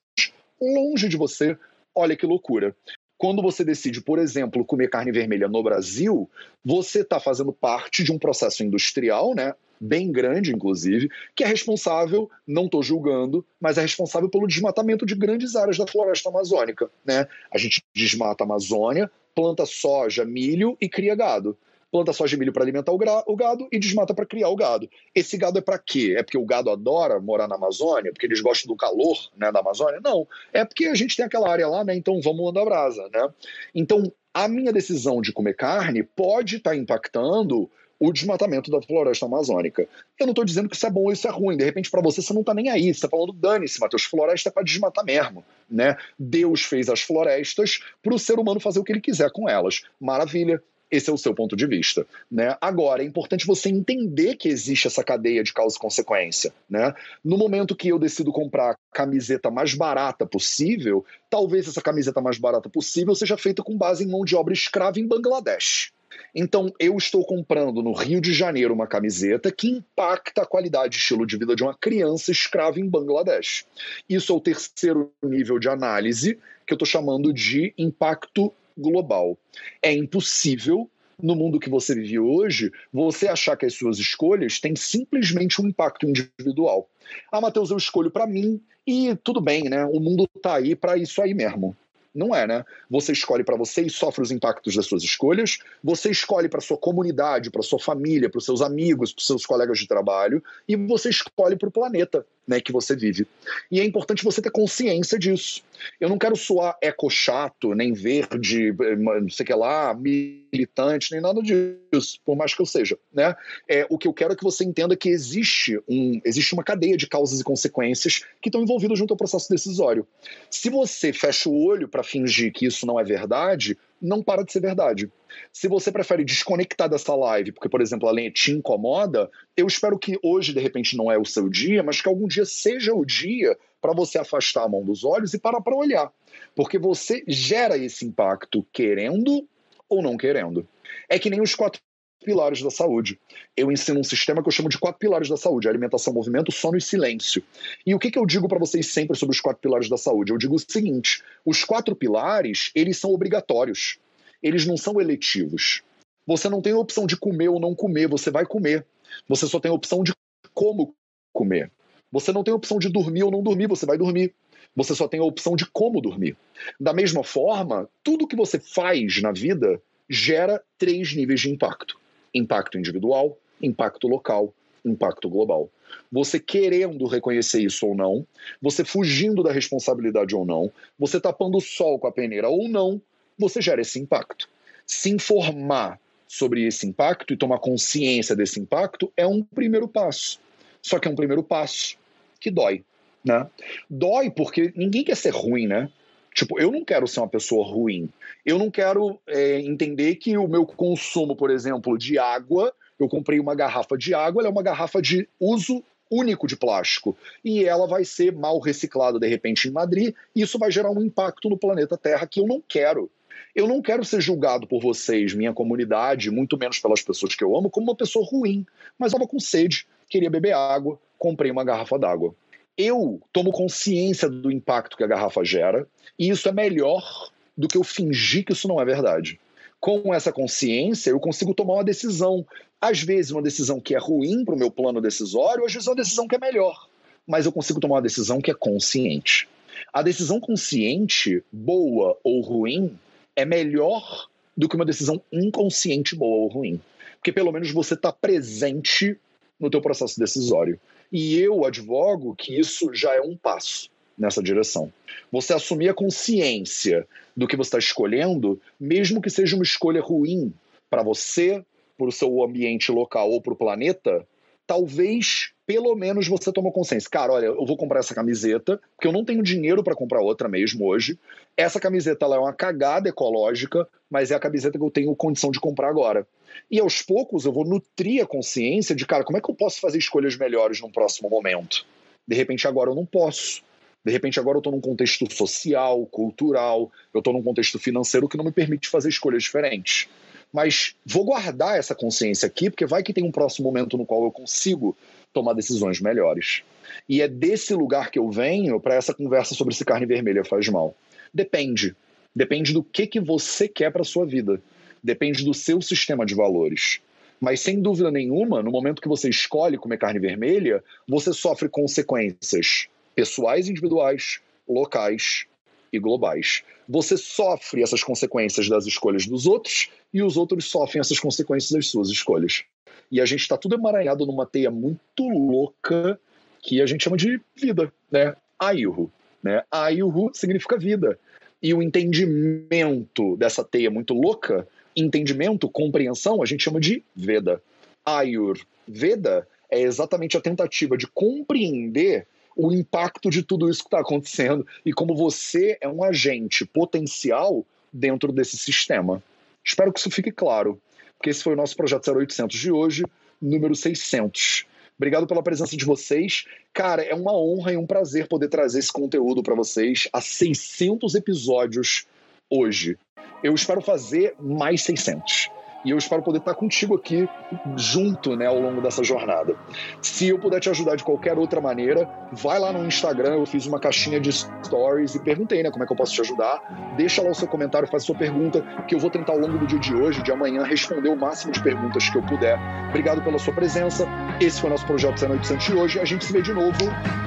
longe 0.60 1.08
de 1.08 1.16
você. 1.16 1.56
Olha 1.94 2.16
que 2.16 2.26
loucura. 2.26 2.76
Quando 3.16 3.42
você 3.42 3.64
decide, 3.64 4.00
por 4.00 4.18
exemplo, 4.18 4.64
comer 4.64 4.88
carne 4.88 5.10
vermelha 5.10 5.48
no 5.48 5.62
Brasil, 5.62 6.30
você 6.64 7.00
está 7.00 7.18
fazendo 7.18 7.52
parte 7.52 8.04
de 8.04 8.12
um 8.12 8.18
processo 8.18 8.62
industrial, 8.62 9.34
né? 9.34 9.54
Bem 9.80 10.10
grande, 10.10 10.52
inclusive, 10.52 11.08
que 11.34 11.44
é 11.44 11.46
responsável, 11.46 12.30
não 12.46 12.66
estou 12.66 12.82
julgando, 12.82 13.44
mas 13.60 13.78
é 13.78 13.82
responsável 13.82 14.28
pelo 14.28 14.46
desmatamento 14.46 15.06
de 15.06 15.14
grandes 15.14 15.54
áreas 15.56 15.78
da 15.78 15.86
floresta 15.86 16.28
amazônica. 16.28 16.90
Né? 17.04 17.28
A 17.52 17.58
gente 17.58 17.82
desmata 17.94 18.42
a 18.42 18.46
Amazônia, 18.46 19.10
planta 19.34 19.64
soja, 19.66 20.24
milho 20.24 20.76
e 20.80 20.88
cria 20.88 21.14
gado 21.14 21.56
planta 21.90 22.12
soja 22.12 22.36
e 22.36 22.38
milho 22.38 22.52
para 22.52 22.62
alimentar 22.62 22.92
o, 22.92 22.98
o, 23.26 23.36
gado 23.36 23.68
e 23.72 23.78
desmata 23.78 24.14
para 24.14 24.26
criar 24.26 24.48
o 24.48 24.56
gado. 24.56 24.88
Esse 25.14 25.36
gado 25.36 25.58
é 25.58 25.62
para 25.62 25.78
quê? 25.78 26.14
É 26.16 26.22
porque 26.22 26.38
o 26.38 26.44
gado 26.44 26.70
adora 26.70 27.20
morar 27.20 27.48
na 27.48 27.56
Amazônia, 27.56 28.12
porque 28.12 28.26
eles 28.26 28.40
gostam 28.40 28.68
do 28.72 28.76
calor 28.76 29.16
né, 29.36 29.50
da 29.50 29.60
Amazônia? 29.60 30.00
Não. 30.02 30.26
É 30.52 30.64
porque 30.64 30.86
a 30.86 30.94
gente 30.94 31.16
tem 31.16 31.24
aquela 31.24 31.50
área 31.50 31.68
lá, 31.68 31.84
né? 31.84 31.94
Então 31.94 32.20
vamos 32.20 32.44
mandar 32.44 32.64
brasa, 32.64 33.08
né? 33.12 33.28
Então, 33.74 34.12
a 34.32 34.46
minha 34.46 34.72
decisão 34.72 35.20
de 35.20 35.32
comer 35.32 35.54
carne 35.54 36.02
pode 36.02 36.56
estar 36.56 36.70
tá 36.70 36.76
impactando 36.76 37.70
o 37.98 38.12
desmatamento 38.12 38.70
da 38.70 38.80
floresta 38.80 39.26
amazônica. 39.26 39.88
Eu 40.18 40.26
não 40.26 40.30
estou 40.30 40.44
dizendo 40.44 40.68
que 40.68 40.76
isso 40.76 40.86
é 40.86 40.90
bom 40.90 41.04
ou 41.04 41.12
isso 41.12 41.26
é 41.26 41.30
ruim. 41.30 41.56
De 41.56 41.64
repente, 41.64 41.90
para 41.90 42.00
você, 42.00 42.22
você 42.22 42.32
não 42.32 42.42
está 42.42 42.54
nem 42.54 42.68
aí. 42.68 42.84
Você 42.84 42.90
está 42.90 43.08
falando, 43.08 43.32
dane-se, 43.32 43.80
Matheus, 43.80 44.04
floresta 44.04 44.48
é 44.48 44.52
para 44.52 44.62
desmatar 44.62 45.04
mesmo. 45.04 45.44
Né? 45.68 45.96
Deus 46.18 46.62
fez 46.62 46.88
as 46.88 47.00
florestas 47.00 47.80
para 48.02 48.14
o 48.14 48.18
ser 48.18 48.38
humano 48.38 48.60
fazer 48.60 48.78
o 48.78 48.84
que 48.84 48.92
ele 48.92 49.00
quiser 49.00 49.32
com 49.32 49.48
elas. 49.48 49.82
Maravilha, 50.00 50.62
esse 50.90 51.10
é 51.10 51.12
o 51.12 51.18
seu 51.18 51.34
ponto 51.34 51.56
de 51.56 51.66
vista. 51.66 52.06
Né? 52.30 52.56
Agora, 52.60 53.02
é 53.02 53.06
importante 53.06 53.46
você 53.46 53.68
entender 53.68 54.36
que 54.36 54.48
existe 54.48 54.86
essa 54.86 55.04
cadeia 55.04 55.42
de 55.42 55.52
causa 55.52 55.76
e 55.76 55.80
consequência. 55.80 56.52
Né? 56.68 56.94
No 57.24 57.36
momento 57.36 57.76
que 57.76 57.88
eu 57.88 57.98
decido 57.98 58.32
comprar 58.32 58.72
a 58.72 58.76
camiseta 58.92 59.50
mais 59.50 59.74
barata 59.74 60.26
possível, 60.26 61.04
talvez 61.30 61.68
essa 61.68 61.82
camiseta 61.82 62.20
mais 62.20 62.38
barata 62.38 62.68
possível 62.68 63.14
seja 63.14 63.36
feita 63.36 63.62
com 63.62 63.76
base 63.76 64.04
em 64.04 64.08
mão 64.08 64.24
de 64.24 64.34
obra 64.34 64.52
escrava 64.52 64.98
em 64.98 65.06
Bangladesh. 65.06 65.92
Então, 66.34 66.72
eu 66.78 66.96
estou 66.96 67.24
comprando 67.24 67.82
no 67.82 67.92
Rio 67.92 68.20
de 68.20 68.32
Janeiro 68.32 68.74
uma 68.74 68.86
camiseta 68.86 69.50
que 69.50 69.68
impacta 69.68 70.42
a 70.42 70.46
qualidade 70.46 70.96
e 70.96 70.98
estilo 70.98 71.26
de 71.26 71.36
vida 71.36 71.54
de 71.54 71.62
uma 71.62 71.74
criança 71.74 72.30
escrava 72.30 72.78
em 72.80 72.88
Bangladesh. 72.88 73.64
Isso 74.08 74.32
é 74.32 74.36
o 74.36 74.40
terceiro 74.40 75.12
nível 75.22 75.58
de 75.58 75.68
análise 75.68 76.38
que 76.66 76.72
eu 76.72 76.76
estou 76.76 76.86
chamando 76.86 77.32
de 77.32 77.72
impacto 77.78 78.52
global. 78.78 79.36
É 79.82 79.92
impossível 79.92 80.88
no 81.20 81.34
mundo 81.34 81.58
que 81.58 81.68
você 81.68 81.94
vive 81.94 82.18
hoje, 82.18 82.70
você 82.92 83.26
achar 83.26 83.56
que 83.56 83.66
as 83.66 83.74
suas 83.74 83.98
escolhas 83.98 84.60
têm 84.60 84.76
simplesmente 84.76 85.60
um 85.60 85.66
impacto 85.66 86.06
individual. 86.06 86.88
Ah, 87.32 87.40
Matheus, 87.40 87.70
eu 87.70 87.76
escolho 87.76 88.10
para 88.10 88.26
mim 88.26 88.60
e 88.86 89.16
tudo 89.16 89.40
bem, 89.40 89.64
né? 89.64 89.84
O 89.84 89.98
mundo 89.98 90.28
tá 90.40 90.56
aí 90.56 90.76
para 90.76 90.96
isso 90.96 91.20
aí 91.20 91.34
mesmo. 91.34 91.76
Não 92.14 92.34
é, 92.34 92.46
né? 92.46 92.64
Você 92.90 93.12
escolhe 93.12 93.44
para 93.44 93.56
você 93.56 93.82
e 93.82 93.90
sofre 93.90 94.22
os 94.22 94.30
impactos 94.30 94.74
das 94.74 94.86
suas 94.86 95.02
escolhas. 95.02 95.58
Você 95.84 96.10
escolhe 96.10 96.48
para 96.48 96.60
sua 96.60 96.76
comunidade, 96.76 97.50
para 97.50 97.62
sua 97.62 97.78
família, 97.78 98.30
para 98.30 98.38
os 98.38 98.44
seus 98.44 98.62
amigos, 98.62 99.12
para 99.12 99.24
seus 99.24 99.44
colegas 99.44 99.78
de 99.78 99.86
trabalho. 99.86 100.42
E 100.66 100.74
você 100.74 101.10
escolhe 101.10 101.56
para 101.56 101.68
o 101.68 101.72
planeta 101.72 102.24
né, 102.48 102.60
que 102.60 102.72
você 102.72 102.96
vive. 102.96 103.26
E 103.70 103.78
é 103.78 103.84
importante 103.84 104.24
você 104.24 104.40
ter 104.40 104.50
consciência 104.50 105.18
disso. 105.18 105.62
Eu 106.00 106.08
não 106.08 106.18
quero 106.18 106.34
soar 106.34 106.76
eco 106.82 107.10
chato, 107.10 107.74
nem 107.74 107.92
verde, 107.92 108.74
não 108.98 109.28
sei 109.28 109.44
que 109.44 109.54
lá, 109.54 109.94
militante, 109.94 111.12
nem 111.12 111.20
nada 111.20 111.40
disso, 111.42 112.18
por 112.24 112.34
mais 112.34 112.54
que 112.54 112.62
eu 112.62 112.66
seja. 112.66 112.98
Né? 113.12 113.36
É, 113.68 113.86
o 113.90 113.98
que 113.98 114.08
eu 114.08 114.14
quero 114.14 114.32
é 114.32 114.36
que 114.36 114.42
você 114.42 114.64
entenda 114.64 114.96
que 114.96 115.10
existe, 115.10 115.78
um, 115.86 116.20
existe 116.24 116.54
uma 116.54 116.64
cadeia 116.64 116.96
de 116.96 117.06
causas 117.06 117.38
e 117.38 117.44
consequências 117.44 118.24
que 118.40 118.48
estão 118.48 118.62
envolvidas 118.62 118.98
junto 118.98 119.12
ao 119.12 119.18
processo 119.18 119.48
decisório. 119.50 120.06
Se 120.50 120.70
você 120.70 121.12
fecha 121.12 121.48
o 121.48 121.62
olho 121.62 121.86
para 121.86 122.02
fingir 122.02 122.52
que 122.52 122.66
isso 122.66 122.86
não 122.86 122.98
é 122.98 123.04
verdade, 123.04 123.76
não 124.00 124.22
para 124.22 124.44
de 124.44 124.52
ser 124.52 124.60
verdade. 124.60 125.10
Se 125.52 125.68
você 125.68 125.92
prefere 125.92 126.24
desconectar 126.24 126.88
dessa 126.88 127.14
live, 127.14 127.52
porque, 127.52 127.68
por 127.68 127.80
exemplo, 127.80 128.08
a 128.08 128.12
lenha 128.12 128.30
te 128.30 128.52
incomoda, 128.52 129.30
eu 129.56 129.66
espero 129.66 129.98
que 129.98 130.18
hoje, 130.22 130.52
de 130.52 130.60
repente, 130.60 130.96
não 130.96 131.10
é 131.10 131.18
o 131.18 131.24
seu 131.24 131.48
dia, 131.48 131.82
mas 131.82 132.00
que 132.00 132.08
algum 132.08 132.26
dia 132.26 132.44
seja 132.44 132.94
o 132.94 133.04
dia 133.04 133.56
para 133.80 133.92
você 133.92 134.18
afastar 134.18 134.64
a 134.64 134.68
mão 134.68 134.84
dos 134.84 135.04
olhos 135.04 135.34
e 135.34 135.38
parar 135.38 135.60
para 135.60 135.76
olhar. 135.76 136.12
Porque 136.54 136.78
você 136.78 137.22
gera 137.26 137.76
esse 137.76 138.04
impacto 138.04 138.66
querendo 138.72 139.46
ou 139.88 140.02
não 140.02 140.16
querendo. 140.16 140.66
É 141.08 141.18
que 141.18 141.30
nem 141.30 141.40
os 141.40 141.54
quatro 141.54 141.80
pilares 142.28 142.60
da 142.60 142.70
saúde. 142.70 143.18
Eu 143.56 143.72
ensino 143.72 144.00
um 144.00 144.04
sistema 144.04 144.42
que 144.42 144.48
eu 144.48 144.52
chamo 144.52 144.68
de 144.68 144.76
quatro 144.76 144.98
pilares 144.98 145.30
da 145.30 145.36
saúde: 145.38 145.66
alimentação, 145.66 146.12
movimento, 146.12 146.52
sono 146.52 146.76
e 146.76 146.80
silêncio. 146.80 147.42
E 147.86 147.94
o 147.94 147.98
que, 147.98 148.10
que 148.10 148.18
eu 148.18 148.26
digo 148.26 148.46
para 148.46 148.58
vocês 148.58 148.88
sempre 148.88 149.16
sobre 149.16 149.34
os 149.34 149.40
quatro 149.40 149.62
pilares 149.62 149.88
da 149.88 149.96
saúde? 149.96 150.30
Eu 150.30 150.36
digo 150.36 150.54
o 150.54 150.58
seguinte: 150.58 151.22
os 151.42 151.64
quatro 151.64 151.96
pilares 151.96 152.70
eles 152.74 152.98
são 152.98 153.10
obrigatórios. 153.10 153.98
Eles 154.42 154.66
não 154.66 154.76
são 154.76 155.00
eletivos. 155.00 155.80
Você 156.26 156.50
não 156.50 156.60
tem 156.60 156.74
a 156.74 156.78
opção 156.78 157.06
de 157.06 157.16
comer 157.16 157.48
ou 157.48 157.58
não 157.58 157.74
comer, 157.74 158.06
você 158.06 158.30
vai 158.30 158.44
comer. 158.44 158.84
Você 159.26 159.46
só 159.46 159.58
tem 159.58 159.70
a 159.70 159.74
opção 159.74 160.02
de 160.04 160.12
como 160.52 160.94
comer. 161.32 161.72
Você 162.12 162.30
não 162.30 162.44
tem 162.44 162.52
a 162.52 162.56
opção 162.56 162.78
de 162.78 162.90
dormir 162.90 163.22
ou 163.22 163.30
não 163.30 163.42
dormir, 163.42 163.68
você 163.68 163.86
vai 163.86 163.96
dormir. 163.96 164.34
Você 164.76 164.94
só 164.94 165.08
tem 165.08 165.18
a 165.18 165.24
opção 165.24 165.56
de 165.56 165.64
como 165.64 166.02
dormir. 166.02 166.36
Da 166.78 166.92
mesma 166.92 167.24
forma, 167.24 167.88
tudo 168.04 168.28
que 168.28 168.36
você 168.36 168.60
faz 168.60 169.22
na 169.22 169.32
vida 169.32 169.80
gera 170.10 170.62
três 170.76 171.14
níveis 171.14 171.40
de 171.40 171.50
impacto: 171.50 171.98
impacto 172.34 172.78
individual, 172.78 173.38
impacto 173.60 174.06
local, 174.06 174.52
impacto 174.84 175.28
global. 175.28 175.70
Você 176.10 176.38
querendo 176.38 177.06
reconhecer 177.06 177.62
isso 177.62 177.86
ou 177.86 177.94
não, 177.94 178.26
você 178.60 178.84
fugindo 178.84 179.42
da 179.42 179.52
responsabilidade 179.52 180.34
ou 180.34 180.44
não, 180.44 180.70
você 180.98 181.20
tapando 181.20 181.58
o 181.58 181.62
sol 181.62 181.98
com 181.98 182.06
a 182.06 182.12
peneira 182.12 182.48
ou 182.48 182.68
não, 182.68 183.00
você 183.38 183.60
gera 183.60 183.80
esse 183.80 183.98
impacto. 183.98 184.48
Se 184.86 185.10
informar 185.10 186.00
sobre 186.26 186.66
esse 186.66 186.86
impacto 186.86 187.32
e 187.32 187.36
tomar 187.36 187.58
consciência 187.58 188.36
desse 188.36 188.60
impacto 188.60 189.10
é 189.16 189.26
um 189.26 189.42
primeiro 189.42 189.88
passo. 189.88 190.38
Só 190.82 190.98
que 190.98 191.08
é 191.08 191.10
um 191.10 191.16
primeiro 191.16 191.42
passo 191.42 191.96
que 192.40 192.50
dói, 192.50 192.84
né? 193.24 193.48
Dói 193.88 194.30
porque 194.30 194.72
ninguém 194.76 195.04
quer 195.04 195.16
ser 195.16 195.30
ruim, 195.30 195.66
né? 195.66 195.90
Tipo, 196.34 196.60
eu 196.60 196.70
não 196.70 196.84
quero 196.84 197.06
ser 197.06 197.20
uma 197.20 197.28
pessoa 197.28 197.66
ruim. 197.66 198.08
Eu 198.44 198.58
não 198.58 198.70
quero 198.70 199.18
é, 199.26 199.60
entender 199.60 200.16
que 200.16 200.36
o 200.36 200.48
meu 200.48 200.64
consumo, 200.64 201.34
por 201.34 201.50
exemplo, 201.50 201.98
de 201.98 202.18
água, 202.18 202.72
eu 202.98 203.08
comprei 203.08 203.40
uma 203.40 203.54
garrafa 203.54 203.96
de 203.96 204.14
água, 204.14 204.40
ela 204.40 204.48
é 204.48 204.52
uma 204.52 204.62
garrafa 204.62 205.00
de 205.00 205.28
uso 205.40 205.82
único 206.10 206.46
de 206.46 206.56
plástico. 206.56 207.16
E 207.44 207.64
ela 207.64 207.86
vai 207.86 208.04
ser 208.04 208.32
mal 208.32 208.58
reciclada 208.58 209.18
de 209.18 209.28
repente 209.28 209.68
em 209.68 209.72
Madrid, 209.72 210.14
e 210.34 210.42
isso 210.42 210.58
vai 210.58 210.70
gerar 210.70 210.90
um 210.90 211.02
impacto 211.02 211.48
no 211.48 211.58
planeta 211.58 211.96
Terra 211.96 212.26
que 212.26 212.40
eu 212.40 212.46
não 212.46 212.62
quero. 212.66 213.10
Eu 213.54 213.66
não 213.66 213.82
quero 213.82 214.04
ser 214.04 214.20
julgado 214.20 214.66
por 214.66 214.80
vocês, 214.80 215.34
minha 215.34 215.52
comunidade, 215.52 216.30
muito 216.30 216.56
menos 216.56 216.78
pelas 216.78 217.02
pessoas 217.02 217.34
que 217.34 217.42
eu 217.42 217.56
amo, 217.56 217.70
como 217.70 217.88
uma 217.88 217.96
pessoa 217.96 218.24
ruim. 218.24 218.64
Mas 218.98 219.12
estava 219.12 219.28
com 219.28 219.40
sede, 219.40 219.86
queria 220.08 220.30
beber 220.30 220.52
água, 220.52 220.98
comprei 221.18 221.50
uma 221.50 221.64
garrafa 221.64 221.98
d'água. 221.98 222.34
Eu 222.78 223.20
tomo 223.32 223.50
consciência 223.50 224.28
do 224.28 224.52
impacto 224.52 224.96
que 224.96 225.02
a 225.02 225.08
garrafa 225.08 225.44
gera, 225.44 225.84
e 226.16 226.30
isso 226.30 226.48
é 226.48 226.52
melhor 226.52 227.28
do 227.56 227.66
que 227.66 227.76
eu 227.76 227.82
fingir 227.82 228.44
que 228.44 228.52
isso 228.52 228.68
não 228.68 228.80
é 228.80 228.84
verdade. 228.84 229.40
Com 229.80 230.14
essa 230.14 230.32
consciência, 230.32 231.10
eu 231.10 231.18
consigo 231.18 231.52
tomar 231.52 231.74
uma 231.74 231.84
decisão. 231.84 232.46
Às 232.80 233.02
vezes, 233.02 233.32
uma 233.32 233.42
decisão 233.42 233.80
que 233.80 233.96
é 233.96 233.98
ruim 233.98 234.44
para 234.44 234.54
o 234.54 234.58
meu 234.58 234.70
plano 234.70 235.00
decisório, 235.00 235.64
às 235.64 235.72
vezes, 235.72 235.88
uma 235.88 235.96
decisão 235.96 236.28
que 236.28 236.36
é 236.36 236.38
melhor. 236.38 236.88
Mas 237.26 237.46
eu 237.46 237.52
consigo 237.52 237.80
tomar 237.80 237.96
uma 237.96 238.02
decisão 238.02 238.40
que 238.40 238.50
é 238.50 238.54
consciente. 238.54 239.48
A 239.92 240.00
decisão 240.00 240.38
consciente, 240.38 241.42
boa 241.50 242.16
ou 242.22 242.40
ruim, 242.40 242.96
é 243.34 243.44
melhor 243.44 244.28
do 244.56 244.68
que 244.68 244.76
uma 244.76 244.84
decisão 244.84 245.20
inconsciente, 245.32 246.14
boa 246.14 246.44
ou 246.44 246.48
ruim. 246.48 246.80
Porque 247.16 247.32
pelo 247.32 247.50
menos 247.50 247.72
você 247.72 247.94
está 247.94 248.12
presente 248.12 249.18
no 249.58 249.68
teu 249.68 249.80
processo 249.80 250.18
decisório. 250.18 250.78
E 251.10 251.38
eu 251.38 251.64
advogo 251.64 252.34
que 252.34 252.58
isso 252.58 252.92
já 252.92 253.14
é 253.14 253.20
um 253.20 253.36
passo 253.36 253.88
nessa 254.16 254.42
direção. 254.42 254.92
Você 255.30 255.52
assumir 255.52 255.88
a 255.88 255.94
consciência 255.94 257.06
do 257.36 257.46
que 257.46 257.56
você 257.56 257.68
está 257.68 257.78
escolhendo, 257.78 258.60
mesmo 258.78 259.22
que 259.22 259.30
seja 259.30 259.54
uma 259.54 259.64
escolha 259.64 260.00
ruim 260.00 260.52
para 260.90 261.02
você, 261.02 261.64
para 261.96 262.08
o 262.08 262.12
seu 262.12 262.42
ambiente 262.42 262.90
local 262.90 263.30
ou 263.30 263.40
para 263.40 263.52
o 263.52 263.56
planeta, 263.56 264.26
talvez 264.66 265.52
pelo 265.68 265.94
menos 265.94 266.26
você 266.26 266.50
tome 266.50 266.72
consciência. 266.72 267.10
Cara, 267.10 267.34
olha, 267.34 267.44
eu 267.44 267.66
vou 267.66 267.76
comprar 267.76 268.00
essa 268.00 268.14
camiseta, 268.14 268.80
porque 268.96 269.06
eu 269.06 269.12
não 269.12 269.22
tenho 269.22 269.42
dinheiro 269.42 269.84
para 269.84 269.94
comprar 269.94 270.22
outra 270.22 270.48
mesmo 270.48 270.86
hoje. 270.86 271.18
Essa 271.54 271.78
camiseta 271.78 272.24
ela 272.24 272.36
é 272.36 272.38
uma 272.38 272.54
cagada 272.54 273.10
ecológica, 273.10 273.86
mas 274.10 274.30
é 274.30 274.34
a 274.34 274.40
camiseta 274.40 274.78
que 274.78 274.84
eu 274.84 274.90
tenho 274.90 275.14
condição 275.14 275.50
de 275.50 275.60
comprar 275.60 275.90
agora. 275.90 276.26
E 276.70 276.80
aos 276.80 277.02
poucos 277.02 277.44
eu 277.44 277.52
vou 277.52 277.66
nutrir 277.66 278.22
a 278.22 278.26
consciência 278.26 278.96
de, 278.96 279.04
cara, 279.04 279.22
como 279.22 279.36
é 279.36 279.42
que 279.42 279.50
eu 279.50 279.54
posso 279.54 279.78
fazer 279.78 279.98
escolhas 279.98 280.38
melhores 280.38 280.80
num 280.80 280.90
próximo 280.90 281.28
momento? 281.28 281.84
De 282.26 282.34
repente 282.34 282.66
agora 282.66 282.88
eu 282.90 282.94
não 282.94 283.04
posso. 283.04 283.60
De 284.02 284.12
repente, 284.12 284.40
agora 284.40 284.56
eu 284.56 284.60
estou 284.60 284.72
num 284.72 284.80
contexto 284.80 285.30
social, 285.30 286.06
cultural, 286.06 286.90
eu 287.12 287.18
estou 287.18 287.34
num 287.34 287.42
contexto 287.42 287.78
financeiro 287.78 288.26
que 288.26 288.38
não 288.38 288.44
me 288.44 288.52
permite 288.52 288.88
fazer 288.88 289.10
escolhas 289.10 289.42
diferentes. 289.42 290.08
Mas 290.50 290.94
vou 291.04 291.24
guardar 291.24 291.78
essa 291.78 291.94
consciência 291.94 292.46
aqui, 292.46 292.70
porque 292.70 292.86
vai 292.86 293.02
que 293.02 293.12
tem 293.12 293.24
um 293.24 293.30
próximo 293.30 293.66
momento 293.66 293.98
no 293.98 294.06
qual 294.06 294.24
eu 294.24 294.30
consigo 294.30 294.96
tomar 295.32 295.54
decisões 295.54 296.00
melhores. 296.00 296.62
E 297.08 297.20
é 297.20 297.28
desse 297.28 297.74
lugar 297.74 298.10
que 298.10 298.18
eu 298.18 298.30
venho 298.30 298.80
para 298.80 298.94
essa 298.94 299.14
conversa 299.14 299.54
sobre 299.54 299.74
se 299.74 299.84
carne 299.84 300.06
vermelha 300.06 300.44
faz 300.44 300.68
mal. 300.68 300.94
Depende. 301.32 301.94
Depende 302.34 302.72
do 302.72 302.82
que, 302.82 303.06
que 303.06 303.20
você 303.20 303.68
quer 303.68 303.92
para 303.92 304.04
sua 304.04 304.26
vida. 304.26 304.60
Depende 305.02 305.44
do 305.44 305.54
seu 305.54 305.80
sistema 305.80 306.24
de 306.24 306.34
valores. 306.34 307.00
Mas 307.40 307.60
sem 307.60 307.80
dúvida 307.80 308.10
nenhuma, 308.10 308.62
no 308.62 308.70
momento 308.70 309.00
que 309.00 309.08
você 309.08 309.28
escolhe 309.28 309.78
comer 309.78 309.98
carne 309.98 310.18
vermelha, 310.18 310.82
você 311.06 311.32
sofre 311.32 311.68
consequências 311.68 312.88
pessoais 313.14 313.68
individuais, 313.68 314.40
locais 314.68 315.46
e 315.92 315.98
globais. 315.98 316.62
Você 316.88 317.16
sofre 317.16 317.82
essas 317.82 318.02
consequências 318.02 318.68
das 318.68 318.86
escolhas 318.86 319.26
dos 319.26 319.46
outros 319.46 319.88
e 320.12 320.22
os 320.22 320.36
outros 320.36 320.66
sofrem 320.66 321.00
essas 321.00 321.18
consequências 321.18 321.70
das 321.70 321.88
suas 321.88 322.08
escolhas. 322.08 322.64
E 323.10 323.20
a 323.20 323.24
gente 323.24 323.40
está 323.40 323.56
tudo 323.56 323.74
emaranhado 323.74 324.26
numa 324.26 324.46
teia 324.46 324.70
muito 324.70 325.28
louca 325.28 326.18
que 326.62 326.82
a 326.82 326.86
gente 326.86 327.04
chama 327.04 327.16
de 327.16 327.40
vida, 327.56 327.92
né? 328.10 328.34
Ayuhu, 328.58 329.10
né? 329.42 329.62
Ayuhu 329.70 330.30
significa 330.34 330.76
vida. 330.76 331.18
E 331.62 331.72
o 331.74 331.82
entendimento 331.82 333.36
dessa 333.36 333.64
teia 333.64 333.90
muito 333.90 334.14
louca, 334.14 334.66
entendimento, 334.94 335.68
compreensão, 335.68 336.42
a 336.42 336.46
gente 336.46 336.64
chama 336.64 336.80
de 336.80 337.02
Veda. 337.14 337.62
Ayur 338.04 338.58
Veda 338.86 339.46
é 339.70 339.80
exatamente 339.80 340.36
a 340.36 340.40
tentativa 340.40 340.96
de 340.96 341.06
compreender 341.06 342.26
o 342.56 342.72
impacto 342.72 343.30
de 343.30 343.42
tudo 343.42 343.70
isso 343.70 343.82
que 343.82 343.86
está 343.86 344.00
acontecendo 344.00 344.66
e 344.84 344.92
como 344.92 345.14
você 345.14 345.78
é 345.80 345.88
um 345.88 346.02
agente 346.02 346.64
potencial 346.64 347.64
dentro 347.92 348.32
desse 348.32 348.56
sistema. 348.56 349.22
Espero 349.64 349.92
que 349.92 350.00
isso 350.00 350.10
fique 350.10 350.32
claro, 350.32 350.80
porque 351.18 351.30
esse 351.30 351.42
foi 351.42 351.52
o 351.52 351.56
nosso 351.56 351.76
projeto 351.76 352.10
0800 352.10 352.56
de 352.56 352.72
hoje, 352.72 353.04
número 353.42 353.74
600. 353.74 354.64
Obrigado 354.96 355.26
pela 355.26 355.42
presença 355.42 355.76
de 355.76 355.84
vocês. 355.84 356.44
Cara, 356.72 357.02
é 357.02 357.14
uma 357.14 357.36
honra 357.36 357.72
e 357.72 357.76
um 357.76 357.86
prazer 357.86 358.26
poder 358.28 358.48
trazer 358.48 358.78
esse 358.78 358.92
conteúdo 358.92 359.42
para 359.42 359.54
vocês 359.54 360.08
a 360.12 360.20
600 360.20 361.14
episódios 361.14 362.06
hoje. 362.50 362.96
Eu 363.42 363.54
espero 363.54 363.80
fazer 363.80 364.34
mais 364.40 364.82
600 364.82 365.50
e 365.84 365.90
eu 365.90 365.98
espero 365.98 366.22
poder 366.22 366.38
estar 366.38 366.54
contigo 366.54 366.94
aqui 366.94 367.28
junto 367.76 368.36
né, 368.36 368.46
ao 368.46 368.58
longo 368.58 368.80
dessa 368.80 369.02
jornada. 369.04 369.54
Se 370.02 370.28
eu 370.28 370.38
puder 370.38 370.60
te 370.60 370.68
ajudar 370.68 370.96
de 370.96 371.04
qualquer 371.04 371.38
outra 371.38 371.60
maneira, 371.60 372.08
vai 372.32 372.58
lá 372.58 372.72
no 372.72 372.84
Instagram, 372.86 373.34
eu 373.34 373.46
fiz 373.46 373.66
uma 373.66 373.78
caixinha 373.78 374.20
de 374.20 374.32
stories 374.32 375.14
e 375.14 375.20
perguntei 375.20 375.62
né, 375.62 375.70
como 375.70 375.84
é 375.84 375.86
que 375.86 375.92
eu 375.92 375.96
posso 375.96 376.12
te 376.12 376.20
ajudar. 376.20 376.94
Deixa 376.96 377.22
lá 377.22 377.30
o 377.30 377.34
seu 377.34 377.46
comentário, 377.46 377.88
faz 377.88 378.04
sua 378.04 378.14
pergunta, 378.14 378.62
que 378.86 378.94
eu 378.94 378.98
vou 378.98 379.10
tentar 379.10 379.32
ao 379.32 379.38
longo 379.38 379.58
do 379.58 379.66
dia 379.66 379.78
de 379.78 379.94
hoje, 379.94 380.22
de 380.22 380.32
amanhã, 380.32 380.64
responder 380.64 381.08
o 381.08 381.16
máximo 381.16 381.52
de 381.52 381.62
perguntas 381.62 382.08
que 382.08 382.16
eu 382.16 382.22
puder. 382.22 382.58
Obrigado 382.88 383.22
pela 383.22 383.38
sua 383.38 383.52
presença. 383.52 384.06
Esse 384.40 384.60
foi 384.60 384.68
o 384.68 384.72
nosso 384.72 384.86
projeto 384.86 385.24
0800 385.24 385.64
de 385.64 385.74
hoje. 385.74 386.00
A 386.00 386.04
gente 386.04 386.24
se 386.24 386.32
vê 386.32 386.42
de 386.42 386.52
novo 386.52 386.78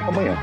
amanhã. 0.07 0.37